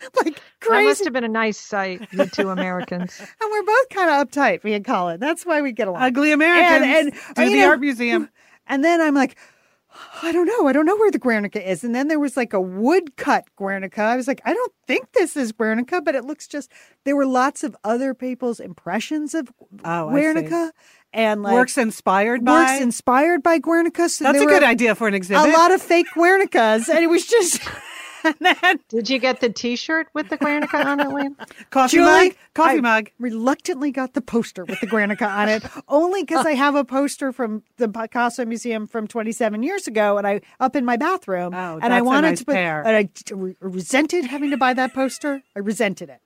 like 0.24 0.36
That 0.36 0.42
crazy. 0.62 0.86
must 0.88 1.04
have 1.04 1.14
been 1.14 1.24
a 1.24 1.28
nice 1.30 1.60
sight, 1.60 2.08
you 2.12 2.26
two 2.28 2.50
Americans. 2.50 3.20
and 3.20 3.52
we're 3.52 3.64
both 3.64 3.90
kind 3.90 4.10
of 4.10 4.28
uptight, 4.30 4.64
me 4.64 4.74
and 4.74 4.86
Colin. 4.86 5.20
That's 5.20 5.46
why 5.46 5.62
we 5.62 5.72
get 5.72 5.88
along. 5.88 6.02
ugly 6.02 6.32
Americans 6.32 7.14
and, 7.16 7.36
to 7.36 7.44
you 7.44 7.50
the 7.52 7.58
know, 7.58 7.68
art 7.70 7.80
museum. 7.82 8.30
And 8.68 8.84
then 8.84 9.02
I'm 9.02 9.14
like, 9.16 9.38
I 10.22 10.32
don't 10.32 10.46
know. 10.46 10.68
I 10.68 10.74
don't 10.74 10.86
know 10.86 10.98
where 10.98 11.12
the 11.12 11.20
Guernica 11.20 11.68
is. 11.68 11.84
And 11.84 11.94
then 11.96 12.08
there 12.08 12.20
was 12.20 12.36
like 12.38 12.54
a 12.54 12.62
woodcut 12.62 13.46
Guernica. 13.56 14.02
I 14.02 14.16
was 14.16 14.28
like, 14.28 14.42
I 14.46 14.54
don't 14.54 14.74
think 14.88 15.12
this 15.14 15.36
is 15.38 15.52
Guernica, 15.52 16.02
but 16.02 16.16
it 16.16 16.26
looks 16.26 16.48
just. 16.48 16.72
There 17.06 17.16
were 17.16 17.26
lots 17.26 17.64
of 17.64 17.76
other 17.84 18.14
people's 18.14 18.60
impressions 18.60 19.34
of 19.34 19.50
Oh, 19.84 20.10
Guernica 20.10 20.72
and 21.14 21.42
like 21.42 21.54
works 21.54 21.78
inspired 21.78 22.46
by. 22.46 22.52
works 22.54 22.82
inspired 22.82 23.42
by 23.44 23.60
Guernica. 23.60 24.10
So 24.10 24.26
That's 24.26 24.40
a 24.40 24.46
were 24.46 24.52
good 24.52 24.64
idea 24.64 24.96
for 24.96 25.08
an 25.08 25.14
exhibit. 25.14 25.50
A 25.50 25.58
lot 25.58 25.72
of 25.72 25.82
fake 25.82 26.08
Guernicas, 26.16 26.90
and 26.90 27.00
it 27.00 27.08
was 27.08 27.26
just. 27.26 27.62
and 28.24 28.36
then 28.40 28.80
Did 28.90 29.10
you 29.10 29.20
get 29.20 29.40
the 29.40 29.50
T-shirt 29.50 30.08
with 30.14 30.30
the 30.30 30.38
Guernica 30.38 30.78
on 30.88 31.00
it, 31.00 31.08
Lian? 31.08 31.36
coffee 31.70 31.98
Julie, 31.98 32.30
mug. 32.30 32.32
Coffee 32.54 32.78
I 32.78 32.82
mug. 32.82 33.10
reluctantly 33.20 33.92
got 33.92 34.14
the 34.14 34.22
poster 34.22 34.66
with 34.66 34.80
the 34.82 34.88
Guernica 34.88 35.26
on 35.28 35.50
it, 35.50 35.64
only 35.88 36.24
because 36.24 36.46
I 36.46 36.54
have 36.54 36.76
a 36.76 36.84
poster 36.84 37.32
from 37.32 37.64
the 37.78 37.88
Picasso 37.88 38.46
Museum 38.46 38.88
from 38.88 39.08
27 39.08 39.64
years 39.64 39.88
ago, 39.88 40.18
and 40.18 40.28
I 40.28 40.42
up 40.60 40.76
in 40.76 40.86
my 40.86 40.98
bathroom, 40.98 41.54
Oh, 41.54 41.76
and 41.82 41.86
I 41.86 41.90
that's 41.90 42.02
a 42.02 42.04
wanted 42.06 42.28
nice 42.30 42.40
to 42.40 42.46
put, 42.46 42.56
pair. 42.56 42.82
and 42.86 42.96
I 42.96 43.34
re- 43.34 43.56
resented 43.60 44.26
having 44.26 44.52
to 44.52 44.58
buy 44.58 44.74
that 44.74 44.94
poster. 44.94 45.42
I 45.56 45.60
resented 45.60 46.10
it, 46.10 46.22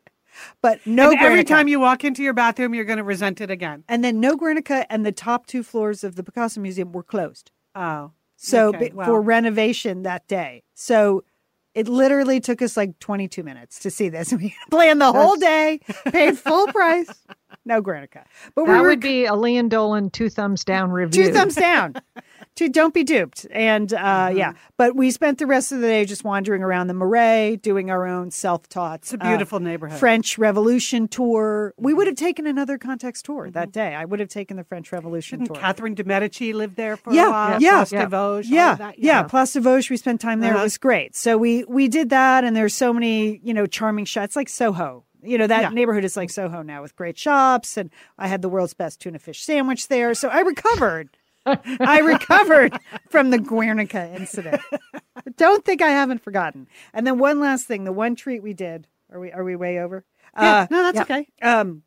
but 0.62 0.86
no 0.88 1.12
and 1.12 1.20
every 1.20 1.30
Guernica. 1.44 1.48
time 1.54 1.68
you 1.68 1.80
walk 1.80 2.04
into 2.04 2.24
your 2.24 2.34
bathroom, 2.34 2.74
you're 2.74 2.86
going 2.86 2.98
to 2.98 3.04
resent 3.04 3.42
it 3.42 3.52
again. 3.52 3.84
and 3.88 4.04
then 4.04 4.20
no 4.20 4.36
Guernica, 4.36 4.86
and 4.92 5.06
the 5.06 5.12
top 5.12 5.46
two 5.48 5.64
floors 5.64 6.04
of 6.04 6.16
the 6.16 6.24
Picasso 6.24 6.60
Museum 6.62 6.92
were 6.92 7.04
closed. 7.04 7.52
Oh, 7.76 8.12
So 8.36 8.70
Okay, 8.70 8.90
b- 8.90 8.92
well. 8.96 9.08
for 9.08 9.22
renovation 9.22 10.04
that 10.04 10.28
day. 10.28 10.64
So 10.74 11.24
it 11.76 11.88
literally 11.88 12.40
took 12.40 12.62
us 12.62 12.78
like 12.78 13.00
22 13.00 13.44
minutes 13.44 13.80
to 13.80 13.90
see 13.92 14.10
this. 14.10 14.32
We 14.38 14.54
planned 14.70 15.02
the 15.02 15.12
whole 15.12 15.36
day, 15.36 15.80
paid 16.12 16.38
full 16.38 16.68
price. 16.68 17.10
No 17.66 17.82
Guernica. 17.82 18.26
But 18.56 18.66
we 18.66 18.72
That 18.72 18.82
were 18.82 18.88
would 18.90 19.00
be 19.00 19.26
a 19.26 19.34
Lian 19.36 19.70
Dolan 19.70 20.10
two 20.10 20.30
thumbs 20.30 20.64
down 20.66 20.92
review. 20.92 21.26
two 21.28 21.34
thumbs 21.34 21.56
down. 21.56 21.96
Two, 22.56 22.70
don't 22.70 22.94
be 22.94 23.04
duped. 23.04 23.48
And 23.52 23.92
uh, 23.94 23.98
Mm-hmm. 23.98 24.38
yeah, 24.38 24.54
but 24.78 24.96
we 24.96 25.10
spent 25.10 25.40
the 25.40 25.48
rest 25.48 25.72
of 25.72 25.80
the 25.82 25.88
day 25.88 26.06
just 26.06 26.24
wandering 26.24 26.62
around 26.62 26.86
the 26.88 26.94
Marais, 26.94 27.56
doing 27.62 27.90
our 27.90 28.06
own 28.06 28.30
self-taught. 28.30 29.00
it's 29.02 29.14
a 29.14 29.18
beautiful 29.18 29.60
neighborhood. 29.60 30.00
French 30.00 30.38
Revolution 30.38 31.08
tour. 31.08 31.74
We 31.78 31.94
would 31.96 32.06
have 32.08 32.16
taken 32.16 32.46
another 32.46 32.78
context 32.78 33.26
tour 33.26 33.50
that 33.52 33.70
Mm-hmm. 33.70 33.72
day. 33.72 33.96
I 33.96 34.06
would 34.06 34.20
have 34.20 34.30
taken 34.30 34.58
the 34.58 34.64
French 34.64 34.92
Revolution 34.92 35.40
Didn't 35.40 35.56
tour. 35.56 35.62
Catherine 35.62 35.96
de 35.96 36.04
Medici 36.04 36.54
lived 36.54 36.76
there 36.76 36.96
for 36.96 37.12
Yeah, 37.12 37.28
a 37.28 37.32
while? 37.32 37.62
yeah, 37.62 37.78
Place 37.78 37.92
yeah. 37.92 38.02
de 38.04 38.08
Vosges, 38.10 38.50
yeah, 38.50 38.76
that? 38.76 39.00
yeah, 39.00 39.24
Place 39.24 39.54
des 39.54 39.60
Vosges. 39.62 39.90
We 39.90 39.98
spent 39.98 40.22
time 40.22 40.40
there. 40.40 40.52
Uh-huh. 40.54 40.60
It 40.62 40.64
was 40.64 40.78
great. 40.78 41.16
So 41.16 41.38
we 41.38 41.64
we 41.66 41.88
did 41.88 42.10
that, 42.12 42.44
and 42.44 42.56
there's 42.56 42.76
so 42.76 42.94
many 42.94 43.40
you 43.44 43.54
know 43.56 43.66
charming 43.66 44.06
shots, 44.06 44.36
like 44.36 44.48
Soho. 44.50 45.06
You 45.24 45.38
know 45.40 45.48
that 45.48 45.62
Yeah. 45.62 45.70
neighborhood 45.70 46.04
is 46.06 46.16
like 46.16 46.30
Soho 46.30 46.62
now 46.62 46.82
with 46.84 46.96
great 46.96 47.18
shops, 47.18 47.78
and 47.78 47.90
I 48.20 48.28
had 48.28 48.42
the 48.44 48.50
world's 48.50 48.74
best 48.76 49.00
tuna 49.02 49.18
fish 49.20 49.42
sandwich 49.42 49.88
there. 49.88 50.14
So 50.14 50.30
I 50.30 50.42
recovered. 50.42 51.10
I 51.46 52.00
recovered 52.00 52.78
from 53.10 53.30
the 53.30 53.38
Guernica 53.40 54.14
incident. 54.16 54.62
But 55.24 55.36
don't 55.38 55.64
think 55.66 55.82
I 55.82 55.90
haven't 55.90 56.24
forgotten. 56.24 56.68
And 56.94 57.06
then 57.06 57.18
one 57.20 57.40
last 57.40 57.68
thing, 57.68 57.84
the 57.84 57.92
one 57.92 58.16
treat 58.16 58.42
we 58.44 58.54
did. 58.54 58.88
Are 59.12 59.20
we 59.20 59.32
are 59.32 59.44
we 59.44 59.56
way 59.56 59.80
over? 59.80 60.06
Yeah, 60.40 60.62
Uh, 60.62 60.68
no, 60.72 60.84
that's 60.92 60.96
yeah. 61.10 61.18
okay. 61.18 61.28
um 61.42 61.84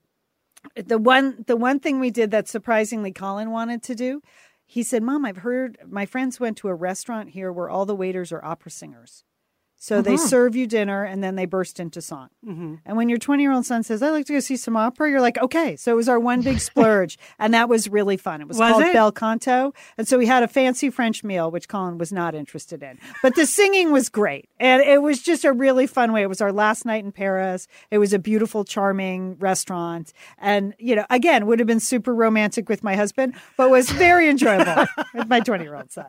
the 0.74 0.98
one 0.98 1.44
the 1.46 1.56
one 1.56 1.80
thing 1.80 2.00
we 2.00 2.10
did 2.10 2.30
that 2.30 2.48
surprisingly 2.48 3.12
Colin 3.12 3.50
wanted 3.50 3.82
to 3.84 3.94
do, 3.94 4.20
he 4.64 4.82
said, 4.82 5.02
"Mom, 5.02 5.24
I've 5.24 5.38
heard 5.38 5.78
my 5.88 6.06
friends 6.06 6.40
went 6.40 6.56
to 6.58 6.68
a 6.68 6.74
restaurant 6.74 7.30
here 7.30 7.52
where 7.52 7.68
all 7.70 7.86
the 7.86 7.94
waiters 7.96 8.32
are 8.32 8.44
opera 8.44 8.70
singers." 8.70 9.24
So 9.78 10.00
they 10.00 10.16
serve 10.16 10.56
you 10.56 10.66
dinner 10.66 11.04
and 11.04 11.22
then 11.22 11.36
they 11.36 11.44
burst 11.44 11.78
into 11.78 12.00
song. 12.00 12.28
Mm-hmm. 12.44 12.76
And 12.84 12.96
when 12.96 13.08
your 13.08 13.18
20 13.18 13.42
year 13.42 13.52
old 13.52 13.66
son 13.66 13.82
says, 13.82 14.02
I'd 14.02 14.10
like 14.10 14.26
to 14.26 14.32
go 14.32 14.40
see 14.40 14.56
some 14.56 14.76
opera, 14.76 15.10
you're 15.10 15.20
like, 15.20 15.38
okay. 15.38 15.76
So 15.76 15.92
it 15.92 15.96
was 15.96 16.08
our 16.08 16.18
one 16.18 16.40
big 16.40 16.60
splurge. 16.60 17.18
and 17.38 17.52
that 17.54 17.68
was 17.68 17.88
really 17.88 18.16
fun. 18.16 18.40
It 18.40 18.48
was, 18.48 18.58
Was 18.58 18.72
called 18.72 18.84
it? 18.84 18.92
Bel 18.92 19.12
Canto. 19.12 19.74
And 19.98 20.08
so 20.08 20.18
we 20.18 20.26
had 20.26 20.42
a 20.42 20.48
fancy 20.48 20.90
French 20.90 21.22
meal, 21.22 21.50
which 21.50 21.68
Colin 21.68 21.98
was 21.98 22.12
not 22.12 22.34
interested 22.34 22.82
in. 22.82 22.98
But 23.22 23.34
the 23.34 23.46
singing 23.46 23.92
was 23.92 24.08
great. 24.08 24.48
And 24.58 24.82
it 24.82 25.02
was 25.02 25.22
just 25.22 25.44
a 25.44 25.52
really 25.52 25.86
fun 25.86 26.12
way. 26.12 26.22
It 26.22 26.28
was 26.28 26.40
our 26.40 26.52
last 26.52 26.86
night 26.86 27.04
in 27.04 27.12
Paris. 27.12 27.68
It 27.90 27.98
was 27.98 28.12
a 28.12 28.18
beautiful, 28.18 28.64
charming 28.64 29.36
restaurant. 29.38 30.12
And, 30.38 30.74
you 30.78 30.96
know, 30.96 31.06
again, 31.10 31.46
would 31.46 31.58
have 31.60 31.68
been 31.68 31.80
super 31.80 32.14
romantic 32.14 32.68
with 32.68 32.82
my 32.82 32.96
husband, 32.96 33.34
but 33.56 33.70
was 33.70 33.90
very 33.90 34.28
enjoyable 34.28 34.86
with 35.14 35.28
my 35.28 35.40
20 35.40 35.62
year 35.62 35.76
old 35.76 35.92
son. 35.92 36.06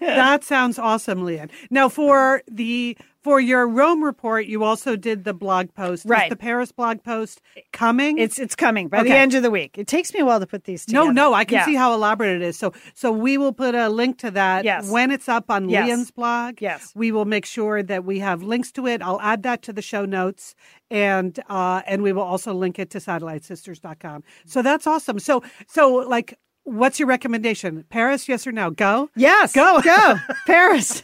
That 0.00 0.44
sounds 0.44 0.78
awesome, 0.78 1.24
Lian. 1.24 1.50
Now, 1.70 1.88
for 1.88 2.42
the 2.50 2.96
for 3.22 3.40
your 3.40 3.66
Rome 3.66 4.04
report, 4.04 4.46
you 4.46 4.62
also 4.62 4.94
did 4.94 5.24
the 5.24 5.34
blog 5.34 5.74
post. 5.74 6.04
Is 6.04 6.08
Right. 6.08 6.30
the 6.30 6.36
Paris 6.36 6.70
blog 6.70 7.02
post 7.02 7.40
coming? 7.72 8.18
It's 8.18 8.38
it's 8.38 8.54
coming 8.54 8.86
by 8.88 9.02
the 9.02 9.10
end 9.10 9.34
of 9.34 9.42
the 9.42 9.50
week. 9.50 9.76
It 9.78 9.88
takes 9.88 10.14
me 10.14 10.20
a 10.20 10.24
while 10.24 10.38
to 10.38 10.46
put 10.46 10.62
these 10.62 10.86
together. 10.86 11.06
no, 11.06 11.10
no, 11.10 11.34
I 11.34 11.44
can 11.44 11.56
Yeah. 11.58 11.64
see 11.64 11.74
how 11.74 11.92
elaborate 11.92 12.36
it 12.36 12.42
is. 12.42 12.56
So, 12.56 12.72
so 12.94 13.10
we 13.10 13.36
will 13.36 13.52
put 13.52 13.74
a 13.74 13.88
link 13.88 14.18
to 14.18 14.30
that 14.30 14.64
Yes. 14.64 14.88
when 14.88 15.10
it's 15.10 15.28
up 15.28 15.50
on 15.50 15.68
Yes. 15.68 15.86
Lian's 15.88 16.10
blog. 16.12 16.60
Yes. 16.60 16.92
we 16.94 17.10
will 17.10 17.24
make 17.24 17.44
sure 17.46 17.82
that 17.82 18.04
we 18.04 18.20
have 18.20 18.42
links 18.44 18.70
to 18.72 18.86
it. 18.86 19.02
I'll 19.02 19.20
add 19.20 19.42
that 19.42 19.60
to 19.62 19.72
the 19.72 19.82
show 19.82 20.04
notes, 20.04 20.54
and 20.88 21.36
uh, 21.48 21.82
and 21.86 22.02
we 22.02 22.12
will 22.12 22.22
also 22.22 22.54
link 22.54 22.78
it 22.78 22.90
to 22.90 22.98
satellitesisters.com. 22.98 24.22
So 24.44 24.62
that's 24.62 24.86
awesome. 24.86 25.18
So, 25.18 25.42
so 25.66 25.92
like, 25.94 26.38
what's 26.66 26.98
your 27.00 27.08
recommendation? 27.08 27.84
Paris, 27.88 28.28
yes 28.28 28.46
or 28.46 28.52
no? 28.52 28.70
Go. 28.70 29.08
Yes. 29.16 29.52
Go. 29.54 29.80
Go. 29.80 30.16
Paris. 30.46 31.02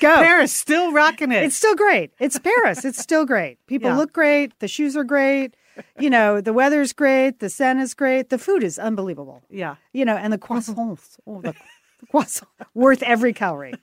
Go. 0.00 0.16
Paris, 0.16 0.52
still 0.52 0.92
rocking 0.92 1.30
it. 1.30 1.44
It's 1.44 1.54
still 1.56 1.76
great. 1.76 2.10
It's 2.18 2.38
Paris. 2.38 2.84
It's 2.84 2.98
still 2.98 3.24
great. 3.24 3.58
People 3.68 3.90
Yeah. 3.90 3.96
look 3.96 4.12
great. 4.12 4.58
The 4.58 4.66
shoes 4.68 4.96
are 4.96 5.04
great. 5.04 5.54
You 5.98 6.10
know, 6.10 6.40
the 6.40 6.52
weather's 6.52 6.92
great. 6.92 7.38
The 7.38 7.48
sun 7.48 7.78
is 7.78 7.94
great. 7.94 8.28
The 8.30 8.38
food 8.38 8.62
is 8.64 8.78
unbelievable. 8.78 9.42
yeah. 9.48 9.76
You 9.92 10.04
know, 10.04 10.16
and 10.16 10.32
the 10.32 10.38
croissants. 10.38 11.16
Oh, 11.26 11.40
the, 11.40 11.52
the 12.00 12.06
croissant. 12.10 12.50
Worth 12.74 13.02
every 13.02 13.32
calorie. 13.32 13.74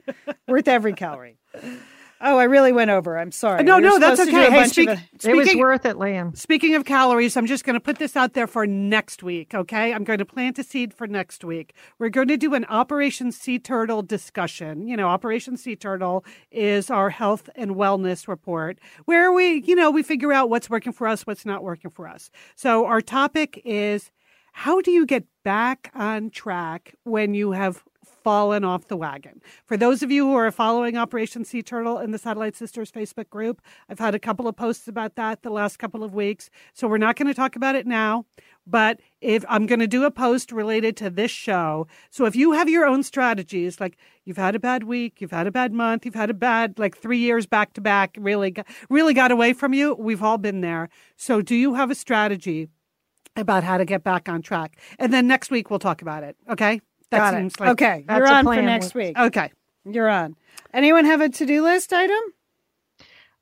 Worth 0.47 0.67
every 0.67 0.93
calorie. 0.93 1.37
Oh, 2.23 2.37
I 2.37 2.43
really 2.43 2.71
went 2.71 2.91
over. 2.91 3.17
I'm 3.17 3.31
sorry. 3.31 3.63
No, 3.63 3.77
We 3.77 3.81
no, 3.81 3.99
that's 3.99 4.19
supposed 4.19 4.29
to 4.29 4.35
do 4.35 4.41
okay. 4.41 4.51
Hey, 4.51 4.59
bunch 4.59 4.71
speak, 4.71 4.89
of 4.89 4.99
it. 4.99 5.25
It 5.25 5.35
was 5.35 5.55
worth 5.55 5.85
it, 5.85 5.97
Lian. 5.97 6.35
speaking 6.35 6.75
of 6.75 6.85
calories, 6.85 7.35
I'm 7.35 7.47
just 7.47 7.63
going 7.63 7.73
to 7.73 7.79
put 7.79 7.97
this 7.97 8.15
out 8.15 8.33
there 8.33 8.47
for 8.47 8.67
next 8.67 9.23
week, 9.23 9.55
okay? 9.55 9.93
I'm 9.93 10.03
going 10.03 10.19
to 10.19 10.25
plant 10.25 10.59
a 10.59 10.63
seed 10.63 10.93
for 10.93 11.07
next 11.07 11.43
week. 11.43 11.73
We're 11.97 12.09
going 12.09 12.27
to 12.27 12.37
do 12.37 12.53
an 12.53 12.65
Operation 12.65 13.31
Sea 13.31 13.57
Turtle 13.57 14.03
discussion. 14.03 14.87
You 14.87 14.97
know, 14.97 15.07
Operation 15.07 15.57
Sea 15.57 15.75
Turtle 15.75 16.23
is 16.51 16.91
our 16.91 17.09
health 17.09 17.49
and 17.55 17.71
wellness 17.71 18.27
report 18.27 18.77
where 19.05 19.31
we, 19.31 19.63
you 19.63 19.75
know, 19.75 19.89
we 19.89 20.03
figure 20.03 20.31
out 20.31 20.49
what's 20.49 20.69
working 20.69 20.93
for 20.93 21.07
us, 21.07 21.25
what's 21.25 21.45
not 21.45 21.63
working 21.63 21.89
for 21.89 22.07
us. 22.07 22.29
So 22.55 22.85
our 22.85 23.01
topic 23.01 23.61
is 23.65 24.11
how 24.53 24.81
do 24.81 24.91
you 24.91 25.05
get 25.05 25.25
back 25.43 25.91
on 25.95 26.29
track 26.29 26.95
when 27.03 27.33
you 27.33 27.51
have 27.53 27.83
fallen 28.23 28.63
off 28.63 28.87
the 28.87 28.97
wagon. 28.97 29.41
For 29.65 29.77
those 29.77 30.03
of 30.03 30.11
you 30.11 30.25
who 30.25 30.35
are 30.35 30.51
following 30.51 30.97
Operation 30.97 31.45
Sea 31.45 31.61
Turtle 31.61 31.99
in 31.99 32.11
the 32.11 32.17
Satellite 32.17 32.55
Sisters 32.55 32.91
Facebook 32.91 33.29
group, 33.29 33.61
I've 33.89 33.99
had 33.99 34.15
a 34.15 34.19
couple 34.19 34.47
of 34.47 34.55
posts 34.55 34.87
about 34.87 35.15
that 35.15 35.41
the 35.41 35.49
last 35.49 35.79
couple 35.79 36.03
of 36.03 36.13
weeks. 36.13 36.49
So 36.73 36.87
we're 36.87 36.97
not 36.97 37.15
going 37.15 37.27
to 37.27 37.33
talk 37.33 37.55
about 37.55 37.75
it 37.75 37.87
now, 37.87 38.25
but 38.65 38.99
if 39.21 39.43
I'm 39.49 39.65
going 39.65 39.79
to 39.79 39.87
do 39.87 40.03
a 40.03 40.11
post 40.11 40.51
related 40.51 40.95
to 40.97 41.09
this 41.09 41.31
show, 41.31 41.87
so 42.09 42.25
if 42.25 42.35
you 42.35 42.51
have 42.53 42.69
your 42.69 42.85
own 42.85 43.03
strategies, 43.03 43.79
like 43.79 43.97
you've 44.25 44.37
had 44.37 44.55
a 44.55 44.59
bad 44.59 44.83
week, 44.83 45.19
you've 45.19 45.31
had 45.31 45.47
a 45.47 45.51
bad 45.51 45.73
month, 45.73 46.05
you've 46.05 46.15
had 46.15 46.29
a 46.29 46.35
bad 46.35 46.77
like 46.77 46.97
three 46.97 47.19
years 47.19 47.45
back 47.45 47.73
to 47.73 47.81
back, 47.81 48.15
really, 48.19 48.55
really 48.89 49.13
got 49.13 49.31
away 49.31 49.53
from 49.53 49.73
you. 49.73 49.95
We've 49.95 50.23
all 50.23 50.37
been 50.37 50.61
there. 50.61 50.89
So 51.15 51.41
do 51.41 51.55
you 51.55 51.73
have 51.75 51.91
a 51.91 51.95
strategy 51.95 52.69
about 53.35 53.63
how 53.63 53.77
to 53.77 53.85
get 53.85 54.03
back 54.03 54.29
on 54.29 54.41
track? 54.41 54.77
And 54.99 55.13
then 55.13 55.27
next 55.27 55.51
week 55.51 55.69
we'll 55.69 55.79
talk 55.79 56.01
about 56.01 56.23
it. 56.23 56.35
Okay. 56.49 56.81
That 57.11 57.17
Got 57.17 57.33
seems 57.33 57.53
it. 57.53 57.59
like 57.59 57.69
okay. 57.71 58.05
You're 58.09 58.27
on 58.27 58.45
for 58.45 58.61
next 58.61 58.95
week. 58.95 59.17
Okay. 59.17 59.51
You're 59.85 60.09
on. 60.09 60.35
Anyone 60.73 61.05
have 61.05 61.21
a 61.21 61.29
to 61.29 61.45
do 61.45 61.63
list 61.63 61.93
item? 61.93 62.19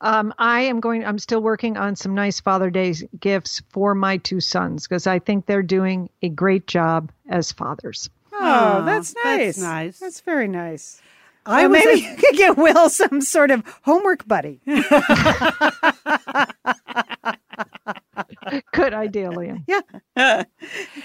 Um, 0.02 0.34
I 0.38 0.62
am 0.62 0.80
going. 0.80 1.06
I'm 1.06 1.20
still 1.20 1.42
working 1.42 1.78
on 1.78 1.96
some 1.96 2.16
nice 2.16 2.40
Father 2.40 2.70
Day 2.70 2.94
gifts 3.20 3.62
for 3.70 3.94
my 3.94 4.18
two 4.18 4.40
sons 4.40 4.88
because 4.88 5.08
I 5.08 5.20
think 5.20 5.46
they're 5.46 5.62
doing 5.62 6.10
a 6.22 6.30
great 6.30 6.68
job 6.68 7.12
as 7.30 7.52
fathers. 7.52 8.10
Oh, 8.34 8.84
that's 8.86 9.14
nice. 9.24 9.58
That's 9.58 9.60
nice. 9.60 10.00
That's 10.00 10.22
very 10.22 10.48
nice. 10.48 11.02
I 11.46 11.68
well, 11.68 11.72
maybe 11.72 12.06
a- 12.06 12.06
you 12.12 12.16
could 12.16 12.36
get 12.38 12.58
Will 12.58 12.90
some 12.90 13.22
sort 13.22 13.52
of 13.52 13.64
homework 13.84 14.26
buddy. 14.28 14.62
Good 18.74 18.94
idea, 18.94 19.30
Lian. 19.32 19.66
Yeah. 20.16 20.44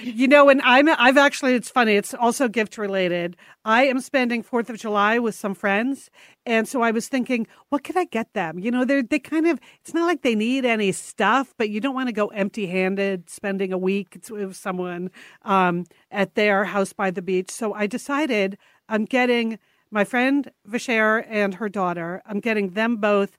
you 0.03 0.27
know, 0.27 0.49
and 0.49 0.61
I'm 0.63 0.89
I've 0.89 1.17
actually 1.17 1.55
it's 1.55 1.71
funny, 1.71 1.95
it's 1.95 2.15
also 2.15 2.49
gift 2.49 2.79
related. 2.79 3.37
I 3.65 3.85
am 3.85 4.01
spending 4.01 4.43
Fourth 4.43 4.69
of 4.71 4.79
July 4.79 5.19
with 5.19 5.35
some 5.35 5.55
friends. 5.55 6.11
And 6.47 6.69
so 6.69 6.83
I 6.83 6.91
was 6.91 7.09
thinking, 7.09 7.47
what 7.69 7.85
can 7.85 7.97
I 7.97 8.05
get 8.05 8.33
them? 8.35 8.59
You 8.59 8.71
know, 8.71 8.85
they're 8.85 9.03
they 9.03 9.19
kind 9.19 9.47
of 9.47 9.61
it's 9.81 9.95
not 9.95 10.07
like 10.07 10.23
they 10.23 10.35
need 10.35 10.65
any 10.65 10.93
stuff, 10.93 11.55
but 11.57 11.71
you 11.71 11.81
don't 11.81 11.95
want 11.95 12.09
to 12.09 12.13
go 12.13 12.29
empty 12.29 12.67
handed 12.67 13.31
spending 13.31 13.73
a 13.73 13.79
week 13.79 14.19
with 14.31 14.57
someone 14.57 15.11
um, 15.43 15.85
at 16.11 16.35
their 16.35 16.65
house 16.65 16.93
by 16.93 17.11
the 17.11 17.23
beach. 17.23 17.51
So 17.51 17.73
I 17.75 17.87
decided 17.87 18.59
I'm 18.89 19.05
getting 19.05 19.59
my 19.91 20.05
friend 20.05 20.51
Vischer 20.67 21.19
and 21.29 21.55
her 21.55 21.69
daughter, 21.69 22.21
I'm 22.27 22.41
getting 22.41 22.71
them 22.71 22.97
both 22.97 23.39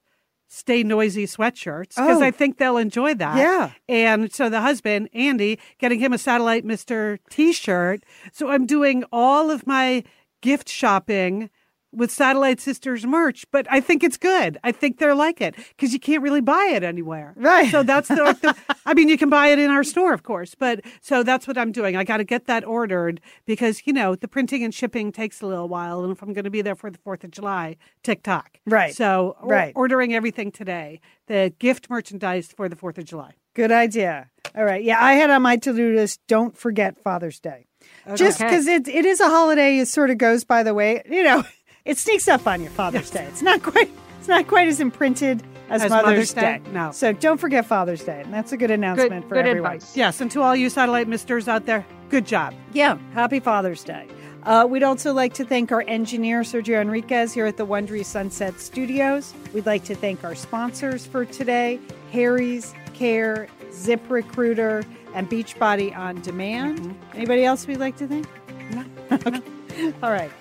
stay 0.55 0.83
noisy 0.83 1.25
sweatshirts 1.25 1.95
because 1.95 2.21
oh. 2.21 2.23
I 2.23 2.31
think 2.31 2.57
they'll 2.57 2.77
enjoy 2.77 3.13
that. 3.15 3.37
Yeah. 3.37 3.71
And 3.89 4.33
so 4.33 4.49
the 4.49 4.61
husband, 4.61 5.09
Andy, 5.13 5.59
getting 5.79 5.99
him 5.99 6.13
a 6.13 6.17
satellite 6.17 6.65
Mr. 6.65 7.19
T 7.29 7.51
shirt. 7.51 8.03
So 8.31 8.49
I'm 8.49 8.65
doing 8.65 9.03
all 9.11 9.51
of 9.51 9.67
my 9.67 10.03
gift 10.41 10.69
shopping 10.69 11.49
with 11.95 12.11
Satellite 12.11 12.59
Sisters 12.59 13.05
merch, 13.05 13.45
but 13.51 13.65
I 13.69 13.79
think 13.79 14.03
it's 14.03 14.17
good. 14.17 14.57
I 14.63 14.71
think 14.71 14.99
they're 14.99 15.15
like 15.15 15.41
it 15.41 15.55
because 15.55 15.93
you 15.93 15.99
can't 15.99 16.21
really 16.21 16.41
buy 16.41 16.71
it 16.73 16.83
anywhere. 16.83 17.33
Right. 17.35 17.71
So 17.71 17.83
that's 17.83 18.07
the, 18.07 18.15
the, 18.41 18.75
I 18.85 18.93
mean, 18.93 19.09
you 19.09 19.17
can 19.17 19.29
buy 19.29 19.47
it 19.47 19.59
in 19.59 19.71
our 19.71 19.83
store, 19.83 20.13
of 20.13 20.23
course, 20.23 20.55
but 20.55 20.81
so 21.01 21.23
that's 21.23 21.47
what 21.47 21.57
I'm 21.57 21.71
doing. 21.71 21.95
I 21.95 22.03
got 22.03 22.17
to 22.17 22.23
get 22.23 22.45
that 22.45 22.65
ordered 22.65 23.21
because, 23.45 23.85
you 23.85 23.93
know, 23.93 24.15
the 24.15 24.27
printing 24.27 24.63
and 24.63 24.73
shipping 24.73 25.11
takes 25.11 25.41
a 25.41 25.47
little 25.47 25.67
while. 25.67 26.03
And 26.03 26.11
if 26.11 26.21
I'm 26.21 26.33
going 26.33 26.43
to 26.43 26.49
be 26.49 26.61
there 26.61 26.75
for 26.75 26.91
the 26.91 26.97
4th 26.99 27.23
of 27.23 27.31
July, 27.31 27.77
TikTok. 28.03 28.59
Right. 28.65 28.93
So, 28.93 29.35
right. 29.41 29.73
ordering 29.75 30.13
everything 30.13 30.51
today, 30.51 30.99
the 31.27 31.53
gift 31.59 31.89
merchandise 31.89 32.47
for 32.47 32.69
the 32.69 32.75
4th 32.75 32.97
of 32.97 33.05
July. 33.05 33.33
Good 33.53 33.71
idea. 33.71 34.29
All 34.55 34.65
right. 34.65 34.83
Yeah, 34.83 35.03
I 35.03 35.13
had 35.13 35.29
on 35.29 35.41
my 35.41 35.57
to 35.57 35.73
do 35.73 35.95
list 35.95 36.19
don't 36.27 36.57
forget 36.57 37.01
Father's 37.01 37.39
Day. 37.39 37.67
Okay. 38.05 38.15
Just 38.15 38.39
because 38.39 38.67
it, 38.67 38.87
it 38.87 39.05
is 39.05 39.19
a 39.19 39.29
holiday, 39.29 39.77
it 39.79 39.87
sort 39.87 40.09
of 40.09 40.17
goes 40.17 40.43
by 40.43 40.63
the 40.63 40.73
way, 40.73 41.01
you 41.09 41.23
know 41.23 41.43
it 41.85 41.97
sneaks 41.97 42.27
up 42.27 42.45
on 42.47 42.61
you 42.61 42.69
Father's 42.69 43.09
Day. 43.09 43.23
It's 43.25 43.41
not 43.41 43.63
quite 43.63 43.89
it's 44.19 44.27
not 44.27 44.47
quite 44.47 44.67
as 44.67 44.79
imprinted 44.79 45.43
as, 45.69 45.83
as 45.83 45.89
Mother's, 45.89 46.05
Mother's 46.05 46.33
Day. 46.33 46.61
Day. 46.63 46.71
No. 46.71 46.91
So 46.91 47.13
don't 47.13 47.39
forget 47.39 47.65
Father's 47.65 48.03
Day. 48.03 48.21
And 48.21 48.33
that's 48.33 48.51
a 48.51 48.57
good 48.57 48.71
announcement 48.71 49.23
good, 49.23 49.29
for 49.29 49.35
good 49.35 49.45
everyone. 49.45 49.73
Advice. 49.73 49.95
Yes, 49.95 50.21
and 50.21 50.29
to 50.31 50.41
all 50.41 50.55
you 50.55 50.69
satellite 50.69 51.07
misters 51.07 51.47
out 51.47 51.65
there, 51.65 51.85
good 52.09 52.25
job. 52.25 52.53
Yeah, 52.73 52.97
happy 53.13 53.39
Father's 53.39 53.83
Day. 53.83 54.07
Uh, 54.43 54.65
we'd 54.69 54.83
also 54.83 55.11
like 55.11 55.33
to 55.33 55.43
thank 55.43 55.71
our 55.71 55.83
engineer, 55.87 56.41
Sergio 56.41 56.79
Enriquez, 56.79 57.33
here 57.33 57.47
at 57.47 57.57
the 57.57 57.65
Wondery 57.65 58.05
Sunset 58.05 58.59
Studios. 58.59 59.33
We'd 59.53 59.65
like 59.65 59.83
to 59.85 59.95
thank 59.95 60.23
our 60.23 60.35
sponsors 60.35 61.05
for 61.05 61.25
today 61.25 61.79
Harry's, 62.11 62.73
Care, 62.93 63.47
Zip 63.71 64.01
Recruiter, 64.07 64.83
and 65.15 65.29
Beachbody 65.29 65.95
On 65.97 66.21
Demand. 66.21 66.79
Mm-hmm. 66.79 67.17
Anybody 67.17 67.43
else 67.43 67.65
we'd 67.65 67.77
like 67.77 67.97
to 67.97 68.07
thank? 68.07 68.27
No. 68.71 68.85
okay. 69.11 69.93
All 70.03 70.11
right. 70.11 70.31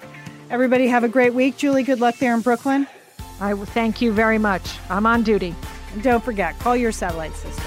Everybody 0.50 0.86
have 0.88 1.04
a 1.04 1.08
great 1.08 1.34
week. 1.34 1.56
Julie, 1.56 1.82
good 1.82 2.00
luck 2.00 2.16
there 2.18 2.34
in 2.34 2.40
Brooklyn. 2.40 2.86
I 3.40 3.54
thank 3.54 4.00
you 4.00 4.12
very 4.12 4.38
much. 4.38 4.78
I'm 4.88 5.06
on 5.06 5.22
duty. 5.22 5.54
And 5.92 6.02
don't 6.02 6.22
forget, 6.22 6.58
call 6.58 6.76
your 6.76 6.92
satellite 6.92 7.34
sister. 7.34 7.62